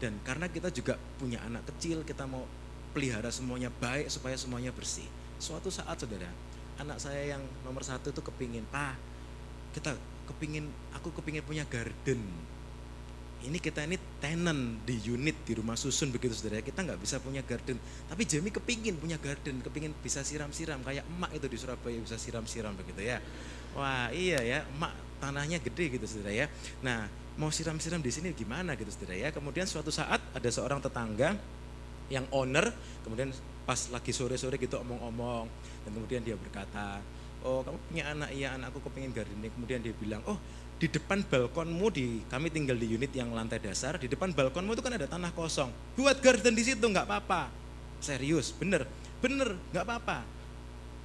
dan 0.00 0.16
karena 0.24 0.48
kita 0.48 0.72
juga 0.72 0.96
punya 1.20 1.44
anak 1.44 1.68
kecil 1.76 2.00
kita 2.08 2.24
mau 2.24 2.48
pelihara 2.96 3.28
semuanya 3.28 3.68
baik 3.68 4.08
supaya 4.08 4.32
semuanya 4.40 4.72
bersih 4.72 5.04
suatu 5.36 5.68
saat 5.68 6.00
saudara 6.00 6.32
anak 6.82 6.98
saya 6.98 7.38
yang 7.38 7.42
nomor 7.62 7.86
satu 7.86 8.10
itu 8.10 8.20
kepingin 8.20 8.66
pak 8.68 8.98
kita 9.72 9.96
kepingin 10.28 10.68
aku 10.94 11.10
kepingin 11.18 11.42
punya 11.42 11.64
garden. 11.66 12.20
Ini 13.42 13.58
kita 13.58 13.82
ini 13.82 13.98
tenant 14.22 14.86
di 14.86 14.94
unit 15.10 15.34
di 15.42 15.58
rumah 15.58 15.74
susun 15.74 16.14
begitu 16.14 16.30
saudara. 16.30 16.62
Kita 16.62 16.86
nggak 16.86 17.00
bisa 17.02 17.18
punya 17.18 17.42
garden. 17.42 17.74
Tapi 18.06 18.22
Jamie 18.22 18.54
kepingin 18.54 18.94
punya 18.94 19.18
garden 19.18 19.58
kepingin 19.58 19.90
bisa 19.98 20.22
siram-siram 20.22 20.78
kayak 20.86 21.02
emak 21.02 21.34
itu 21.34 21.50
di 21.50 21.58
Surabaya 21.58 21.98
bisa 21.98 22.14
siram-siram 22.14 22.70
begitu 22.78 23.02
ya. 23.02 23.18
Wah 23.74 24.14
iya 24.14 24.38
ya 24.46 24.58
emak 24.62 24.94
tanahnya 25.18 25.58
gede 25.58 25.98
gitu 25.98 26.06
saudara 26.06 26.30
ya. 26.30 26.46
Nah 26.86 27.10
mau 27.34 27.50
siram-siram 27.50 27.98
di 27.98 28.14
sini 28.14 28.30
gimana 28.30 28.78
gitu 28.78 28.94
saudara 28.94 29.18
ya? 29.18 29.28
Kemudian 29.34 29.66
suatu 29.66 29.90
saat 29.90 30.22
ada 30.22 30.50
seorang 30.52 30.78
tetangga 30.78 31.34
yang 32.12 32.28
owner 32.30 32.68
kemudian 33.02 33.32
pas 33.64 33.88
lagi 33.88 34.12
sore-sore 34.12 34.60
gitu 34.60 34.76
omong-omong 34.84 35.48
dan 35.82 35.90
kemudian 35.94 36.22
dia 36.22 36.36
berkata 36.38 37.02
oh 37.42 37.66
kamu 37.66 37.78
punya 37.90 38.04
anak 38.14 38.30
iya 38.34 38.54
anakku 38.54 38.78
kepingin 38.82 39.12
gardening 39.12 39.52
kemudian 39.52 39.80
dia 39.82 39.94
bilang 39.96 40.22
oh 40.26 40.38
di 40.82 40.90
depan 40.90 41.22
balkonmu 41.22 41.86
di 41.94 42.26
kami 42.26 42.50
tinggal 42.50 42.74
di 42.74 42.90
unit 42.90 43.14
yang 43.14 43.30
lantai 43.30 43.62
dasar 43.62 44.02
di 44.02 44.10
depan 44.10 44.34
balkonmu 44.34 44.74
itu 44.74 44.82
kan 44.82 44.98
ada 44.98 45.06
tanah 45.06 45.30
kosong. 45.30 45.70
Buat 45.94 46.18
garden 46.18 46.58
di 46.58 46.66
situ 46.66 46.82
nggak 46.82 47.06
apa-apa. 47.06 47.54
Serius 48.02 48.50
bener 48.50 48.82
bener 49.22 49.54
nggak 49.70 49.86
apa-apa 49.86 50.41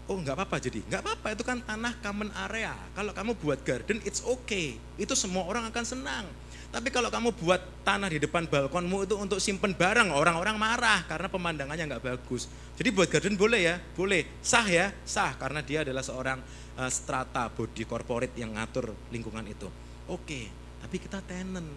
oh 0.07 0.17
nggak 0.17 0.35
apa-apa 0.35 0.57
jadi. 0.63 0.79
Nggak 0.87 1.01
apa-apa 1.03 1.27
itu 1.35 1.43
kan 1.43 1.59
tanah 1.63 1.93
common 2.01 2.31
area. 2.49 2.73
Kalau 2.95 3.11
kamu 3.11 3.31
buat 3.39 3.59
garden 3.63 3.99
it's 4.07 4.23
okay. 4.23 4.79
Itu 4.95 5.13
semua 5.13 5.45
orang 5.45 5.67
akan 5.69 5.83
senang. 5.85 6.25
Tapi 6.67 6.91
kalau 6.91 7.07
kamu 7.07 7.31
buat 7.39 7.63
tanah 7.87 8.11
di 8.11 8.19
depan 8.19 8.43
balkonmu 8.43 9.07
itu 9.07 9.15
untuk 9.15 9.39
simpen 9.39 9.71
barang 9.71 10.11
orang-orang 10.11 10.59
marah 10.59 10.99
karena 11.07 11.31
pemandangannya 11.31 11.95
nggak 11.95 12.03
bagus. 12.03 12.51
Jadi 12.75 12.89
buat 12.91 13.07
garden 13.07 13.39
boleh 13.39 13.61
ya? 13.71 13.75
Boleh. 13.95 14.27
Sah 14.43 14.67
ya? 14.67 14.91
Sah 15.07 15.31
karena 15.39 15.63
dia 15.63 15.87
adalah 15.87 16.03
seorang 16.03 16.43
uh, 16.75 16.91
strata 16.91 17.47
body 17.47 17.87
corporate 17.87 18.35
yang 18.35 18.51
ngatur 18.59 18.91
lingkungan 19.15 19.47
itu. 19.47 19.71
Oke, 20.11 20.51
tapi 20.83 20.99
kita 20.99 21.23
tenant. 21.23 21.67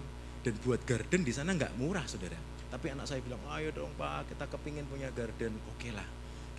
Dan 0.40 0.54
buat 0.64 0.82
garden 0.82 1.22
di 1.22 1.32
sana 1.36 1.54
nggak 1.54 1.76
murah 1.78 2.04
saudara. 2.10 2.38
Tapi 2.70 2.86
anak 2.94 3.06
saya 3.10 3.18
bilang, 3.20 3.42
ayo 3.50 3.74
dong 3.74 3.90
pak, 3.98 4.30
kita 4.30 4.46
kepingin 4.46 4.86
punya 4.86 5.10
garden. 5.10 5.54
Oke 5.74 5.90
lah, 5.90 6.06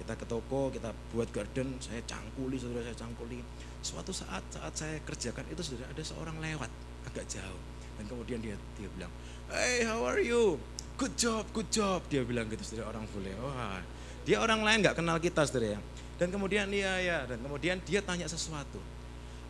kita 0.02 0.18
ke 0.18 0.26
toko, 0.26 0.74
kita 0.74 0.90
buat 1.14 1.30
garden, 1.30 1.78
saya 1.78 2.02
cangkuli 2.10 2.58
saudara, 2.58 2.90
saya 2.90 2.98
cangkuli. 3.06 3.46
Suatu 3.86 4.10
saat 4.10 4.42
saat 4.50 4.74
saya 4.74 4.98
kerjakan 5.06 5.46
itu 5.54 5.62
saudara 5.62 5.94
ada 5.94 6.02
seorang 6.02 6.42
lewat 6.42 6.70
agak 7.06 7.26
jauh 7.30 7.62
dan 8.02 8.10
kemudian 8.10 8.42
dia 8.42 8.58
dia 8.82 8.90
bilang, 8.98 9.14
hey 9.54 9.86
how 9.86 10.02
are 10.02 10.18
you? 10.18 10.58
Good 10.98 11.14
job, 11.18 11.46
good 11.54 11.70
job. 11.70 12.02
Dia 12.10 12.26
bilang 12.26 12.50
gitu 12.50 12.66
saudara 12.66 12.98
orang 12.98 13.06
boleh. 13.14 13.34
Wah, 13.42 13.82
dia 14.26 14.42
orang 14.42 14.66
lain 14.66 14.82
nggak 14.82 14.98
kenal 14.98 15.22
kita 15.22 15.46
saudara 15.46 15.78
ya. 15.78 15.80
Dan 16.18 16.34
kemudian 16.34 16.70
dia 16.70 16.98
ya, 17.02 17.18
dan 17.26 17.42
kemudian 17.42 17.78
dia 17.82 18.02
tanya 18.02 18.26
sesuatu. 18.30 18.78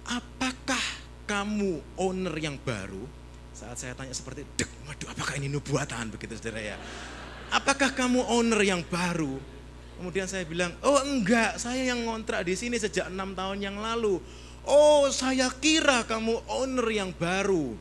Apakah 0.08 0.80
kamu 1.28 1.80
owner 2.00 2.36
yang 2.40 2.60
baru? 2.60 3.04
Saat 3.52 3.84
saya 3.84 3.94
tanya 3.96 4.16
seperti, 4.16 4.48
dek, 4.56 4.68
waduh 4.88 5.12
apakah 5.12 5.36
ini 5.36 5.52
nubuatan 5.52 6.12
begitu 6.12 6.40
saudara 6.40 6.60
ya. 6.64 6.80
Apakah 7.52 7.92
kamu 7.92 8.24
owner 8.32 8.64
yang 8.64 8.84
baru? 8.88 9.36
Kemudian 10.02 10.26
saya 10.26 10.42
bilang, 10.50 10.74
oh 10.82 10.98
enggak, 11.06 11.62
saya 11.62 11.94
yang 11.94 12.10
ngontrak 12.10 12.42
di 12.42 12.58
sini 12.58 12.82
sejak 12.82 13.14
enam 13.14 13.38
tahun 13.38 13.62
yang 13.62 13.78
lalu. 13.78 14.18
Oh 14.66 15.06
saya 15.14 15.46
kira 15.62 16.02
kamu 16.10 16.42
owner 16.50 16.90
yang 16.90 17.14
baru. 17.14 17.78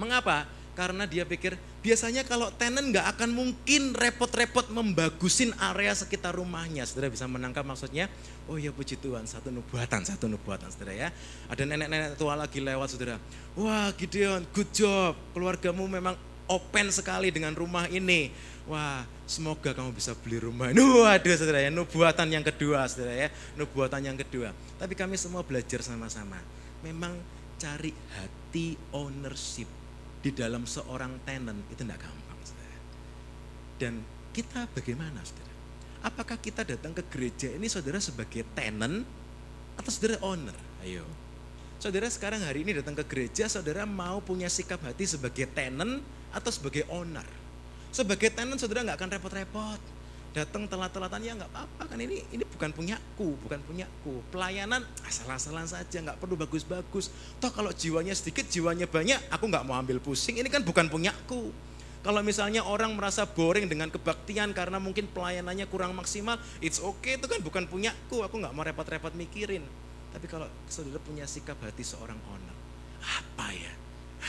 Mengapa? 0.00 0.48
Karena 0.72 1.04
dia 1.04 1.28
pikir 1.28 1.60
biasanya 1.84 2.24
kalau 2.24 2.48
tenant 2.56 2.88
nggak 2.88 3.04
akan 3.04 3.36
mungkin 3.36 3.92
repot-repot 3.92 4.72
membagusin 4.72 5.52
area 5.60 5.92
sekitar 5.92 6.32
rumahnya. 6.32 6.88
Saudara 6.88 7.12
bisa 7.12 7.28
menangkap 7.28 7.68
maksudnya? 7.68 8.08
Oh 8.48 8.56
ya 8.56 8.72
puji 8.72 8.96
Tuhan, 8.96 9.28
satu 9.28 9.52
nubuatan, 9.52 10.08
satu 10.08 10.32
nubuatan 10.32 10.72
saudara 10.72 10.96
ya. 10.96 11.08
Ada 11.52 11.68
nenek-nenek 11.68 12.16
tua 12.16 12.32
lagi 12.32 12.64
lewat 12.64 12.96
saudara. 12.96 13.20
Wah 13.60 13.92
Gideon, 13.92 14.48
good 14.56 14.72
job. 14.72 15.12
Keluargamu 15.36 15.84
memang 15.84 16.16
open 16.50 16.90
sekali 16.90 17.30
dengan 17.30 17.54
rumah 17.54 17.86
ini. 17.90 18.32
Wah, 18.66 19.02
semoga 19.26 19.74
kamu 19.74 19.90
bisa 19.90 20.14
beli 20.14 20.38
rumah. 20.38 20.70
Waduh 20.70 21.34
saudara 21.34 21.62
ya, 21.62 21.70
nubuatan 21.70 22.30
yang 22.30 22.46
kedua 22.46 22.86
saudara 22.86 23.26
ya. 23.26 23.28
Nubuatan 23.58 24.02
yang 24.06 24.16
kedua. 24.18 24.54
Tapi 24.78 24.94
kami 24.94 25.18
semua 25.18 25.42
belajar 25.42 25.82
sama-sama. 25.82 26.38
Memang 26.86 27.14
cari 27.58 27.94
hati 28.18 28.74
ownership 28.94 29.66
di 30.22 30.30
dalam 30.30 30.66
seorang 30.66 31.18
tenant 31.26 31.58
itu 31.70 31.82
tidak 31.82 31.98
gampang. 32.02 32.38
Saudara. 32.46 32.78
Dan 33.78 34.02
kita 34.30 34.70
bagaimana 34.70 35.18
saudara? 35.26 35.50
Apakah 36.02 36.38
kita 36.38 36.66
datang 36.66 36.94
ke 36.94 37.02
gereja 37.06 37.50
ini 37.54 37.70
saudara 37.70 38.02
sebagai 38.02 38.42
tenant 38.54 39.06
atau 39.78 39.90
saudara 39.90 40.18
owner? 40.22 40.54
Ayo. 40.82 41.06
Saudara 41.82 42.06
sekarang 42.06 42.46
hari 42.46 42.62
ini 42.62 42.78
datang 42.78 42.94
ke 42.94 43.02
gereja, 43.06 43.50
saudara 43.50 43.82
mau 43.82 44.22
punya 44.22 44.46
sikap 44.46 44.78
hati 44.86 45.02
sebagai 45.02 45.50
tenant 45.50 45.98
atau 46.32 46.50
sebagai 46.50 46.88
owner? 46.88 47.24
Sebagai 47.92 48.32
tenant 48.32 48.56
saudara 48.56 48.82
nggak 48.82 48.98
akan 48.98 49.10
repot-repot. 49.16 49.80
Datang 50.32 50.64
telat-telatan 50.64 51.20
ya 51.20 51.36
nggak 51.36 51.52
apa-apa 51.52 51.92
kan 51.92 51.98
ini 52.00 52.24
ini 52.32 52.40
bukan 52.48 52.72
punyaku 52.72 53.36
bukan 53.44 53.60
punyaku. 53.68 54.24
Pelayanan 54.32 54.80
asal-asalan 55.04 55.68
saja 55.68 56.00
nggak 56.00 56.16
perlu 56.16 56.40
bagus-bagus. 56.40 57.12
Toh 57.36 57.52
kalau 57.52 57.68
jiwanya 57.68 58.16
sedikit 58.16 58.48
jiwanya 58.48 58.88
banyak 58.88 59.20
aku 59.28 59.44
nggak 59.44 59.64
mau 59.68 59.76
ambil 59.76 60.00
pusing. 60.00 60.40
Ini 60.40 60.48
kan 60.48 60.64
bukan 60.64 60.88
punyaku. 60.88 61.52
Kalau 62.02 62.24
misalnya 62.24 62.64
orang 62.64 62.96
merasa 62.96 63.28
boring 63.28 63.68
dengan 63.68 63.92
kebaktian 63.92 64.56
karena 64.56 64.80
mungkin 64.80 65.06
pelayanannya 65.06 65.68
kurang 65.70 65.94
maksimal 65.94 66.40
it's 66.64 66.80
okay 66.80 67.20
itu 67.20 67.28
kan 67.28 67.44
bukan 67.44 67.68
punyaku. 67.68 68.24
Aku 68.24 68.40
nggak 68.40 68.56
mau 68.56 68.64
repot-repot 68.64 69.12
mikirin. 69.12 69.62
Tapi 70.16 70.26
kalau 70.32 70.48
saudara 70.64 70.96
punya 71.04 71.28
sikap 71.28 71.60
hati 71.60 71.84
seorang 71.84 72.16
owner 72.32 72.56
apa 73.02 73.50
ya 73.50 73.72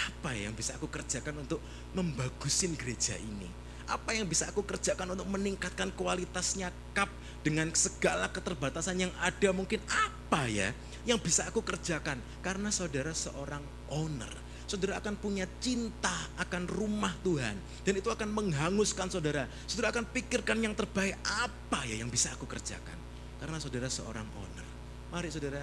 apa 0.04 0.36
ya 0.36 0.52
yang 0.52 0.56
bisa 0.56 0.76
aku 0.76 0.92
kerjakan 0.92 1.44
untuk 1.44 1.64
membagusin 1.96 2.76
gereja 2.76 3.16
ini? 3.16 3.48
Apa 3.88 4.16
yang 4.16 4.28
bisa 4.28 4.48
aku 4.48 4.64
kerjakan 4.64 5.16
untuk 5.16 5.28
meningkatkan 5.28 5.92
kualitasnya 5.96 6.72
kap 6.96 7.12
dengan 7.44 7.68
segala 7.76 8.32
keterbatasan 8.32 9.08
yang 9.08 9.14
ada? 9.20 9.50
Mungkin 9.52 9.84
apa 9.88 10.48
ya 10.48 10.72
yang 11.04 11.20
bisa 11.20 11.48
aku 11.48 11.64
kerjakan? 11.64 12.20
Karena 12.40 12.72
saudara 12.72 13.12
seorang 13.12 13.64
owner 13.92 14.32
saudara 14.64 14.98
akan 14.98 15.20
punya 15.22 15.46
cinta 15.62 16.34
akan 16.42 16.66
rumah 16.66 17.14
Tuhan. 17.22 17.54
Dan 17.86 17.94
itu 17.94 18.10
akan 18.10 18.32
menghanguskan 18.34 19.06
saudara. 19.12 19.46
Saudara 19.70 19.94
akan 19.94 20.10
pikirkan 20.10 20.58
yang 20.66 20.74
terbaik. 20.74 21.14
Apa 21.22 21.86
ya 21.86 22.02
yang 22.02 22.10
bisa 22.10 22.34
aku 22.34 22.50
kerjakan? 22.50 22.98
Karena 23.38 23.62
saudara 23.62 23.86
seorang 23.86 24.26
owner. 24.34 24.68
Mari 25.14 25.30
saudara 25.30 25.62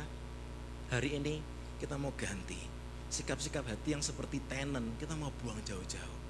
hari 0.95 1.19
ini 1.19 1.43
kita 1.83 1.99
mau 1.99 2.15
ganti 2.15 2.70
sikap-sikap 3.11 3.67
hati 3.67 3.93
yang 3.93 4.03
seperti 4.03 4.39
tenant 4.47 4.87
kita 5.03 5.19
mau 5.19 5.35
buang 5.43 5.59
jauh-jauh 5.67 6.21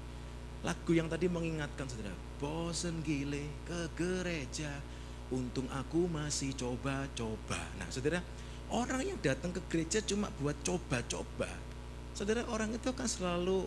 Lagu 0.61 0.93
yang 0.93 1.09
tadi 1.09 1.25
mengingatkan 1.25 1.89
saudara, 1.89 2.13
bosen 2.37 3.01
gile 3.01 3.49
ke 3.65 3.89
gereja, 3.97 4.69
untung 5.33 5.65
aku 5.73 6.05
masih 6.05 6.53
coba-coba. 6.53 7.57
Nah 7.81 7.89
saudara, 7.89 8.21
orang 8.69 9.01
yang 9.01 9.17
datang 9.25 9.49
ke 9.49 9.61
gereja 9.73 10.05
cuma 10.05 10.29
buat 10.37 10.53
coba-coba. 10.61 11.49
Saudara, 12.13 12.45
orang 12.45 12.77
itu 12.77 12.93
akan 12.93 13.07
selalu 13.09 13.65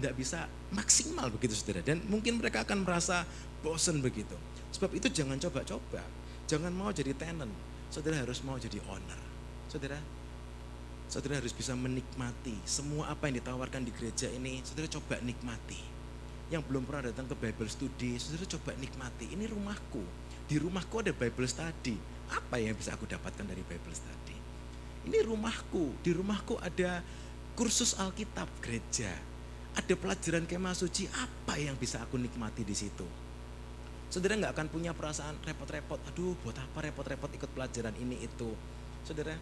tidak 0.00 0.14
bisa 0.16 0.48
maksimal 0.72 1.28
begitu 1.28 1.52
saudara. 1.52 1.84
Dan 1.84 2.08
mungkin 2.08 2.40
mereka 2.40 2.64
akan 2.64 2.88
merasa 2.88 3.28
bosen 3.60 4.00
begitu. 4.00 4.32
Sebab 4.72 4.96
itu 4.96 5.12
jangan 5.12 5.36
coba-coba. 5.36 6.00
Jangan 6.48 6.72
mau 6.72 6.88
jadi 6.88 7.12
tenant. 7.20 7.52
Saudara 7.92 8.16
harus 8.16 8.40
mau 8.48 8.56
jadi 8.56 8.80
owner. 8.88 9.20
Saudara, 9.68 10.00
saudara 11.10 11.42
harus 11.42 11.50
bisa 11.50 11.74
menikmati 11.74 12.54
semua 12.62 13.10
apa 13.10 13.26
yang 13.26 13.42
ditawarkan 13.42 13.82
di 13.82 13.90
gereja 13.90 14.30
ini. 14.30 14.62
Saudara 14.62 14.86
coba 14.86 15.18
nikmati 15.18 15.82
yang 16.50 16.62
belum 16.66 16.86
pernah 16.86 17.10
datang 17.10 17.30
ke 17.30 17.34
Bible 17.34 17.70
study, 17.70 18.18
saudara 18.18 18.46
coba 18.46 18.74
nikmati. 18.78 19.26
Ini 19.34 19.50
rumahku. 19.50 20.02
Di 20.50 20.58
rumahku 20.58 21.02
ada 21.02 21.14
Bible 21.14 21.46
study. 21.46 21.94
Apa 22.30 22.62
yang 22.62 22.78
bisa 22.78 22.94
aku 22.94 23.06
dapatkan 23.06 23.46
dari 23.46 23.62
Bible 23.62 23.94
study? 23.94 24.38
Ini 25.06 25.18
rumahku. 25.26 25.98
Di 26.02 26.10
rumahku 26.10 26.58
ada 26.62 27.02
kursus 27.54 27.94
Alkitab 27.98 28.50
gereja. 28.62 29.10
Ada 29.78 29.94
pelajaran 29.94 30.46
kemah 30.46 30.74
suci. 30.74 31.06
Apa 31.10 31.54
yang 31.58 31.78
bisa 31.78 32.02
aku 32.02 32.18
nikmati 32.18 32.66
di 32.66 32.74
situ? 32.74 33.06
Saudara 34.10 34.34
nggak 34.34 34.50
akan 34.58 34.66
punya 34.74 34.90
perasaan 34.90 35.38
repot-repot. 35.46 36.02
Aduh, 36.10 36.34
buat 36.42 36.58
apa 36.58 36.82
repot-repot 36.82 37.30
ikut 37.30 37.50
pelajaran 37.54 37.94
ini 37.94 38.26
itu? 38.26 38.50
Saudara, 39.06 39.38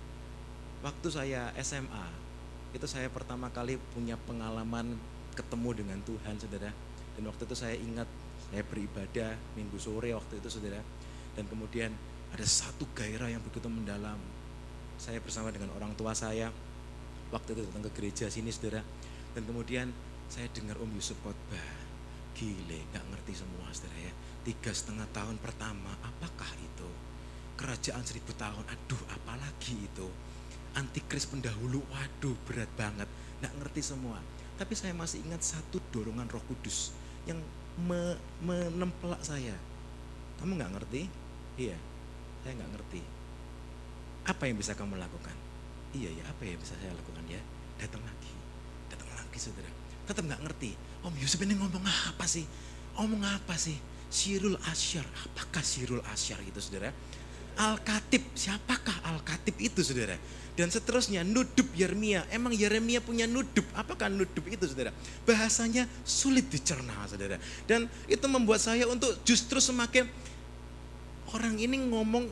waktu 0.85 1.09
saya 1.11 1.53
SMA, 1.61 2.07
itu 2.75 2.87
saya 2.87 3.09
pertama 3.09 3.49
kali 3.49 3.81
punya 3.97 4.15
pengalaman 4.29 4.99
ketemu 5.35 5.71
dengan 5.85 5.99
Tuhan, 6.05 6.35
saudara. 6.37 6.71
Dan 7.19 7.23
waktu 7.27 7.43
itu 7.47 7.57
saya 7.57 7.75
ingat 7.75 8.09
saya 8.49 8.63
beribadah 8.65 9.37
minggu 9.59 9.79
sore 9.81 10.15
waktu 10.15 10.39
itu, 10.39 10.49
saudara. 10.49 10.81
Dan 11.35 11.47
kemudian 11.47 11.91
ada 12.35 12.47
satu 12.47 12.87
gairah 12.95 13.31
yang 13.33 13.43
begitu 13.43 13.67
mendalam. 13.71 14.19
Saya 14.99 15.23
bersama 15.23 15.55
dengan 15.55 15.71
orang 15.79 15.95
tua 15.95 16.13
saya 16.13 16.51
waktu 17.31 17.55
itu 17.55 17.61
datang 17.69 17.87
ke 17.89 17.93
gereja 17.99 18.27
sini, 18.29 18.51
saudara. 18.51 18.83
Dan 19.33 19.47
kemudian 19.47 19.91
saya 20.29 20.51
dengar 20.51 20.77
Om 20.79 20.91
Yusuf 20.95 21.17
khotbah. 21.25 21.87
Gile, 22.39 22.87
nggak 22.95 23.03
ngerti 23.11 23.33
semua, 23.35 23.67
saudara 23.75 23.99
ya 23.99 24.15
tiga 24.49 24.73
setengah 24.73 25.05
tahun 25.13 25.37
pertama, 25.45 25.93
apakah 26.01 26.49
itu? 26.57 26.89
Kerajaan 27.61 28.01
seribu 28.01 28.33
tahun, 28.33 28.65
aduh 28.65 29.03
apalagi 29.13 29.77
itu? 29.77 30.09
Antikris 30.77 31.25
pendahulu, 31.25 31.81
waduh 31.89 32.37
berat 32.45 32.69
banget, 32.77 33.09
nggak 33.41 33.53
ngerti 33.63 33.81
semua. 33.81 34.21
Tapi 34.59 34.75
saya 34.75 34.93
masih 34.93 35.23
ingat 35.23 35.41
satu 35.41 35.79
dorongan 35.95 36.27
roh 36.29 36.43
kudus 36.51 36.93
yang 37.25 37.39
me, 37.79 38.19
menempelak 38.43 39.23
saya. 39.23 39.55
Kamu 40.43 40.59
nggak 40.59 40.73
ngerti? 40.75 41.03
Iya, 41.59 41.79
saya 42.43 42.53
nggak 42.59 42.71
ngerti. 42.75 43.01
Apa 44.29 44.45
yang 44.51 44.59
bisa 44.59 44.75
kamu 44.75 44.99
lakukan? 44.99 45.35
Iya 45.97 46.13
ya, 46.13 46.25
apa 46.29 46.43
yang 46.45 46.61
bisa 46.61 46.77
saya 46.77 46.93
lakukan 46.93 47.25
ya? 47.31 47.41
Datang 47.81 48.03
lagi, 48.05 48.35
datang 48.93 49.09
lagi 49.15 49.39
saudara. 49.41 49.71
Tetap 50.05 50.25
nggak 50.27 50.43
ngerti. 50.45 50.71
Om 51.07 51.15
Yusuf 51.17 51.41
ini 51.45 51.55
ngomong 51.57 51.85
apa 51.87 52.27
sih? 52.27 52.45
Ngomong 52.99 53.23
apa 53.25 53.55
sih? 53.57 53.79
Sirul 54.09 54.57
Asyar. 54.69 55.05
Apakah 55.05 55.63
Sirul 55.63 56.03
Asyar 56.09 56.41
itu 56.43 56.59
saudara? 56.59 56.91
Al-Katib, 57.59 58.23
siapakah 58.39 59.03
Al-Katib 59.03 59.59
itu 59.59 59.83
saudara? 59.83 60.15
Dan 60.55 60.71
seterusnya, 60.71 61.27
Nudub 61.27 61.67
Yeremia. 61.75 62.27
Emang 62.31 62.55
Yeremia 62.55 63.03
punya 63.03 63.27
Nudub? 63.27 63.67
Apakah 63.75 64.07
Nudub 64.07 64.47
itu 64.47 64.63
saudara? 64.67 64.95
Bahasanya 65.27 65.91
sulit 66.07 66.47
dicerna 66.47 66.95
saudara. 67.11 67.39
Dan 67.67 67.91
itu 68.07 68.27
membuat 68.31 68.63
saya 68.63 68.87
untuk 68.87 69.11
justru 69.27 69.59
semakin 69.59 70.07
orang 71.35 71.55
ini 71.59 71.79
ngomong, 71.83 72.31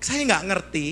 saya 0.00 0.24
nggak 0.24 0.44
ngerti, 0.44 0.86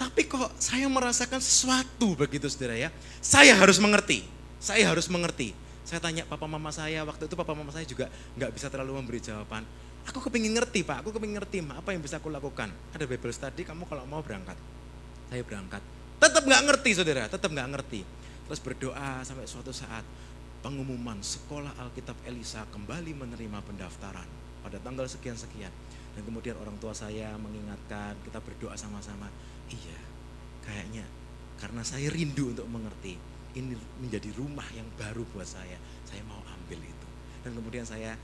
tapi 0.00 0.24
kok 0.24 0.52
saya 0.56 0.88
merasakan 0.88 1.40
sesuatu 1.40 2.16
begitu 2.16 2.48
saudara 2.48 2.76
ya. 2.76 2.88
Saya 3.20 3.52
harus 3.56 3.76
mengerti, 3.76 4.24
saya 4.56 4.88
harus 4.88 5.08
mengerti. 5.12 5.52
Saya 5.88 6.04
tanya 6.04 6.28
papa 6.28 6.44
mama 6.44 6.68
saya, 6.68 7.00
waktu 7.08 7.24
itu 7.24 7.32
papa 7.32 7.56
mama 7.56 7.72
saya 7.72 7.88
juga 7.88 8.12
nggak 8.36 8.52
bisa 8.52 8.68
terlalu 8.68 9.00
memberi 9.00 9.24
jawaban. 9.24 9.64
Aku 10.08 10.24
kepingin 10.24 10.56
ngerti 10.56 10.80
pak, 10.88 11.04
aku 11.04 11.12
kepingin 11.12 11.36
ngerti 11.36 11.60
ma, 11.60 11.84
apa 11.84 11.92
yang 11.92 12.00
bisa 12.00 12.16
aku 12.16 12.32
lakukan. 12.32 12.72
Ada 12.96 13.04
Bible 13.04 13.28
study, 13.28 13.62
kamu 13.68 13.84
kalau 13.84 14.08
mau 14.08 14.24
berangkat. 14.24 14.56
Saya 15.28 15.44
berangkat. 15.44 15.84
Tetap 16.16 16.42
nggak 16.48 16.62
ngerti 16.64 16.90
saudara, 16.96 17.28
tetap 17.28 17.52
nggak 17.52 17.68
ngerti. 17.76 18.00
Terus 18.48 18.60
berdoa 18.64 19.20
sampai 19.20 19.44
suatu 19.44 19.68
saat 19.68 20.02
pengumuman 20.64 21.20
sekolah 21.20 21.76
Alkitab 21.76 22.16
Elisa 22.24 22.64
kembali 22.72 23.12
menerima 23.12 23.60
pendaftaran 23.60 24.26
pada 24.64 24.80
tanggal 24.80 25.04
sekian-sekian. 25.04 25.70
Dan 26.16 26.22
kemudian 26.24 26.56
orang 26.56 26.74
tua 26.80 26.96
saya 26.96 27.36
mengingatkan, 27.36 28.16
kita 28.24 28.40
berdoa 28.40 28.74
sama-sama. 28.80 29.28
Iya, 29.68 30.00
kayaknya 30.64 31.04
karena 31.60 31.84
saya 31.84 32.08
rindu 32.08 32.54
untuk 32.54 32.64
mengerti 32.70 33.18
ini 33.58 33.74
menjadi 34.00 34.30
rumah 34.38 34.66
yang 34.72 34.88
baru 34.96 35.26
buat 35.34 35.46
saya. 35.46 35.76
Saya 36.08 36.24
mau 36.24 36.40
ambil 36.56 36.80
itu. 36.80 37.06
Dan 37.44 37.52
kemudian 37.54 37.84
saya 37.84 38.16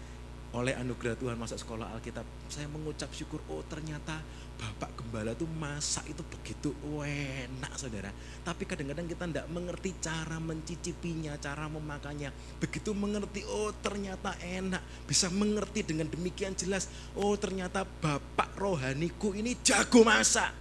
oleh 0.55 0.73
anugerah 0.79 1.19
Tuhan 1.19 1.35
masuk 1.35 1.59
sekolah 1.59 1.91
Alkitab, 1.99 2.23
saya 2.47 2.71
mengucap 2.71 3.11
syukur, 3.11 3.43
oh 3.51 3.67
ternyata 3.67 4.23
Bapak 4.55 5.03
Gembala 5.03 5.35
itu 5.35 5.51
masak 5.51 6.15
itu 6.15 6.23
begitu 6.23 6.71
enak 7.03 7.75
saudara. 7.75 8.15
Tapi 8.47 8.63
kadang-kadang 8.63 9.11
kita 9.11 9.27
tidak 9.27 9.47
mengerti 9.51 9.91
cara 9.99 10.39
mencicipinya, 10.39 11.35
cara 11.43 11.67
memakannya. 11.67 12.31
Begitu 12.63 12.95
mengerti, 12.95 13.43
oh 13.51 13.75
ternyata 13.83 14.39
enak. 14.39 14.81
Bisa 15.11 15.27
mengerti 15.35 15.83
dengan 15.83 16.07
demikian 16.07 16.55
jelas, 16.55 16.87
oh 17.19 17.35
ternyata 17.35 17.83
Bapak 17.83 18.55
rohaniku 18.55 19.35
ini 19.35 19.59
jago 19.67 20.07
masak. 20.07 20.55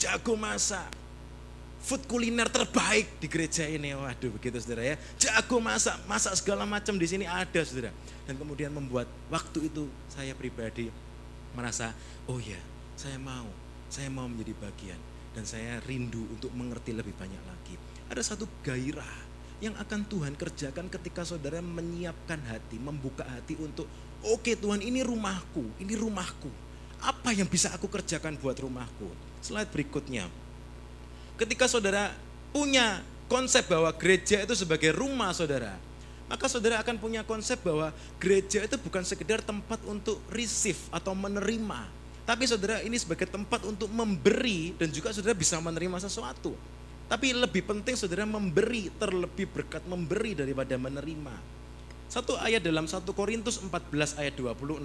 Jago 0.00 0.40
masak 0.40 1.03
food 1.84 2.08
kuliner 2.08 2.48
terbaik 2.48 3.20
di 3.20 3.28
gereja 3.28 3.68
ini. 3.68 3.92
Waduh, 3.92 4.32
begitu 4.40 4.56
saudara 4.56 4.96
ya. 4.96 4.96
Jago 5.20 5.60
masak, 5.60 6.00
masak 6.08 6.32
segala 6.40 6.64
macam 6.64 6.96
di 6.96 7.04
sini 7.04 7.28
ada 7.28 7.60
saudara. 7.60 7.92
Dan 8.24 8.40
kemudian 8.40 8.72
membuat 8.72 9.04
waktu 9.28 9.68
itu 9.68 9.84
saya 10.08 10.32
pribadi 10.32 10.88
merasa, 11.52 11.92
oh 12.24 12.40
ya, 12.40 12.58
saya 12.96 13.20
mau, 13.20 13.44
saya 13.92 14.08
mau 14.08 14.24
menjadi 14.24 14.56
bagian. 14.56 15.00
Dan 15.36 15.44
saya 15.44 15.82
rindu 15.84 16.24
untuk 16.32 16.48
mengerti 16.56 16.96
lebih 16.96 17.12
banyak 17.20 17.42
lagi. 17.44 17.76
Ada 18.08 18.32
satu 18.32 18.48
gairah 18.64 19.34
yang 19.60 19.76
akan 19.76 20.08
Tuhan 20.08 20.34
kerjakan 20.40 20.88
ketika 20.88 21.26
saudara 21.26 21.60
menyiapkan 21.60 22.40
hati, 22.48 22.80
membuka 22.80 23.26
hati 23.28 23.58
untuk, 23.60 23.84
oke 24.24 24.40
okay, 24.40 24.54
Tuhan 24.56 24.80
ini 24.80 25.04
rumahku, 25.04 25.68
ini 25.82 25.94
rumahku. 25.98 26.48
Apa 27.04 27.36
yang 27.36 27.50
bisa 27.50 27.68
aku 27.74 27.90
kerjakan 27.90 28.40
buat 28.40 28.56
rumahku? 28.56 29.10
Slide 29.44 29.68
berikutnya. 29.68 30.43
Ketika 31.34 31.66
saudara 31.66 32.14
punya 32.54 33.02
konsep 33.26 33.66
bahwa 33.66 33.90
gereja 33.98 34.46
itu 34.46 34.54
sebagai 34.54 34.94
rumah 34.94 35.34
saudara, 35.34 35.74
maka 36.30 36.46
saudara 36.46 36.78
akan 36.80 36.96
punya 36.96 37.26
konsep 37.26 37.58
bahwa 37.60 37.90
gereja 38.22 38.62
itu 38.62 38.76
bukan 38.78 39.02
sekedar 39.02 39.42
tempat 39.42 39.82
untuk 39.84 40.22
receive 40.30 40.78
atau 40.94 41.12
menerima, 41.12 41.90
tapi 42.24 42.48
saudara 42.48 42.80
ini 42.80 42.96
sebagai 42.96 43.28
tempat 43.28 43.68
untuk 43.68 43.92
memberi 43.92 44.72
dan 44.80 44.88
juga 44.88 45.12
saudara 45.12 45.36
bisa 45.36 45.60
menerima 45.60 46.00
sesuatu. 46.00 46.56
Tapi 47.04 47.36
lebih 47.36 47.68
penting 47.68 48.00
saudara 48.00 48.24
memberi, 48.24 48.88
terlebih 48.96 49.44
berkat 49.52 49.84
memberi 49.84 50.32
daripada 50.32 50.72
menerima. 50.80 51.36
Satu 52.08 52.32
ayat 52.40 52.64
dalam 52.64 52.88
1 52.88 53.04
Korintus 53.12 53.60
14 53.60 54.16
ayat 54.16 54.32
26. 54.40 54.80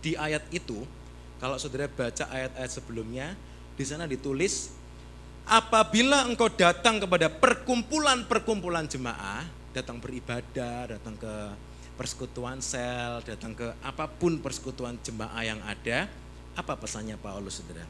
Di 0.00 0.16
ayat 0.16 0.40
itu, 0.48 0.88
kalau 1.36 1.60
saudara 1.60 1.84
baca 1.84 2.24
ayat-ayat 2.32 2.72
sebelumnya, 2.72 3.36
di 3.76 3.84
sana 3.84 4.08
ditulis 4.08 4.72
apabila 5.46 6.26
engkau 6.26 6.50
datang 6.50 6.98
kepada 6.98 7.30
perkumpulan-perkumpulan 7.30 8.90
jemaah, 8.90 9.46
datang 9.70 10.02
beribadah, 10.02 10.98
datang 10.98 11.14
ke 11.14 11.34
persekutuan 11.96 12.58
sel, 12.60 13.22
datang 13.24 13.54
ke 13.56 13.72
apa 13.80 14.10
pun 14.10 14.42
persekutuan 14.42 14.98
jemaah 15.00 15.42
yang 15.46 15.62
ada, 15.62 16.10
apa 16.58 16.72
pesannya 16.76 17.16
Paulus 17.16 17.62
saudara? 17.62 17.86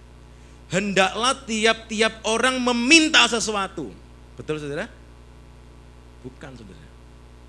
Hendaklah 0.70 1.46
tiap-tiap 1.46 2.22
orang 2.28 2.60
meminta 2.60 3.24
sesuatu. 3.26 3.90
Betul 4.36 4.60
saudara? 4.60 4.90
Bukan 6.22 6.52
saudara. 6.58 6.86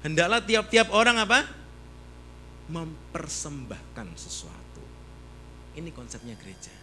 Hendaklah 0.06 0.40
tiap-tiap 0.46 0.88
orang 0.94 1.18
apa? 1.20 1.44
Mempersembahkan 2.70 4.08
sesuatu. 4.16 4.84
Ini 5.74 5.90
konsepnya 5.94 6.38
gereja. 6.38 6.74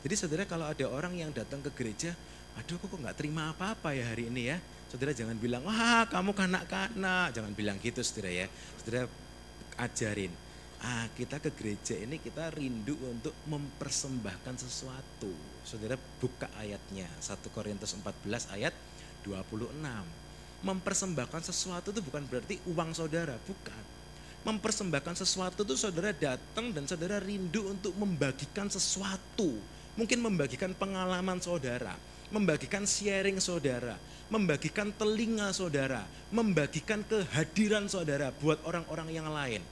Jadi 0.00 0.14
saudara 0.16 0.44
kalau 0.44 0.68
ada 0.68 0.84
orang 0.88 1.16
yang 1.16 1.32
datang 1.32 1.64
ke 1.64 1.72
gereja, 1.72 2.12
aduh 2.60 2.76
kok 2.76 2.92
nggak 2.92 3.16
terima 3.16 3.56
apa-apa 3.56 3.96
ya 3.96 4.04
hari 4.12 4.28
ini 4.28 4.52
ya. 4.52 4.60
Saudara 4.92 5.16
jangan 5.16 5.38
bilang, 5.40 5.64
wah 5.64 6.04
kamu 6.10 6.36
kanak-kanak. 6.36 7.32
Jangan 7.32 7.52
bilang 7.56 7.80
gitu 7.80 8.04
saudara 8.04 8.44
ya. 8.44 8.46
Saudara 8.76 9.08
ajarin, 9.80 10.28
ah 10.84 11.08
kita 11.16 11.40
ke 11.40 11.48
gereja 11.56 11.96
ini 11.96 12.20
kita 12.20 12.52
rindu 12.52 12.98
untuk 13.08 13.32
mempersembahkan 13.48 14.60
sesuatu. 14.60 15.32
Saudara 15.64 15.96
buka 16.20 16.52
ayatnya, 16.60 17.08
1 17.22 17.48
Korintus 17.54 17.96
14 17.96 18.52
ayat 18.52 18.76
26. 19.24 19.72
Mempersembahkan 20.60 21.42
sesuatu 21.48 21.88
itu 21.88 22.04
bukan 22.04 22.28
berarti 22.28 22.60
uang 22.68 22.92
saudara, 22.92 23.40
bukan. 23.48 23.84
Mempersembahkan 24.44 25.16
sesuatu 25.16 25.64
itu 25.64 25.76
saudara 25.76 26.12
datang 26.12 26.76
dan 26.76 26.84
saudara 26.84 27.16
rindu 27.22 27.72
untuk 27.72 27.96
membagikan 27.96 28.68
sesuatu. 28.68 29.56
Mungkin 29.96 30.20
membagikan 30.20 30.72
pengalaman 30.76 31.40
saudara, 31.40 31.92
membagikan 32.30 32.86
sharing 32.86 33.42
saudara, 33.42 33.98
membagikan 34.30 34.94
telinga 34.94 35.50
saudara, 35.50 36.06
membagikan 36.30 37.02
kehadiran 37.02 37.90
saudara 37.90 38.30
buat 38.38 38.62
orang-orang 38.62 39.10
yang 39.10 39.26
lain. 39.26 39.62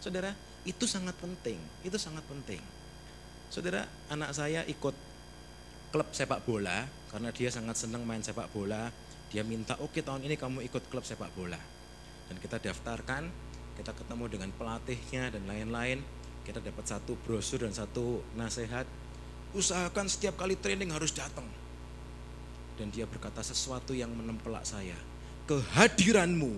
Saudara, 0.00 0.32
itu 0.64 0.88
sangat 0.88 1.14
penting, 1.20 1.60
itu 1.84 1.94
sangat 2.00 2.24
penting. 2.26 2.60
Saudara, 3.52 3.86
anak 4.10 4.34
saya 4.34 4.64
ikut 4.66 4.96
klub 5.94 6.08
sepak 6.10 6.42
bola 6.42 6.88
karena 7.12 7.30
dia 7.30 7.48
sangat 7.52 7.78
senang 7.78 8.02
main 8.02 8.24
sepak 8.24 8.50
bola. 8.50 8.90
Dia 9.30 9.42
minta, 9.44 9.76
oke 9.78 9.96
okay, 9.96 10.02
tahun 10.02 10.24
ini 10.26 10.34
kamu 10.34 10.64
ikut 10.66 10.88
klub 10.90 11.04
sepak 11.04 11.30
bola. 11.36 11.58
Dan 12.26 12.40
kita 12.42 12.58
daftarkan, 12.58 13.30
kita 13.78 13.92
ketemu 13.94 14.24
dengan 14.26 14.50
pelatihnya 14.56 15.30
dan 15.30 15.46
lain-lain, 15.46 16.02
kita 16.42 16.58
dapat 16.58 16.84
satu 16.88 17.14
brosur 17.22 17.62
dan 17.62 17.74
satu 17.74 18.22
nasihat, 18.34 18.88
usahakan 19.54 20.06
setiap 20.10 20.40
kali 20.40 20.58
training 20.58 20.90
harus 20.90 21.14
datang. 21.14 21.46
Dan 22.76 22.92
dia 22.92 23.08
berkata 23.08 23.40
sesuatu 23.40 23.96
yang 23.96 24.12
menempelak 24.12 24.68
saya, 24.68 24.96
kehadiranmu 25.48 26.56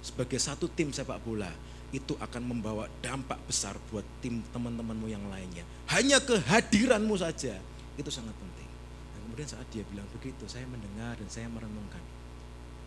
sebagai 0.00 0.40
satu 0.40 0.66
tim 0.66 0.90
sepak 0.90 1.20
bola 1.22 1.52
itu 1.92 2.16
akan 2.16 2.42
membawa 2.56 2.88
dampak 3.04 3.36
besar 3.44 3.76
buat 3.92 4.02
tim 4.24 4.40
teman-temanmu 4.50 5.06
yang 5.12 5.22
lainnya. 5.28 5.62
Hanya 5.92 6.18
kehadiranmu 6.24 7.12
saja 7.20 7.60
itu 8.00 8.10
sangat 8.10 8.32
penting. 8.32 8.68
Dan 9.12 9.18
kemudian 9.28 9.48
saat 9.48 9.68
dia 9.68 9.84
bilang 9.84 10.08
begitu, 10.08 10.48
saya 10.48 10.64
mendengar 10.64 11.20
dan 11.20 11.28
saya 11.28 11.52
merenungkan. 11.52 12.00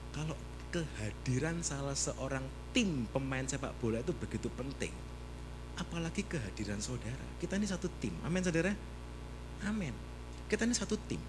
Kalau 0.10 0.34
kehadiran 0.74 1.62
salah 1.62 1.94
seorang 1.94 2.44
tim 2.74 3.06
pemain 3.14 3.46
sepak 3.46 3.78
bola 3.78 4.02
itu 4.02 4.12
begitu 4.12 4.50
penting. 4.58 4.92
Apalagi 5.78 6.26
kehadiran 6.26 6.82
saudara. 6.82 7.26
Kita 7.38 7.62
ini 7.62 7.70
satu 7.70 7.86
tim. 8.02 8.12
Amin 8.26 8.42
saudara. 8.42 8.74
Amin. 9.70 9.94
Kita 10.50 10.66
ini 10.66 10.74
satu 10.74 10.98
tim. 11.06 11.22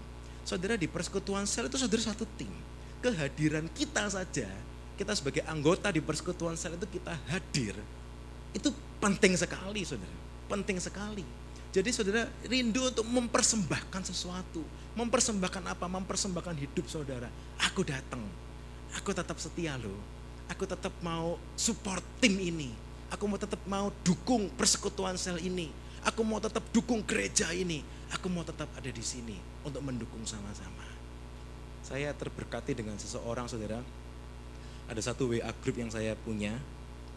Saudara 0.47 0.79
di 0.79 0.87
persekutuan 0.87 1.43
sel 1.43 1.67
itu 1.67 1.75
saudara 1.75 1.99
satu 2.07 2.23
tim. 2.39 2.47
Kehadiran 3.03 3.67
kita 3.75 4.07
saja 4.07 4.47
kita 4.97 5.13
sebagai 5.13 5.45
anggota 5.45 5.93
di 5.93 6.01
persekutuan 6.01 6.57
sel 6.57 6.73
itu 6.73 6.87
kita 6.97 7.13
hadir, 7.29 7.77
itu 8.57 8.73
penting 8.97 9.37
sekali 9.37 9.85
saudara, 9.85 10.17
penting 10.49 10.81
sekali. 10.81 11.21
Jadi 11.69 11.89
saudara 11.93 12.25
rindu 12.49 12.89
untuk 12.89 13.05
mempersembahkan 13.05 14.01
sesuatu, 14.09 14.65
mempersembahkan 14.97 15.69
apa? 15.69 15.85
Mempersembahkan 15.85 16.57
hidup 16.57 16.89
saudara. 16.89 17.29
Aku 17.69 17.85
datang, 17.85 18.25
aku 18.97 19.13
tetap 19.13 19.37
setia 19.37 19.77
loh, 19.77 20.01
aku 20.49 20.65
tetap 20.65 20.89
mau 21.05 21.37
support 21.53 22.01
tim 22.17 22.33
ini, 22.41 22.73
aku 23.13 23.29
mau 23.29 23.37
tetap 23.37 23.61
mau 23.69 23.93
dukung 24.01 24.49
persekutuan 24.57 25.13
sel 25.13 25.37
ini, 25.45 25.69
aku 26.07 26.23
mau 26.23 26.39
tetap 26.39 26.63
dukung 26.71 27.03
gereja 27.03 27.51
ini, 27.51 27.83
aku 28.15 28.31
mau 28.31 28.47
tetap 28.47 28.71
ada 28.79 28.87
di 28.87 29.03
sini 29.03 29.35
untuk 29.67 29.83
mendukung 29.83 30.23
sama-sama. 30.23 30.87
Saya 31.83 32.15
terberkati 32.15 32.71
dengan 32.71 32.95
seseorang 32.95 33.51
saudara, 33.51 33.83
ada 34.87 35.01
satu 35.03 35.27
WA 35.35 35.51
group 35.59 35.75
yang 35.75 35.91
saya 35.91 36.15
punya. 36.15 36.55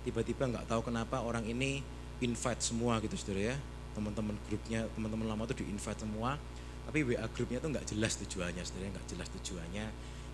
Tiba-tiba 0.03 0.51
nggak 0.51 0.67
tahu 0.67 0.91
kenapa 0.91 1.23
orang 1.23 1.47
ini 1.47 1.87
invite 2.19 2.63
semua 2.67 2.99
gitu 2.99 3.15
saudara 3.15 3.55
ya. 3.55 3.57
Teman-teman 3.95 4.35
grupnya 4.47 4.87
teman-teman 4.95 5.27
lama 5.31 5.43
tuh 5.47 5.63
di 5.63 5.71
invite 5.71 6.03
semua. 6.03 6.35
Tapi 6.91 7.07
WA 7.07 7.27
grupnya 7.31 7.63
tuh 7.63 7.71
nggak 7.71 7.87
jelas 7.95 8.19
tujuannya 8.19 8.63
saudara 8.67 8.91
nggak 8.91 9.07
jelas 9.07 9.29
tujuannya. 9.39 9.87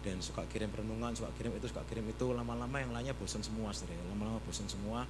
Dan 0.06 0.22
suka 0.22 0.46
kirim 0.46 0.70
perenungan 0.70 1.12
suka 1.18 1.34
kirim 1.34 1.50
itu 1.56 1.66
suka 1.68 1.82
kirim 1.88 2.06
itu. 2.08 2.26
Lama-lama 2.30 2.76
yang 2.78 2.94
lainnya 2.94 3.12
bosan 3.16 3.42
semua 3.42 3.74
saudara. 3.74 4.00
Lama-lama 4.12 4.38
bosan 4.46 4.68
semua 4.70 5.04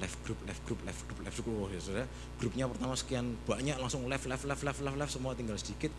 left 0.00 0.18
group 0.24 0.40
left 0.48 0.62
group 0.64 0.80
left 0.86 1.02
group 1.04 1.20
left 1.24 1.38
group 1.42 1.56
oh, 1.56 1.68
ya, 1.68 2.06
grupnya 2.40 2.64
pertama 2.70 2.94
sekian 2.96 3.36
banyak 3.44 3.76
langsung 3.76 4.06
left 4.08 4.24
left 4.24 4.44
left 4.48 4.62
left 4.64 4.80
left 4.80 4.96
left 4.98 5.12
semua 5.12 5.36
tinggal 5.36 5.58
sedikit 5.58 5.92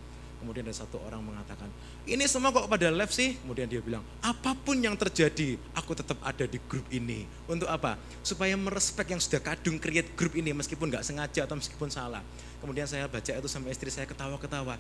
Kemudian 0.44 0.68
ada 0.68 0.76
satu 0.76 1.00
orang 1.08 1.24
mengatakan, 1.24 1.72
ini 2.04 2.28
semua 2.28 2.52
kok 2.52 2.68
pada 2.68 2.92
live 2.92 3.16
sih? 3.16 3.40
Kemudian 3.40 3.64
dia 3.64 3.80
bilang, 3.80 4.04
apa 4.20 4.52
pun 4.52 4.76
yang 4.76 4.92
terjadi, 5.00 5.56
aku 5.72 5.96
tetap 5.96 6.20
ada 6.20 6.44
di 6.44 6.60
grup 6.68 6.84
ini. 6.92 7.24
Untuk 7.48 7.72
apa? 7.72 7.96
Supaya 8.20 8.52
merespek 8.60 9.16
yang 9.16 9.24
sudah 9.24 9.40
kadung 9.40 9.80
create 9.80 10.12
grup 10.20 10.36
ini, 10.36 10.52
meskipun 10.52 10.92
nggak 10.92 11.08
sengaja 11.08 11.48
atau 11.48 11.56
meskipun 11.56 11.88
salah. 11.88 12.20
Kemudian 12.60 12.84
saya 12.84 13.08
baca 13.08 13.32
itu 13.32 13.48
sama 13.48 13.72
istri 13.72 13.88
saya 13.88 14.04
ketawa-ketawa. 14.04 14.76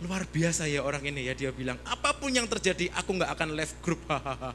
Luar 0.00 0.24
biasa 0.24 0.64
ya 0.64 0.80
orang 0.80 1.04
ini 1.04 1.28
ya, 1.28 1.36
dia 1.36 1.52
bilang, 1.52 1.76
apa 1.84 2.16
pun 2.16 2.32
yang 2.32 2.48
terjadi, 2.48 2.88
aku 2.96 3.12
nggak 3.12 3.36
akan 3.36 3.52
left 3.52 3.76
grup. 3.84 4.00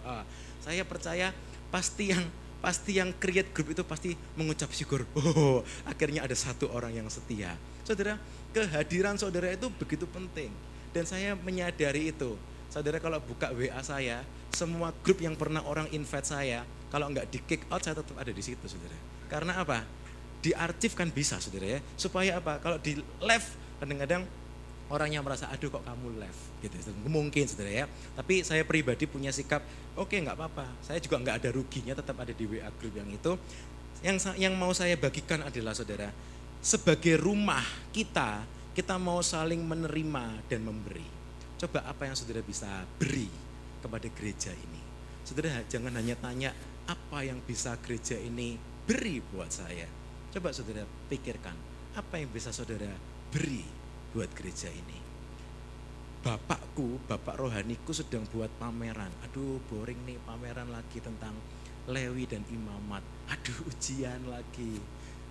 saya 0.65 0.81
percaya 0.89 1.37
pasti 1.69 2.17
yang 2.17 2.25
pasti 2.59 2.97
yang 2.97 3.13
create 3.15 3.53
grup 3.53 3.71
itu 3.71 3.83
pasti 3.85 4.13
mengucap 4.37 4.69
syukur. 4.73 5.05
Oh, 5.17 5.61
akhirnya 5.85 6.25
ada 6.25 6.33
satu 6.33 6.71
orang 6.73 6.95
yang 6.95 7.07
setia. 7.11 7.53
Saudara, 7.85 8.17
kehadiran 8.51 9.15
saudara 9.15 9.53
itu 9.53 9.69
begitu 9.69 10.09
penting. 10.09 10.49
Dan 10.91 11.05
saya 11.05 11.37
menyadari 11.37 12.09
itu. 12.09 12.33
Saudara 12.67 12.97
kalau 12.97 13.21
buka 13.21 13.53
WA 13.53 13.79
saya, 13.85 14.25
semua 14.51 14.89
grup 15.05 15.21
yang 15.21 15.37
pernah 15.37 15.61
orang 15.63 15.87
invite 15.93 16.27
saya, 16.27 16.65
kalau 16.89 17.11
nggak 17.11 17.27
di 17.29 17.39
kick 17.43 17.67
out 17.69 17.83
saya 17.83 17.99
tetap 17.99 18.15
ada 18.17 18.31
di 18.31 18.43
situ 18.43 18.65
saudara. 18.65 18.97
Karena 19.27 19.59
apa? 19.61 19.83
Diarsip 20.41 20.95
kan 20.95 21.11
bisa 21.11 21.37
saudara 21.37 21.77
ya. 21.77 21.79
Supaya 21.99 22.39
apa? 22.39 22.57
Kalau 22.63 22.77
di 22.81 22.97
left 23.21 23.53
kadang-kadang 23.77 24.25
orang 24.87 25.11
yang 25.11 25.23
merasa 25.23 25.51
aduh 25.51 25.67
kok 25.67 25.83
kamu 25.83 26.21
left 26.21 26.41
gitu 26.63 26.75
mungkin 27.07 27.43
saudara 27.43 27.83
ya 27.83 27.85
tapi 28.15 28.41
saya 28.41 28.63
pribadi 28.63 29.03
punya 29.03 29.35
sikap 29.35 29.59
oke 29.99 30.07
okay, 30.07 30.23
nggak 30.23 30.35
apa-apa 30.39 30.65
saya 30.79 31.03
juga 31.03 31.19
nggak 31.19 31.43
ada 31.43 31.49
ruginya 31.51 31.93
tetap 31.93 32.15
ada 32.19 32.31
di 32.31 32.45
WA 32.47 32.71
group 32.79 32.95
yang 32.95 33.09
itu 33.11 33.31
yang 34.05 34.17
yang 34.37 34.53
mau 34.55 34.71
saya 34.71 34.95
bagikan 34.95 35.43
adalah 35.43 35.73
saudara 35.73 36.13
sebagai 36.61 37.15
rumah 37.21 37.63
kita, 37.93 38.43
kita 38.73 38.97
mau 38.97 39.21
saling 39.21 39.61
menerima 39.61 40.43
dan 40.49 40.65
memberi. 40.65 41.05
Coba 41.57 41.85
apa 41.87 42.05
yang 42.05 42.15
saudara 42.17 42.41
bisa 42.45 42.67
beri 43.01 43.29
kepada 43.81 44.05
gereja 44.13 44.53
ini. 44.53 44.81
Saudara 45.25 45.63
jangan 45.65 45.95
hanya 45.97 46.15
tanya 46.19 46.51
apa 46.87 47.25
yang 47.25 47.41
bisa 47.43 47.75
gereja 47.81 48.15
ini 48.19 48.59
beri 48.85 49.19
buat 49.33 49.49
saya. 49.49 49.89
Coba 50.29 50.53
saudara 50.53 50.85
pikirkan 51.09 51.55
apa 51.97 52.21
yang 52.21 52.29
bisa 52.29 52.53
saudara 52.53 52.93
beri 53.33 53.76
buat 54.11 54.29
gereja 54.35 54.69
ini. 54.71 54.99
Bapakku, 56.23 56.99
bapak 57.07 57.39
rohaniku 57.39 57.95
sedang 57.95 58.27
buat 58.31 58.51
pameran. 58.59 59.11
Aduh 59.29 59.63
boring 59.71 59.97
nih 60.03 60.19
pameran 60.27 60.69
lagi 60.69 60.99
tentang 60.99 61.33
Lewi 61.87 62.27
dan 62.27 62.43
imamat. 62.51 63.03
Aduh 63.31 63.71
ujian 63.71 64.27
lagi 64.27 64.79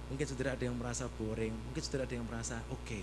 Mungkin 0.07 0.23
saudara 0.23 0.55
ada 0.55 0.63
yang 0.63 0.79
merasa 0.79 1.11
boring, 1.19 1.51
mungkin 1.51 1.83
saudara 1.83 2.07
ada 2.07 2.15
yang 2.15 2.27
merasa 2.31 2.63
oke. 2.71 2.79
Okay, 2.87 3.03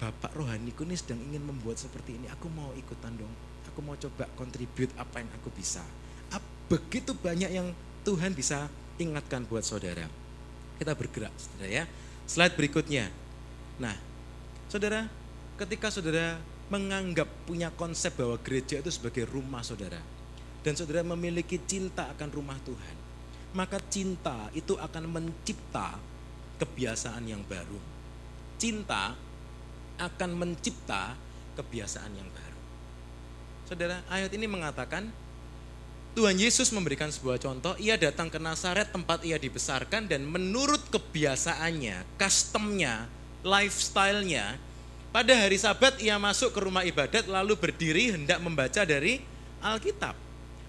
Bapak 0.00 0.32
rohaniku 0.32 0.88
ini 0.88 0.96
sedang 0.96 1.20
ingin 1.20 1.44
membuat 1.44 1.76
seperti 1.76 2.16
ini, 2.16 2.24
aku 2.32 2.48
mau 2.48 2.72
ikutan 2.72 3.12
dong. 3.20 3.28
Aku 3.68 3.84
mau 3.84 3.92
coba 4.00 4.24
contribute 4.32 4.88
apa 4.96 5.20
yang 5.20 5.28
aku 5.36 5.52
bisa. 5.52 5.84
Begitu 6.70 7.12
banyak 7.18 7.50
yang 7.50 7.74
Tuhan 8.06 8.30
bisa 8.32 8.70
ingatkan 8.96 9.42
buat 9.44 9.66
saudara. 9.66 10.06
Kita 10.78 10.94
bergerak 10.94 11.34
saudara 11.34 11.66
ya. 11.66 11.84
Slide 12.30 12.54
berikutnya. 12.54 13.10
Nah, 13.82 13.92
saudara, 14.70 15.10
ketika 15.58 15.90
saudara 15.90 16.38
menganggap 16.70 17.26
punya 17.44 17.74
konsep 17.74 18.14
bahwa 18.14 18.38
gereja 18.40 18.78
itu 18.78 18.88
sebagai 18.94 19.26
rumah 19.26 19.66
saudara. 19.66 19.98
Dan 20.62 20.78
saudara 20.78 21.02
memiliki 21.02 21.58
cinta 21.66 22.06
akan 22.14 22.28
rumah 22.30 22.56
Tuhan 22.62 23.10
maka 23.54 23.82
cinta 23.90 24.46
itu 24.54 24.78
akan 24.78 25.10
mencipta 25.10 25.98
kebiasaan 26.62 27.24
yang 27.26 27.42
baru. 27.42 27.78
Cinta 28.60 29.16
akan 29.98 30.30
mencipta 30.36 31.16
kebiasaan 31.58 32.12
yang 32.14 32.28
baru. 32.30 32.60
Saudara, 33.66 33.96
ayat 34.06 34.30
ini 34.34 34.46
mengatakan 34.46 35.10
Tuhan 36.14 36.38
Yesus 36.38 36.74
memberikan 36.74 37.10
sebuah 37.10 37.38
contoh, 37.38 37.74
ia 37.78 37.94
datang 37.94 38.26
ke 38.30 38.38
Nazaret 38.38 38.90
tempat 38.90 39.22
ia 39.22 39.38
dibesarkan 39.38 40.10
dan 40.10 40.26
menurut 40.26 40.90
kebiasaannya, 40.90 42.18
customnya, 42.18 43.06
lifestyle-nya, 43.44 44.56
pada 45.10 45.32
hari 45.34 45.58
sabat 45.58 45.98
ia 45.98 46.14
masuk 46.22 46.54
ke 46.54 46.60
rumah 46.62 46.86
ibadat 46.86 47.26
lalu 47.26 47.58
berdiri 47.58 48.14
hendak 48.14 48.38
membaca 48.38 48.86
dari 48.86 49.18
Alkitab. 49.58 50.14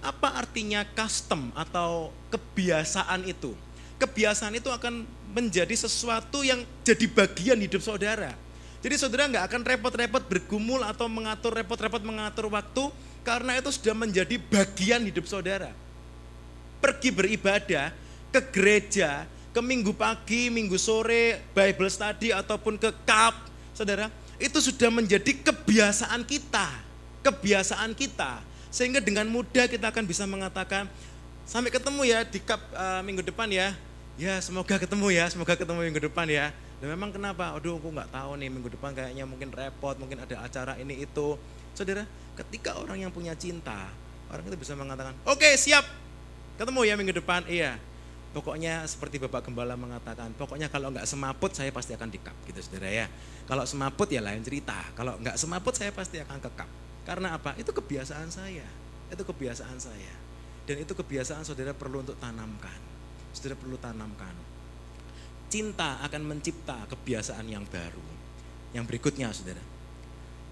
Apa 0.01 0.33
artinya 0.33 0.81
custom 0.97 1.53
atau 1.53 2.09
kebiasaan 2.33 3.21
itu? 3.29 3.53
Kebiasaan 4.01 4.57
itu 4.57 4.73
akan 4.73 5.05
menjadi 5.29 5.77
sesuatu 5.77 6.41
yang 6.41 6.65
jadi 6.81 7.05
bagian 7.05 7.59
hidup 7.61 7.85
saudara. 7.85 8.33
Jadi 8.81 8.95
saudara 8.97 9.29
nggak 9.29 9.45
akan 9.45 9.61
repot-repot 9.61 10.23
bergumul 10.25 10.81
atau 10.81 11.05
mengatur 11.05 11.53
repot-repot 11.53 12.01
mengatur 12.01 12.49
waktu 12.49 12.89
karena 13.21 13.61
itu 13.61 13.69
sudah 13.69 13.93
menjadi 13.93 14.41
bagian 14.49 15.05
hidup 15.05 15.29
saudara. 15.29 15.69
Pergi 16.81 17.13
beribadah 17.13 17.93
ke 18.33 18.41
gereja, 18.49 19.29
ke 19.51 19.59
minggu 19.59 19.91
pagi, 19.91 20.47
minggu 20.47 20.79
sore, 20.79 21.43
Bible 21.51 21.91
study 21.91 22.31
ataupun 22.31 22.79
ke 22.79 22.89
cup, 23.03 23.35
saudara, 23.75 24.07
itu 24.39 24.57
sudah 24.63 24.87
menjadi 24.87 25.31
kebiasaan 25.43 26.23
kita. 26.23 26.67
Kebiasaan 27.21 27.91
kita. 27.93 28.41
Sehingga 28.71 29.03
dengan 29.03 29.27
mudah 29.27 29.67
kita 29.67 29.91
akan 29.91 30.07
bisa 30.07 30.23
mengatakan, 30.23 30.87
sampai 31.43 31.67
ketemu 31.67 32.01
ya 32.07 32.23
di 32.23 32.39
cup 32.39 32.63
uh, 32.71 33.03
minggu 33.03 33.21
depan 33.27 33.51
ya. 33.51 33.75
Ya 34.15 34.39
semoga 34.39 34.79
ketemu 34.79 35.11
ya, 35.11 35.27
semoga 35.27 35.53
ketemu 35.59 35.83
minggu 35.91 36.01
depan 36.07 36.27
ya. 36.31 36.55
Dan 36.79 36.97
memang 36.97 37.11
kenapa? 37.11 37.53
Aduh 37.53 37.77
aku 37.77 37.91
nggak 37.93 38.09
tahu 38.09 38.39
nih 38.39 38.49
minggu 38.49 38.69
depan 38.73 38.95
kayaknya 38.95 39.27
mungkin 39.27 39.51
repot, 39.51 39.95
mungkin 39.99 40.23
ada 40.23 40.41
acara 40.41 40.73
ini 40.79 41.03
itu. 41.03 41.35
Saudara, 41.75 42.07
ketika 42.39 42.79
orang 42.79 43.03
yang 43.03 43.11
punya 43.11 43.35
cinta, 43.35 43.91
orang 44.31 44.47
itu 44.47 44.57
bisa 44.57 44.73
mengatakan, 44.79 45.13
oke 45.27 45.39
okay, 45.43 45.53
siap, 45.59 45.83
ketemu 46.55 46.79
ya 46.87 46.93
minggu 46.95 47.13
depan, 47.19 47.43
iya. 47.51 47.77
Pokoknya 48.31 48.87
seperti 48.87 49.19
Bapak 49.19 49.43
Gembala 49.43 49.75
mengatakan, 49.75 50.31
pokoknya 50.39 50.71
kalau 50.71 50.87
nggak 50.87 51.03
semaput 51.03 51.51
saya 51.51 51.67
pasti 51.75 51.91
akan 51.91 52.07
di 52.07 52.15
cup 52.15 52.31
gitu 52.47 52.63
saudara 52.63 52.87
ya. 52.87 53.07
Kalau 53.43 53.67
semaput 53.67 54.07
ya 54.07 54.23
lain 54.23 54.39
cerita, 54.39 54.87
kalau 54.95 55.19
nggak 55.19 55.35
semaput 55.35 55.75
saya 55.75 55.91
pasti 55.91 56.23
akan 56.23 56.39
ke 56.39 56.49
cup. 56.55 56.69
Karena 57.03 57.35
apa? 57.35 57.59
Itu 57.59 57.75
kebiasaan 57.75 58.31
saya. 58.31 58.63
Itu 59.11 59.27
kebiasaan 59.27 59.75
saya. 59.83 60.15
Dan 60.63 60.79
itu 60.79 60.95
kebiasaan 60.95 61.43
saudara 61.43 61.75
perlu 61.75 62.07
untuk 62.07 62.15
tanamkan. 62.23 62.79
saudara 63.35 63.59
perlu 63.59 63.75
tanamkan. 63.75 64.31
Cinta 65.51 65.99
akan 66.07 66.21
mencipta 66.23 66.87
kebiasaan 66.87 67.43
yang 67.51 67.67
baru. 67.67 68.03
Yang 68.71 68.85
berikutnya 68.87 69.35
saudara. 69.35 69.59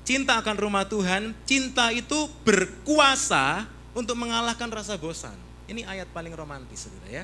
Cinta 0.03 0.35
akan 0.43 0.55
rumah 0.59 0.83
Tuhan, 0.83 1.31
cinta 1.47 1.95
itu 1.95 2.27
berkuasa 2.43 3.63
untuk 3.95 4.19
mengalahkan 4.19 4.67
rasa 4.67 4.99
bosan. 4.99 5.35
Ini 5.71 5.87
ayat 5.87 6.11
paling 6.11 6.35
romantis 6.35 6.87
saudara 6.87 7.07
ya. 7.07 7.23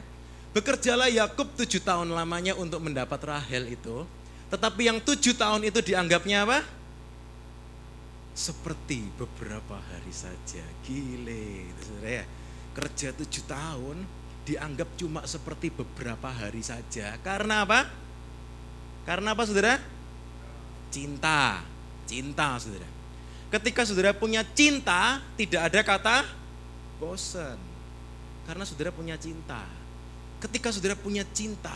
Bekerjalah 0.56 1.12
Yakub 1.12 1.51
tujuh 1.60 1.84
tahun 1.84 2.16
lamanya 2.16 2.56
untuk 2.56 2.80
mendapat 2.80 3.20
Rahel 3.28 3.76
itu. 3.76 4.08
Tetapi 4.47 4.88
yang 4.88 5.03
tujuh 5.03 5.36
tahun 5.36 5.68
itu 5.68 5.84
dianggapnya 5.84 6.47
apa? 6.47 6.64
Seperti 8.32 9.03
beberapa 9.20 9.76
hari 9.76 10.16
saja. 10.16 10.64
Gile, 10.88 11.76
saudara 11.84 12.24
ya. 12.24 12.26
Kerja 12.72 13.12
tujuh 13.12 13.43
tahun 13.43 14.08
dianggap 14.47 14.95
cuma 14.95 15.28
seperti 15.28 15.76
beberapa 15.76 16.32
hari 16.32 16.64
saja. 16.64 17.20
Karena 17.20 17.68
apa? 17.68 17.91
Karena 19.03 19.36
apa 19.36 19.43
saudara? 19.43 19.76
Cinta. 20.88 21.68
Cinta 22.08 22.56
saudara. 22.64 22.88
Ketika 23.51 23.84
saudara 23.84 24.16
punya 24.16 24.47
cinta, 24.56 25.20
tidak 25.36 25.68
ada 25.68 25.82
kata 25.84 26.18
bosan. 26.95 27.60
Karena 28.47 28.64
saudara 28.64 28.95
punya 28.95 29.20
cinta. 29.20 29.84
Ketika 30.42 30.70
saudara 30.70 30.96
punya 31.00 31.24
cinta, 31.32 31.74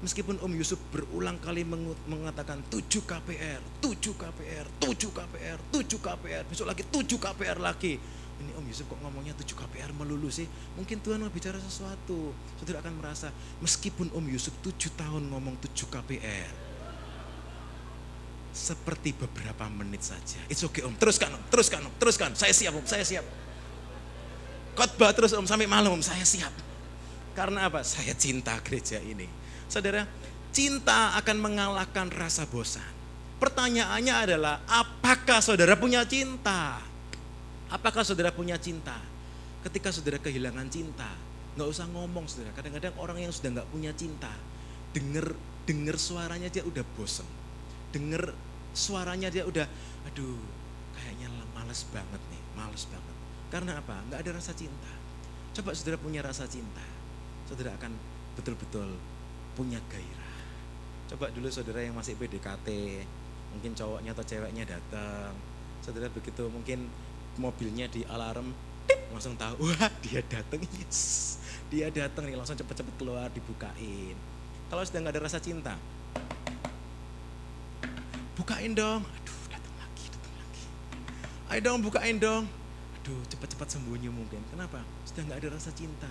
meskipun 0.00 0.40
Om 0.40 0.52
Yusuf 0.56 0.80
berulang 0.90 1.38
kali 1.38 1.62
mengatakan 2.08 2.64
7 2.72 2.82
KPR, 3.04 3.60
7 3.84 4.14
KPR, 4.16 4.66
7 4.80 5.12
KPR, 5.12 5.58
7 5.70 5.98
KPR, 6.00 6.42
besok 6.48 6.66
lagi 6.66 6.82
7 6.88 7.20
KPR 7.20 7.58
lagi 7.60 8.00
ini 8.42 8.52
Om 8.58 8.64
Yusuf 8.66 8.90
kok 8.90 8.98
ngomongnya 8.98 9.38
7 9.38 9.54
KPR 9.54 9.94
melulu 9.94 10.26
sih? 10.26 10.50
Mungkin 10.74 10.98
Tuhan 10.98 11.22
mau 11.22 11.30
bicara 11.30 11.62
sesuatu. 11.62 12.34
Saudara 12.58 12.82
akan 12.82 12.94
merasa 12.98 13.30
meskipun 13.62 14.10
Om 14.10 14.26
Yusuf 14.26 14.54
7 14.66 14.90
tahun 14.98 15.30
ngomong 15.30 15.62
7 15.62 15.70
KPR. 15.86 16.52
Seperti 18.52 19.16
beberapa 19.16 19.64
menit 19.70 20.04
saja. 20.04 20.42
It's 20.50 20.60
okay 20.66 20.82
Om, 20.84 20.98
teruskan 20.98 21.32
Om, 21.32 21.42
teruskan 21.48 21.80
Om, 21.86 21.92
teruskan. 21.96 22.30
Saya 22.34 22.52
siap 22.52 22.74
Om, 22.74 22.84
saya 22.84 23.06
siap. 23.06 23.24
Khotbah 24.74 25.14
terus 25.14 25.32
Om 25.32 25.46
sampai 25.46 25.70
malam 25.70 25.94
Om, 25.94 26.02
saya 26.02 26.26
siap. 26.26 26.52
Karena 27.32 27.68
apa? 27.68 27.80
Saya 27.84 28.12
cinta 28.12 28.56
gereja 28.60 29.00
ini. 29.00 29.24
Saudara, 29.68 30.04
cinta 30.52 31.16
akan 31.16 31.36
mengalahkan 31.40 32.12
rasa 32.12 32.44
bosan. 32.44 32.84
Pertanyaannya 33.40 34.14
adalah, 34.14 34.62
apakah 34.68 35.42
saudara 35.42 35.74
punya 35.74 36.06
cinta? 36.06 36.78
Apakah 37.72 38.04
saudara 38.04 38.30
punya 38.30 38.60
cinta? 38.60 38.94
Ketika 39.64 39.90
saudara 39.90 40.20
kehilangan 40.20 40.68
cinta, 40.70 41.08
nggak 41.56 41.68
usah 41.68 41.88
ngomong 41.90 42.28
saudara. 42.28 42.52
Kadang-kadang 42.54 42.94
orang 43.00 43.18
yang 43.18 43.32
sudah 43.32 43.58
nggak 43.58 43.68
punya 43.72 43.90
cinta, 43.96 44.30
denger 44.92 45.34
denger 45.64 45.96
suaranya 45.96 46.52
dia 46.52 46.62
udah 46.62 46.84
bosen. 46.94 47.26
Denger 47.90 48.30
suaranya 48.76 49.28
dia 49.32 49.42
udah, 49.48 49.66
aduh, 50.06 50.40
kayaknya 50.96 51.28
males 51.56 51.82
banget 51.90 52.22
nih, 52.28 52.42
males 52.54 52.84
banget. 52.88 53.16
Karena 53.52 53.72
apa? 53.80 53.96
Nggak 54.08 54.20
ada 54.22 54.30
rasa 54.36 54.52
cinta. 54.56 54.92
Coba 55.52 55.76
saudara 55.76 56.00
punya 56.00 56.24
rasa 56.24 56.48
cinta, 56.48 56.84
saudara 57.52 57.76
akan 57.76 57.92
betul-betul 58.40 58.88
punya 59.52 59.76
gairah. 59.92 60.36
Coba 61.12 61.28
dulu 61.28 61.52
saudara 61.52 61.84
yang 61.84 61.92
masih 61.92 62.16
PDKT, 62.16 62.68
mungkin 63.52 63.76
cowoknya 63.76 64.16
atau 64.16 64.24
ceweknya 64.24 64.64
datang, 64.64 65.36
saudara 65.84 66.08
begitu 66.08 66.48
mungkin 66.48 66.88
mobilnya 67.36 67.90
di 67.92 68.08
alarm 68.08 68.54
langsung 69.12 69.36
tahu 69.36 69.60
wah 69.68 69.92
dia 70.00 70.24
datang 70.24 70.64
yes 70.80 71.36
dia 71.68 71.92
datang 71.92 72.24
nih 72.24 72.36
langsung 72.36 72.56
cepet-cepet 72.56 72.96
keluar 72.96 73.28
dibukain. 73.32 74.16
Kalau 74.72 74.82
sudah 74.84 75.04
nggak 75.04 75.14
ada 75.20 75.22
rasa 75.28 75.36
cinta 75.36 75.76
bukain 78.32 78.72
dong. 78.72 79.04
Aduh 79.04 79.38
datang 79.52 79.74
lagi 79.76 80.04
datang 80.08 80.34
lagi. 80.40 80.64
Ayo 81.52 81.60
dong 81.60 81.80
bukain 81.84 82.16
dong. 82.16 82.44
Aduh 83.00 83.20
cepet-cepet 83.28 83.68
sembunyi 83.68 84.08
mungkin. 84.08 84.40
Kenapa? 84.48 84.80
Sudah 85.04 85.28
nggak 85.28 85.38
ada 85.44 85.48
rasa 85.60 85.70
cinta 85.76 86.08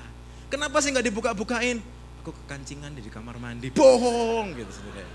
kenapa 0.52 0.84
sih 0.84 0.91
nggak 0.91 1.08
dibuka-bukain 1.08 1.80
aku 2.20 2.36
kekancingan 2.45 2.93
di 2.93 3.08
kamar 3.08 3.39
mandi 3.39 3.72
bohong 3.72 4.54
gitu 4.60 4.70
saudara 4.70 5.08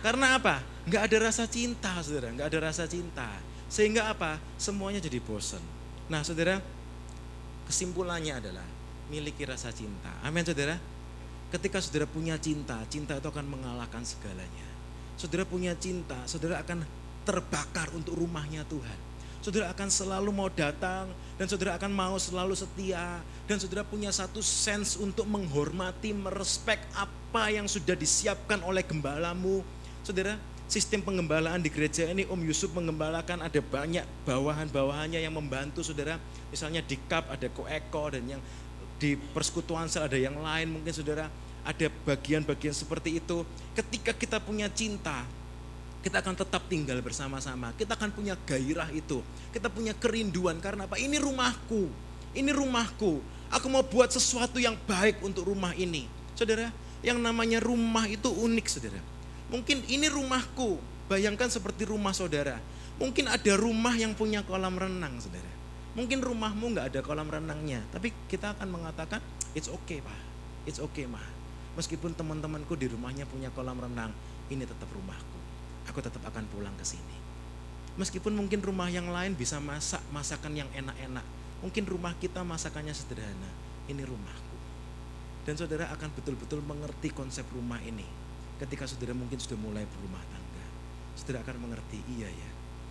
karena 0.00 0.26
apa 0.38 0.62
nggak 0.86 1.02
ada 1.10 1.16
rasa 1.28 1.44
cinta 1.50 1.98
saudara 2.00 2.30
nggak 2.32 2.48
ada 2.48 2.58
rasa 2.72 2.86
cinta 2.88 3.50
sehingga 3.70 4.10
apa? 4.10 4.42
Semuanya 4.58 4.98
jadi 4.98 5.22
bosan. 5.22 5.62
Nah 6.10 6.26
saudara, 6.26 6.58
kesimpulannya 7.70 8.42
adalah 8.42 8.66
miliki 9.06 9.46
rasa 9.46 9.70
cinta. 9.70 10.10
Amin 10.26 10.42
saudara. 10.42 10.74
Ketika 11.54 11.78
saudara 11.78 12.10
punya 12.10 12.34
cinta, 12.42 12.82
cinta 12.90 13.14
itu 13.14 13.30
akan 13.30 13.46
mengalahkan 13.46 14.02
segalanya. 14.02 14.66
Saudara 15.14 15.46
punya 15.46 15.78
cinta, 15.78 16.18
saudara 16.26 16.58
akan 16.66 16.82
terbakar 17.22 17.94
untuk 17.94 18.18
rumahnya 18.18 18.66
Tuhan. 18.66 18.98
Saudara 19.40 19.72
akan 19.72 19.88
selalu 19.88 20.30
mau 20.36 20.52
datang 20.52 21.08
dan 21.40 21.48
saudara 21.48 21.80
akan 21.80 21.88
mau 21.88 22.20
selalu 22.20 22.52
setia 22.52 23.24
dan 23.48 23.56
saudara 23.56 23.80
punya 23.88 24.12
satu 24.12 24.44
sense 24.44 25.00
untuk 25.00 25.24
menghormati, 25.24 26.12
merespek 26.12 26.76
apa 26.92 27.48
yang 27.48 27.64
sudah 27.64 27.96
disiapkan 27.96 28.60
oleh 28.60 28.84
gembalamu. 28.84 29.64
Saudara, 30.04 30.36
sistem 30.68 31.00
pengembalaan 31.00 31.64
di 31.64 31.72
gereja 31.72 32.04
ini 32.12 32.28
Om 32.28 32.36
Yusuf 32.44 32.68
mengembalakan 32.76 33.40
ada 33.40 33.60
banyak 33.64 34.04
bawahan-bawahannya 34.28 35.24
yang 35.24 35.32
membantu 35.32 35.80
saudara. 35.80 36.20
Misalnya 36.52 36.84
di 36.84 37.00
KAP 37.00 37.32
ada 37.32 37.48
Koeko 37.48 38.12
dan 38.12 38.28
yang 38.28 38.40
di 39.00 39.16
persekutuan 39.16 39.88
sel 39.88 40.04
ada 40.04 40.20
yang 40.20 40.36
lain 40.36 40.68
mungkin 40.68 40.92
saudara 40.92 41.32
ada 41.64 41.86
bagian-bagian 42.04 42.76
seperti 42.76 43.24
itu. 43.24 43.40
Ketika 43.72 44.12
kita 44.12 44.36
punya 44.36 44.68
cinta, 44.68 45.24
kita 46.00 46.24
akan 46.24 46.32
tetap 46.32 46.64
tinggal 46.66 46.96
bersama-sama. 47.04 47.76
Kita 47.76 47.96
akan 47.96 48.10
punya 48.12 48.34
gairah 48.48 48.88
itu. 48.92 49.20
Kita 49.52 49.68
punya 49.68 49.92
kerinduan 49.92 50.56
karena 50.60 50.88
apa? 50.88 50.96
Ini 50.96 51.20
rumahku. 51.20 51.88
Ini 52.32 52.50
rumahku. 52.56 53.20
Aku 53.52 53.66
mau 53.68 53.84
buat 53.84 54.08
sesuatu 54.08 54.56
yang 54.56 54.78
baik 54.88 55.20
untuk 55.20 55.44
rumah 55.44 55.76
ini. 55.76 56.08
Saudara, 56.32 56.72
yang 57.04 57.20
namanya 57.20 57.60
rumah 57.60 58.04
itu 58.08 58.28
unik 58.28 58.66
saudara 58.68 59.00
Mungkin 59.50 59.82
ini 59.90 60.06
rumahku, 60.06 60.78
bayangkan 61.10 61.50
seperti 61.50 61.82
rumah 61.82 62.14
saudara. 62.14 62.62
Mungkin 63.02 63.26
ada 63.26 63.52
rumah 63.58 63.98
yang 63.98 64.14
punya 64.14 64.46
kolam 64.46 64.78
renang, 64.78 65.18
saudara. 65.18 65.50
Mungkin 65.98 66.22
rumahmu 66.22 66.70
nggak 66.70 66.94
ada 66.94 67.00
kolam 67.02 67.26
renangnya, 67.26 67.82
tapi 67.90 68.14
kita 68.30 68.54
akan 68.54 68.70
mengatakan, 68.70 69.18
it's 69.58 69.66
okay 69.66 69.98
pak, 69.98 70.20
it's 70.70 70.78
okay 70.78 71.10
mah. 71.10 71.24
Meskipun 71.74 72.14
teman-temanku 72.14 72.78
di 72.78 72.86
rumahnya 72.86 73.26
punya 73.26 73.50
kolam 73.50 73.82
renang, 73.82 74.14
ini 74.54 74.62
tetap 74.62 74.86
rumahku. 74.94 75.39
Aku 75.88 76.04
tetap 76.04 76.20
akan 76.26 76.44
pulang 76.52 76.74
ke 76.76 76.84
sini. 76.84 77.16
Meskipun 77.96 78.36
mungkin 78.36 78.60
rumah 78.60 78.92
yang 78.92 79.08
lain 79.08 79.32
bisa 79.32 79.56
masak 79.62 80.00
masakan 80.12 80.56
yang 80.56 80.70
enak-enak, 80.76 81.24
mungkin 81.64 81.84
rumah 81.88 82.12
kita 82.20 82.44
masakannya 82.44 82.92
sederhana. 82.92 83.50
Ini 83.88 84.04
rumahku. 84.04 84.56
Dan 85.48 85.56
saudara 85.56 85.88
akan 85.90 86.12
betul-betul 86.14 86.60
mengerti 86.62 87.10
konsep 87.10 87.48
rumah 87.50 87.80
ini 87.82 88.20
ketika 88.60 88.84
saudara 88.84 89.16
mungkin 89.16 89.40
sudah 89.40 89.56
mulai 89.56 89.88
berumah 89.88 90.20
tangga, 90.28 90.66
saudara 91.16 91.40
akan 91.40 91.64
mengerti, 91.64 91.96
iya 92.12 92.28
ya, 92.28 92.50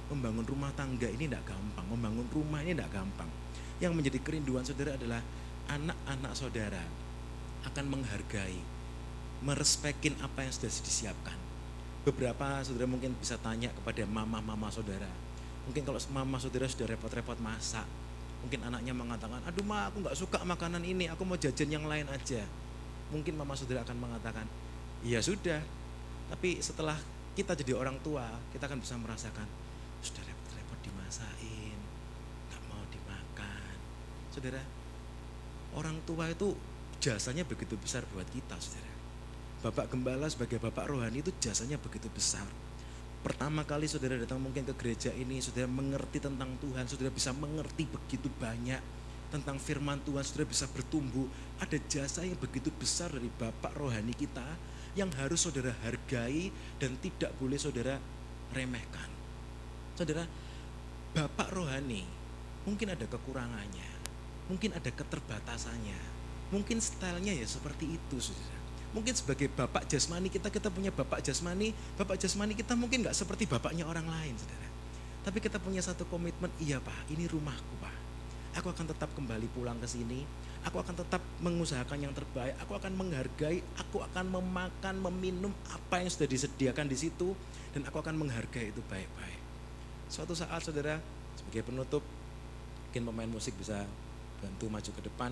membangun 0.10 0.42
rumah 0.42 0.74
tangga 0.74 1.06
ini 1.06 1.30
tidak 1.30 1.46
gampang, 1.46 1.86
membangun 1.86 2.26
rumah 2.34 2.66
ini 2.66 2.74
tidak 2.74 2.90
gampang. 2.90 3.30
Yang 3.78 3.94
menjadi 3.94 4.20
kerinduan 4.26 4.66
saudara 4.66 4.98
adalah 4.98 5.22
anak-anak 5.70 6.34
saudara 6.34 6.84
akan 7.70 7.86
menghargai, 7.86 8.58
merespekin 9.46 10.18
apa 10.26 10.42
yang 10.42 10.52
sudah 10.52 10.74
disiapkan. 10.74 11.38
Beberapa 12.10 12.66
saudara 12.66 12.90
mungkin 12.90 13.14
bisa 13.22 13.38
tanya 13.38 13.70
kepada 13.70 14.02
mama-mama 14.10 14.66
saudara. 14.74 15.06
Mungkin 15.70 15.86
kalau 15.86 16.02
mama 16.10 16.42
saudara 16.42 16.66
sudah 16.66 16.90
repot-repot 16.90 17.38
masak, 17.38 17.86
mungkin 18.42 18.66
anaknya 18.66 18.98
mengatakan, 18.98 19.38
aduh 19.46 19.62
ma 19.62 19.94
aku 19.94 20.02
nggak 20.02 20.18
suka 20.18 20.42
makanan 20.42 20.82
ini, 20.82 21.06
aku 21.06 21.22
mau 21.22 21.38
jajan 21.38 21.70
yang 21.70 21.86
lain 21.86 22.10
aja. 22.10 22.42
Mungkin 23.14 23.38
mama 23.38 23.54
saudara 23.54 23.86
akan 23.86 24.02
mengatakan, 24.02 24.50
ya 25.06 25.22
sudah. 25.22 25.62
Tapi 26.34 26.58
setelah 26.66 26.98
kita 27.38 27.54
jadi 27.54 27.78
orang 27.78 28.02
tua, 28.02 28.26
kita 28.50 28.66
akan 28.66 28.82
bisa 28.82 28.98
merasakan 28.98 29.46
sudah 30.02 30.26
repot-repot 30.26 30.82
dimasain, 30.82 31.78
nggak 32.50 32.62
mau 32.74 32.82
dimakan. 32.90 33.78
Saudara, 34.34 34.66
orang 35.78 36.02
tua 36.10 36.26
itu 36.34 36.58
jasanya 36.98 37.46
begitu 37.46 37.78
besar 37.78 38.02
buat 38.10 38.26
kita, 38.34 38.58
saudara. 38.58 38.89
Bapak 39.60 39.92
Gembala 39.92 40.32
sebagai 40.32 40.56
Bapak 40.56 40.88
Rohani 40.88 41.20
itu 41.20 41.36
jasanya 41.44 41.76
begitu 41.76 42.08
besar. 42.08 42.48
Pertama 43.20 43.68
kali 43.68 43.92
saudara 43.92 44.16
datang 44.16 44.40
mungkin 44.40 44.64
ke 44.64 44.72
gereja 44.80 45.12
ini, 45.12 45.44
saudara 45.44 45.68
mengerti 45.68 46.24
tentang 46.24 46.56
Tuhan, 46.64 46.88
saudara 46.88 47.12
bisa 47.12 47.36
mengerti 47.36 47.84
begitu 47.84 48.32
banyak 48.40 48.80
tentang 49.28 49.60
firman 49.60 50.00
Tuhan, 50.08 50.24
saudara 50.24 50.48
bisa 50.48 50.64
bertumbuh. 50.72 51.28
Ada 51.60 51.76
jasa 51.92 52.24
yang 52.24 52.40
begitu 52.40 52.72
besar 52.72 53.12
dari 53.12 53.28
Bapak 53.28 53.76
Rohani 53.76 54.16
kita, 54.16 54.48
yang 54.96 55.12
harus 55.20 55.44
saudara 55.44 55.76
hargai 55.84 56.50
dan 56.80 56.96
tidak 57.04 57.36
boleh 57.36 57.60
saudara 57.60 58.00
remehkan. 58.56 59.12
Saudara, 59.94 60.24
Bapak 61.10 61.52
rohani 61.52 62.06
mungkin 62.64 62.94
ada 62.94 63.04
kekurangannya, 63.04 63.90
mungkin 64.48 64.72
ada 64.78 64.88
keterbatasannya. 64.88 66.22
Mungkin 66.50 66.82
stylenya 66.82 67.36
ya 67.38 67.46
seperti 67.46 67.94
itu, 67.98 68.18
saudara. 68.18 68.58
Mungkin 68.90 69.14
sebagai 69.14 69.46
bapak 69.54 69.86
jasmani 69.86 70.34
kita, 70.34 70.50
kita 70.50 70.74
punya 70.74 70.90
bapak 70.90 71.22
jasmani, 71.22 71.78
bapak 71.94 72.18
jasmani 72.18 72.58
kita 72.58 72.74
mungkin 72.74 73.06
nggak 73.06 73.14
seperti 73.14 73.46
bapaknya 73.46 73.86
orang 73.86 74.10
lain, 74.10 74.34
saudara. 74.34 74.68
Tapi 75.22 75.38
kita 75.38 75.62
punya 75.62 75.84
satu 75.86 76.10
komitmen, 76.10 76.50
iya 76.58 76.82
pak, 76.82 77.06
ini 77.14 77.30
rumahku 77.30 77.74
pak. 77.78 77.96
Aku 78.58 78.74
akan 78.74 78.90
tetap 78.90 79.14
kembali 79.14 79.46
pulang 79.54 79.78
ke 79.78 79.86
sini, 79.86 80.26
aku 80.66 80.82
akan 80.82 80.98
tetap 80.98 81.22
mengusahakan 81.38 82.02
yang 82.02 82.14
terbaik, 82.18 82.58
aku 82.58 82.74
akan 82.74 82.98
menghargai, 82.98 83.62
aku 83.78 84.02
akan 84.02 84.26
memakan, 84.26 84.96
meminum 85.06 85.54
apa 85.70 86.02
yang 86.02 86.10
sudah 86.10 86.26
disediakan 86.26 86.90
di 86.90 86.98
situ, 86.98 87.38
dan 87.78 87.86
aku 87.86 88.02
akan 88.02 88.18
menghargai 88.18 88.74
itu 88.74 88.82
baik-baik. 88.90 89.38
Suatu 90.10 90.34
saat 90.34 90.66
saudara, 90.66 90.98
sebagai 91.38 91.70
penutup, 91.70 92.02
mungkin 92.90 93.06
pemain 93.06 93.30
musik 93.30 93.54
bisa 93.54 93.86
bantu 94.42 94.66
maju 94.66 94.92
ke 94.98 95.02
depan. 95.06 95.32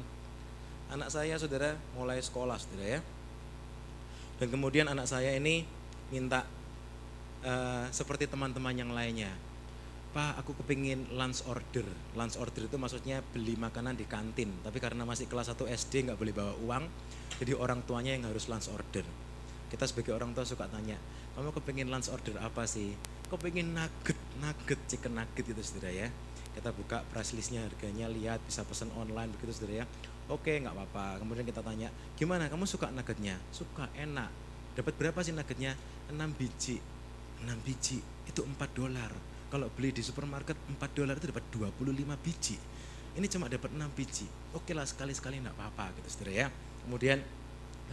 Anak 0.94 1.10
saya 1.10 1.34
saudara 1.42 1.74
mulai 1.98 2.22
sekolah 2.22 2.62
saudara 2.62 2.86
ya. 2.86 3.02
Dan 4.38 4.48
kemudian 4.54 4.86
anak 4.86 5.10
saya 5.10 5.34
ini 5.34 5.66
minta 6.14 6.46
uh, 7.42 7.86
seperti 7.90 8.30
teman-teman 8.30 8.74
yang 8.78 8.94
lainnya. 8.94 9.34
Pak, 10.16 10.40
aku 10.40 10.56
kepingin 10.64 11.14
lunch 11.14 11.44
order. 11.46 11.86
Lunch 12.16 12.40
order 12.40 12.66
itu 12.66 12.78
maksudnya 12.80 13.22
beli 13.22 13.60
makanan 13.60 13.98
di 14.00 14.06
kantin. 14.08 14.50
Tapi 14.64 14.78
karena 14.82 15.04
masih 15.04 15.28
kelas 15.30 15.52
1 15.52 15.68
SD 15.68 16.10
nggak 16.10 16.18
boleh 16.18 16.34
bawa 16.34 16.54
uang, 16.64 16.84
jadi 17.38 17.54
orang 17.54 17.84
tuanya 17.86 18.16
yang 18.16 18.26
harus 18.26 18.50
lunch 18.50 18.72
order. 18.72 19.04
Kita 19.68 19.84
sebagai 19.84 20.16
orang 20.16 20.32
tua 20.32 20.48
suka 20.48 20.64
tanya, 20.72 20.96
kamu 21.36 21.52
kepingin 21.60 21.92
lunch 21.92 22.08
order 22.08 22.40
apa 22.40 22.64
sih? 22.64 22.96
Kepingin 23.28 23.76
nugget, 23.76 24.16
nugget, 24.40 24.80
chicken 24.88 25.20
nugget 25.20 25.44
itu 25.44 25.60
saudara 25.60 25.92
ya. 25.92 26.08
Kita 26.56 26.72
buka 26.72 27.04
price 27.12 27.36
listnya 27.36 27.62
harganya, 27.68 28.08
lihat 28.08 28.40
bisa 28.48 28.64
pesan 28.64 28.90
online 28.96 29.30
begitu 29.36 29.54
saudara 29.60 29.84
ya. 29.84 29.86
Oke 30.28 30.60
nggak 30.60 30.76
apa-apa. 30.76 31.24
Kemudian 31.24 31.48
kita 31.48 31.64
tanya, 31.64 31.88
gimana 32.20 32.52
kamu 32.52 32.68
suka 32.68 32.92
nuggetnya? 32.92 33.40
Suka, 33.56 33.88
enak. 33.96 34.28
Dapat 34.76 34.94
berapa 35.00 35.20
sih 35.24 35.32
nuggetnya? 35.32 35.74
6 36.12 36.20
biji. 36.36 36.78
6 37.44 37.48
biji 37.64 37.98
itu 38.28 38.42
4 38.44 38.60
dolar. 38.76 39.12
Kalau 39.48 39.72
beli 39.72 39.96
di 39.96 40.04
supermarket 40.04 40.60
4 40.68 40.76
dolar 40.92 41.16
itu 41.16 41.32
dapat 41.32 41.48
25 41.48 42.20
biji. 42.20 42.60
Ini 43.16 43.26
cuma 43.32 43.48
dapat 43.48 43.72
6 43.72 43.80
biji. 43.96 44.28
Oke 44.52 44.76
lah 44.76 44.84
sekali-sekali 44.84 45.40
enggak 45.40 45.56
apa-apa 45.56 45.96
gitu 45.96 46.08
saudara 46.12 46.32
ya. 46.36 46.48
Kemudian 46.84 47.24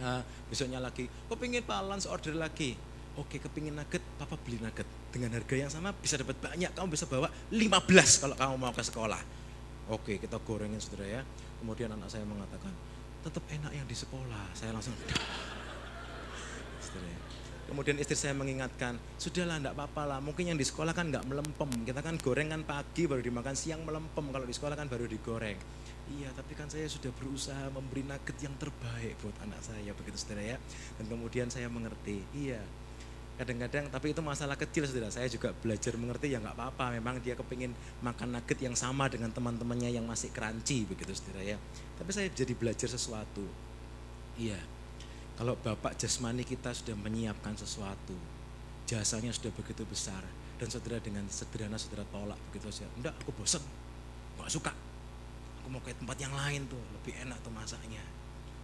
uh, 0.03 0.21
besoknya 0.51 0.83
lagi, 0.83 1.07
kok 1.07 1.39
pengen 1.39 1.63
balance 1.63 2.03
order 2.03 2.35
lagi. 2.35 2.75
Oke 3.15 3.39
kepingin 3.39 3.79
nugget, 3.79 4.03
papa 4.19 4.35
beli 4.35 4.59
nugget. 4.59 4.83
Dengan 5.15 5.31
harga 5.39 5.55
yang 5.55 5.71
sama 5.71 5.95
bisa 5.95 6.19
dapat 6.19 6.35
banyak, 6.43 6.75
kamu 6.75 6.87
bisa 6.91 7.07
bawa 7.07 7.31
15 7.47 8.21
kalau 8.27 8.35
kamu 8.35 8.55
mau 8.59 8.75
ke 8.75 8.83
sekolah. 8.83 9.21
Oke 9.87 10.19
kita 10.19 10.35
gorengin 10.43 10.83
saudara 10.83 11.07
ya. 11.07 11.21
Kemudian 11.61 11.89
anak 11.93 12.09
saya 12.11 12.25
mengatakan, 12.27 12.71
tetap 13.25 13.43
enak 13.49 13.71
yang 13.73 13.87
di 13.89 13.97
sekolah. 13.97 14.53
Saya 14.53 14.71
langsung, 14.75 14.93
ya. 15.05 15.17
Kemudian 17.65 17.97
istri 17.97 18.13
saya 18.13 18.37
mengingatkan, 18.37 19.01
sudahlah 19.17 19.57
enggak 19.57 19.73
apa-apa 19.73 20.05
lah, 20.05 20.19
mungkin 20.21 20.53
yang 20.53 20.59
di 20.59 20.61
sekolah 20.61 20.93
kan 20.93 21.09
enggak 21.09 21.25
melempem. 21.25 21.65
Kita 21.81 22.05
kan 22.05 22.21
goreng 22.21 22.53
kan 22.53 22.61
pagi 22.61 23.09
baru 23.09 23.25
dimakan 23.25 23.57
siang 23.57 23.81
melempem, 23.81 24.29
kalau 24.29 24.45
di 24.45 24.53
sekolah 24.53 24.77
kan 24.77 24.85
baru 24.85 25.09
digoreng. 25.09 25.57
Iya, 26.05 26.29
tapi 26.37 26.53
kan 26.53 26.69
saya 26.69 26.85
sudah 26.85 27.09
berusaha 27.09 27.65
memberi 27.73 28.05
nugget 28.05 28.37
yang 28.37 28.53
terbaik 28.61 29.17
buat 29.17 29.33
anak 29.41 29.65
saya, 29.65 29.97
begitu 29.97 30.13
saudara 30.13 30.45
ya. 30.45 30.57
Dan 31.01 31.09
kemudian 31.09 31.49
saya 31.49 31.65
mengerti, 31.65 32.21
iya, 32.37 32.61
kadang-kadang 33.35 33.91
tapi 33.91 34.15
itu 34.15 34.21
masalah 34.23 34.55
kecil 34.55 34.87
saudara. 34.87 35.11
Saya 35.11 35.27
juga 35.27 35.51
belajar 35.51 35.91
mengerti 35.99 36.31
ya 36.31 36.39
nggak 36.39 36.55
apa-apa. 36.55 36.95
Memang 36.95 37.19
dia 37.19 37.35
kepingin 37.35 37.75
makan 37.99 38.39
nugget 38.39 38.59
yang 38.63 38.75
sama 38.75 39.11
dengan 39.11 39.31
teman-temannya 39.35 39.91
yang 39.91 40.07
masih 40.07 40.31
crunchy 40.31 40.87
begitu 40.87 41.11
saudara 41.11 41.43
ya. 41.43 41.57
Tapi 41.99 42.09
saya 42.15 42.31
jadi 42.31 42.55
belajar 42.55 42.87
sesuatu. 42.87 43.43
Iya. 44.39 44.59
Kalau 45.35 45.59
bapak 45.59 45.99
jasmani 45.99 46.47
kita 46.47 46.71
sudah 46.71 46.95
menyiapkan 46.95 47.59
sesuatu 47.59 48.15
jasanya 48.85 49.33
sudah 49.33 49.49
begitu 49.51 49.81
besar 49.83 50.21
dan 50.61 50.69
saudara 50.69 51.01
dengan 51.01 51.25
sederhana 51.27 51.75
saudara 51.75 52.05
tolak 52.13 52.37
begitu 52.47 52.69
saja 52.69 52.85
enggak 52.95 53.17
aku 53.19 53.35
bosan 53.35 53.63
nggak 54.39 54.51
suka. 54.51 54.71
Aku 55.59 55.67
mau 55.73 55.81
ke 55.83 55.91
tempat 55.91 56.15
yang 56.21 56.31
lain 56.31 56.69
tuh 56.71 56.79
lebih 56.95 57.19
enak 57.25 57.41
tuh 57.43 57.51
masaknya. 57.51 57.99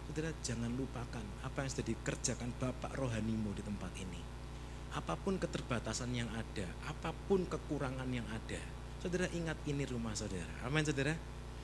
Saudara 0.08 0.32
jangan 0.40 0.72
lupakan 0.72 1.24
apa 1.44 1.58
yang 1.60 1.68
sudah 1.68 1.86
dikerjakan 1.92 2.48
bapak 2.56 2.96
rohanimu 2.96 3.52
di 3.52 3.60
tempat 3.60 3.92
ini 4.00 4.31
apa 4.92 5.16
pun 5.16 5.40
keterbatasan 5.40 6.12
yang 6.12 6.28
ada, 6.36 6.68
apa 6.84 7.16
pun 7.26 7.48
kekurangan 7.48 8.08
yang 8.12 8.28
ada, 8.28 8.60
saudara 9.00 9.24
ingat 9.32 9.56
ini 9.64 9.88
rumah 9.88 10.12
saudara. 10.12 10.52
Amin 10.68 10.84
saudara. 10.84 11.16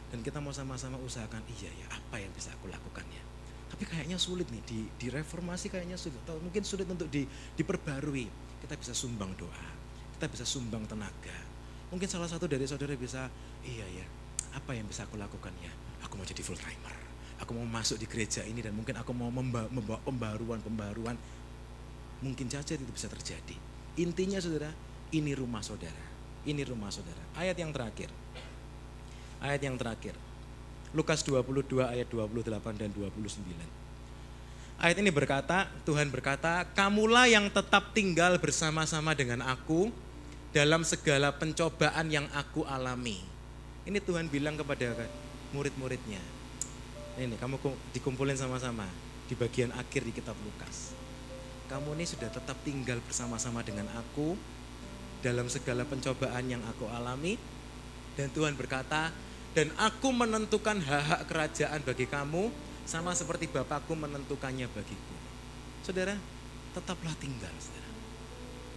Dan 0.08 0.24
kita 0.24 0.40
mau 0.40 0.56
sama-sama 0.56 0.96
usahakan, 1.04 1.44
iya 1.52 1.68
ya 1.68 1.86
apa 1.92 2.16
yang 2.16 2.32
bisa 2.32 2.48
aku 2.56 2.72
lakukan 2.72 3.04
ya. 3.12 3.20
Tapi 3.68 3.84
kayaknya 3.84 4.16
sulit 4.16 4.48
nih, 4.48 4.88
di, 4.96 5.06
reformasi 5.12 5.68
kayaknya 5.68 6.00
sulit, 6.00 6.16
atau 6.24 6.40
mungkin 6.40 6.64
sulit 6.64 6.88
untuk 6.88 7.12
di, 7.12 7.28
diperbarui. 7.28 8.24
Kita 8.64 8.74
bisa 8.80 8.96
sumbang 8.96 9.36
doa, 9.36 9.68
kita 10.16 10.26
bisa 10.32 10.48
sumbang 10.48 10.88
tenaga. 10.88 11.36
Mungkin 11.92 12.08
salah 12.08 12.24
satu 12.24 12.48
dari 12.48 12.64
saudara 12.64 12.96
bisa, 12.96 13.28
iya 13.60 13.84
ya, 13.84 14.06
apa 14.56 14.72
yang 14.72 14.88
bisa 14.88 15.04
aku 15.04 15.20
lakukan 15.20 15.52
ya? 15.60 15.72
Aku 16.08 16.16
mau 16.16 16.24
jadi 16.24 16.40
full 16.40 16.56
timer. 16.56 16.96
Aku 17.44 17.54
mau 17.54 17.68
masuk 17.68 18.00
di 18.00 18.08
gereja 18.08 18.42
ini 18.42 18.64
dan 18.64 18.74
mungkin 18.74 18.98
aku 18.98 19.14
mau 19.14 19.30
membawa 19.30 20.00
pembaruan-pembaruan 20.02 21.14
mungkin 22.22 22.50
saja 22.50 22.74
itu 22.74 22.84
bisa 22.90 23.06
terjadi. 23.06 23.56
Intinya 23.98 24.38
saudara, 24.38 24.70
ini 25.14 25.34
rumah 25.34 25.62
saudara. 25.62 26.04
Ini 26.46 26.62
rumah 26.66 26.90
saudara. 26.90 27.20
Ayat 27.34 27.58
yang 27.58 27.74
terakhir. 27.74 28.10
Ayat 29.42 29.60
yang 29.62 29.76
terakhir. 29.78 30.14
Lukas 30.96 31.20
22 31.26 31.84
ayat 31.84 32.08
28 32.08 32.80
dan 32.80 32.90
29. 32.94 33.44
Ayat 34.78 34.96
ini 35.02 35.10
berkata, 35.10 35.66
Tuhan 35.82 36.08
berkata, 36.08 36.62
kamulah 36.72 37.26
yang 37.26 37.50
tetap 37.50 37.90
tinggal 37.92 38.38
bersama-sama 38.38 39.12
dengan 39.12 39.42
aku 39.42 39.90
dalam 40.54 40.86
segala 40.86 41.34
pencobaan 41.34 42.06
yang 42.08 42.30
aku 42.30 42.62
alami. 42.64 43.20
Ini 43.84 43.98
Tuhan 43.98 44.30
bilang 44.30 44.54
kepada 44.54 44.94
murid-muridnya. 45.50 46.22
Ini 47.18 47.34
kamu 47.34 47.58
dikumpulin 47.98 48.38
sama-sama 48.38 48.86
di 49.26 49.34
bagian 49.34 49.74
akhir 49.74 50.06
di 50.06 50.14
kitab 50.14 50.38
Lukas 50.46 50.87
kamu 51.68 52.00
ini 52.00 52.04
sudah 52.08 52.32
tetap 52.32 52.56
tinggal 52.64 52.96
bersama-sama 53.04 53.60
dengan 53.60 53.84
aku 53.92 54.34
dalam 55.20 55.46
segala 55.52 55.84
pencobaan 55.84 56.48
yang 56.48 56.64
aku 56.64 56.88
alami. 56.88 57.36
Dan 58.16 58.32
Tuhan 58.34 58.58
berkata, 58.58 59.14
dan 59.52 59.70
aku 59.78 60.10
menentukan 60.10 60.80
hak-hak 60.80 61.28
kerajaan 61.28 61.80
bagi 61.84 62.08
kamu 62.08 62.50
sama 62.88 63.12
seperti 63.12 63.46
Bapakku 63.46 63.94
menentukannya 63.94 64.66
bagiku. 64.72 65.14
Saudara, 65.84 66.16
tetaplah 66.72 67.14
tinggal, 67.20 67.52
saudara. 67.60 67.90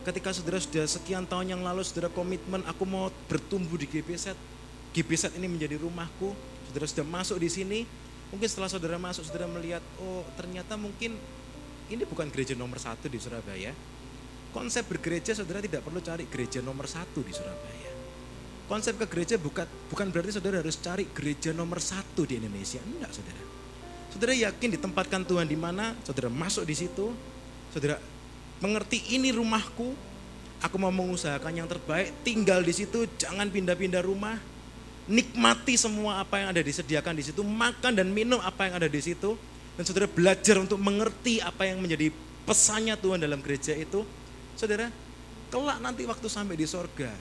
Ketika 0.02 0.30
saudara 0.36 0.60
sudah 0.60 0.86
sekian 0.86 1.24
tahun 1.26 1.58
yang 1.58 1.62
lalu, 1.64 1.82
saudara 1.82 2.12
komitmen, 2.12 2.62
aku 2.68 2.84
mau 2.86 3.10
bertumbuh 3.32 3.80
di 3.80 3.88
GBZ, 3.88 4.36
GBZ 4.92 5.40
ini 5.40 5.48
menjadi 5.48 5.80
rumahku, 5.80 6.36
saudara 6.70 6.86
sudah 6.86 7.06
masuk 7.08 7.38
di 7.40 7.50
sini, 7.50 7.80
mungkin 8.30 8.48
setelah 8.52 8.70
saudara 8.70 9.00
masuk, 9.00 9.24
saudara 9.26 9.48
melihat, 9.48 9.82
oh 10.02 10.28
ternyata 10.36 10.76
mungkin 10.76 11.16
ini 11.92 12.04
bukan 12.08 12.32
gereja 12.32 12.56
nomor 12.56 12.80
satu 12.80 13.12
di 13.12 13.20
Surabaya. 13.20 13.76
Konsep 14.52 14.84
bergereja 14.88 15.32
saudara 15.36 15.64
tidak 15.64 15.84
perlu 15.84 16.04
cari 16.04 16.28
gereja 16.28 16.60
nomor 16.60 16.88
satu 16.88 17.24
di 17.24 17.32
Surabaya. 17.32 17.92
Konsep 18.72 18.96
ke 19.00 19.08
gereja 19.08 19.36
bukan, 19.36 19.68
bukan 19.92 20.08
berarti 20.12 20.32
saudara 20.40 20.64
harus 20.64 20.80
cari 20.80 21.04
gereja 21.12 21.52
nomor 21.52 21.84
satu 21.84 22.24
di 22.24 22.40
Indonesia. 22.40 22.80
Enggak 22.80 23.12
saudara. 23.12 23.44
Saudara 24.12 24.32
yakin 24.36 24.76
ditempatkan 24.76 25.24
Tuhan 25.28 25.48
di 25.48 25.56
mana, 25.60 25.96
saudara 26.04 26.32
masuk 26.32 26.68
di 26.68 26.76
situ, 26.76 27.12
saudara 27.72 28.00
mengerti 28.60 29.00
ini 29.16 29.32
rumahku, 29.32 29.92
aku 30.64 30.76
mau 30.80 30.92
mengusahakan 30.92 31.64
yang 31.64 31.68
terbaik, 31.68 32.12
tinggal 32.24 32.64
di 32.64 32.76
situ, 32.76 33.08
jangan 33.20 33.48
pindah-pindah 33.48 34.04
rumah, 34.04 34.36
nikmati 35.08 35.76
semua 35.76 36.24
apa 36.24 36.44
yang 36.44 36.56
ada 36.56 36.62
disediakan 36.64 37.16
di 37.16 37.24
situ, 37.28 37.42
makan 37.44 37.92
dan 37.96 38.08
minum 38.12 38.40
apa 38.40 38.68
yang 38.72 38.80
ada 38.80 38.88
di 38.88 39.02
situ, 39.04 39.36
dan 39.80 39.84
saudara 39.88 40.08
belajar 40.08 40.60
untuk 40.60 40.78
mengerti 40.78 41.40
apa 41.40 41.68
yang 41.68 41.80
menjadi 41.80 42.12
pesannya 42.44 42.98
Tuhan 43.00 43.22
dalam 43.22 43.40
gereja 43.40 43.72
itu, 43.78 44.04
saudara, 44.58 44.92
kelak 45.52 45.78
nanti 45.80 46.04
waktu 46.04 46.28
sampai 46.28 46.56
di 46.60 46.68
sorga, 46.68 47.12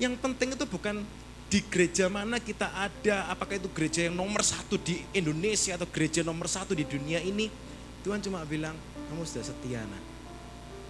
yang 0.00 0.16
penting 0.16 0.56
itu 0.56 0.64
bukan 0.64 1.04
di 1.50 1.60
gereja 1.66 2.06
mana 2.06 2.38
kita 2.38 2.70
ada, 2.72 3.26
apakah 3.26 3.58
itu 3.58 3.66
gereja 3.74 4.06
yang 4.06 4.14
nomor 4.14 4.40
satu 4.46 4.78
di 4.78 5.02
Indonesia 5.10 5.74
atau 5.74 5.88
gereja 5.90 6.22
nomor 6.22 6.46
satu 6.46 6.78
di 6.78 6.86
dunia 6.86 7.18
ini, 7.18 7.50
Tuhan 8.06 8.22
cuma 8.22 8.46
bilang, 8.46 8.72
kamu 9.10 9.26
sudah 9.26 9.44
setia 9.44 9.82
nak. 9.82 10.04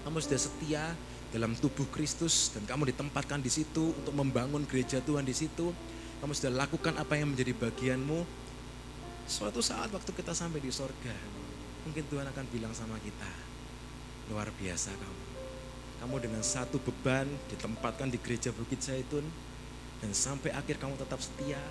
Kamu 0.05 0.16
sudah 0.20 0.41
setia 0.41 0.84
dalam 1.32 1.57
tubuh 1.57 1.88
Kristus 1.88 2.53
dan 2.53 2.66
kamu 2.68 2.93
ditempatkan 2.93 3.41
di 3.41 3.49
situ 3.49 3.97
untuk 3.97 4.14
membangun 4.14 4.62
gereja 4.68 5.01
Tuhan 5.01 5.24
di 5.24 5.34
situ. 5.34 5.72
Kamu 6.20 6.36
sudah 6.36 6.53
lakukan 6.53 7.01
apa 7.01 7.16
yang 7.16 7.32
menjadi 7.32 7.57
bagianmu 7.57 8.20
Suatu 9.31 9.62
saat 9.62 9.95
waktu 9.95 10.11
kita 10.11 10.35
sampai 10.35 10.59
di 10.59 10.74
sorga, 10.74 11.14
mungkin 11.87 12.03
Tuhan 12.11 12.26
akan 12.35 12.51
bilang 12.51 12.74
sama 12.74 12.99
kita, 12.99 13.31
luar 14.26 14.51
biasa 14.59 14.91
kamu. 14.91 15.24
Kamu 16.03 16.14
dengan 16.18 16.43
satu 16.43 16.83
beban 16.83 17.31
ditempatkan 17.47 18.11
di 18.11 18.18
gereja 18.18 18.51
Bukit 18.51 18.83
Zaitun, 18.83 19.22
dan 20.03 20.11
sampai 20.11 20.51
akhir 20.51 20.83
kamu 20.83 20.99
tetap 20.99 21.22
setia. 21.22 21.62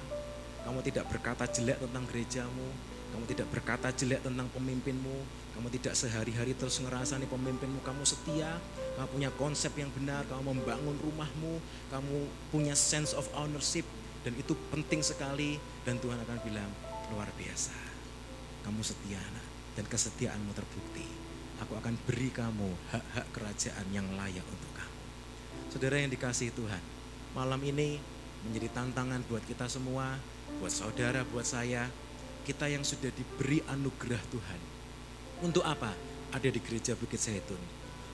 Kamu 0.63 0.79
tidak 0.87 1.11
berkata 1.11 1.51
jelek 1.51 1.83
tentang 1.83 2.07
gerejamu, 2.07 2.67
kamu 3.11 3.23
tidak 3.27 3.47
berkata 3.51 3.91
jelek 3.91 4.23
tentang 4.23 4.47
pemimpinmu, 4.55 5.17
kamu 5.59 5.67
tidak 5.75 5.99
sehari-hari 5.99 6.55
terus 6.55 6.79
ngerasa 6.79 7.19
nih 7.19 7.27
pemimpinmu 7.27 7.83
kamu 7.83 8.07
setia, 8.07 8.55
kamu 8.95 9.07
punya 9.19 9.29
konsep 9.35 9.75
yang 9.75 9.91
benar, 9.99 10.23
kamu 10.31 10.55
membangun 10.55 10.95
rumahmu, 11.03 11.59
kamu 11.91 12.23
punya 12.55 12.71
sense 12.71 13.11
of 13.11 13.27
ownership 13.35 13.83
dan 14.23 14.31
itu 14.39 14.55
penting 14.71 15.03
sekali 15.03 15.59
dan 15.83 15.99
Tuhan 15.99 16.23
akan 16.23 16.39
bilang 16.47 16.71
luar 17.13 17.29
biasa. 17.35 17.75
Kamu 18.65 18.81
setia 18.85 19.17
anak 19.17 19.45
dan 19.77 19.85
kesetiaanmu 19.89 20.51
terbukti. 20.53 21.05
Aku 21.59 21.75
akan 21.75 21.95
beri 22.07 22.31
kamu 22.31 22.71
hak-hak 22.95 23.27
kerajaan 23.35 23.87
yang 23.91 24.07
layak 24.15 24.45
untuk 24.47 24.71
kamu. 24.71 24.97
Saudara 25.69 25.99
yang 25.99 26.07
dikasih 26.09 26.55
Tuhan, 26.55 26.81
malam 27.35 27.59
ini 27.61 27.99
menjadi 28.47 28.71
tantangan 28.71 29.21
buat 29.27 29.43
kita 29.43 29.67
semua, 29.67 30.15
buat 30.63 30.71
saudara, 30.71 31.27
buat 31.27 31.43
saya, 31.43 31.91
kita 32.47 32.71
yang 32.71 32.87
sudah 32.87 33.11
diberi 33.11 33.59
anugerah 33.67 34.23
Tuhan. 34.31 34.61
Untuk 35.43 35.63
apa? 35.67 35.91
Ada 36.31 36.47
di 36.47 36.59
gereja 36.63 36.95
Bukit 36.95 37.19
Zaitun. 37.19 37.59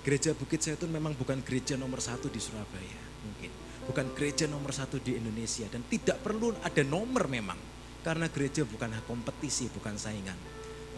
Gereja 0.02 0.34
Bukit 0.34 0.62
Zaitun 0.62 0.90
memang 0.90 1.14
bukan 1.14 1.42
gereja 1.46 1.78
nomor 1.78 2.02
satu 2.02 2.30
di 2.30 2.42
Surabaya, 2.42 3.02
mungkin. 3.26 3.50
Bukan 3.86 4.18
gereja 4.18 4.50
nomor 4.50 4.74
satu 4.74 4.98
di 4.98 5.14
Indonesia 5.14 5.70
dan 5.70 5.86
tidak 5.86 6.18
perlu 6.26 6.54
ada 6.66 6.82
nomor 6.82 7.30
memang. 7.30 7.75
Karena 8.06 8.30
gereja 8.30 8.62
bukan 8.62 8.94
kompetisi, 9.10 9.66
bukan 9.74 9.98
saingan. 9.98 10.38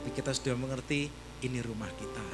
Tapi 0.03 0.11
kita 0.11 0.35
sudah 0.35 0.59
mengerti 0.59 1.07
ini 1.39 1.63
rumah 1.63 1.87
kita. 1.95 2.27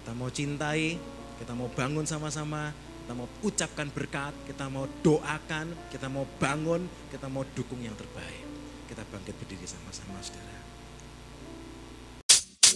Kita 0.00 0.16
mau 0.16 0.32
cintai, 0.32 0.96
kita 1.36 1.52
mau 1.52 1.68
bangun 1.68 2.08
sama-sama, 2.08 2.72
kita 3.04 3.12
mau 3.12 3.28
ucapkan 3.44 3.92
berkat, 3.92 4.32
kita 4.48 4.72
mau 4.72 4.88
doakan, 5.04 5.76
kita 5.92 6.08
mau 6.08 6.24
bangun, 6.40 6.88
kita 7.12 7.28
mau 7.28 7.44
dukung 7.52 7.84
yang 7.84 7.92
terbaik. 7.92 8.48
Kita 8.88 9.04
bangkit 9.04 9.36
berdiri 9.36 9.68
sama-sama 9.68 10.16
saudara. 10.24 10.64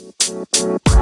You. 0.01 1.01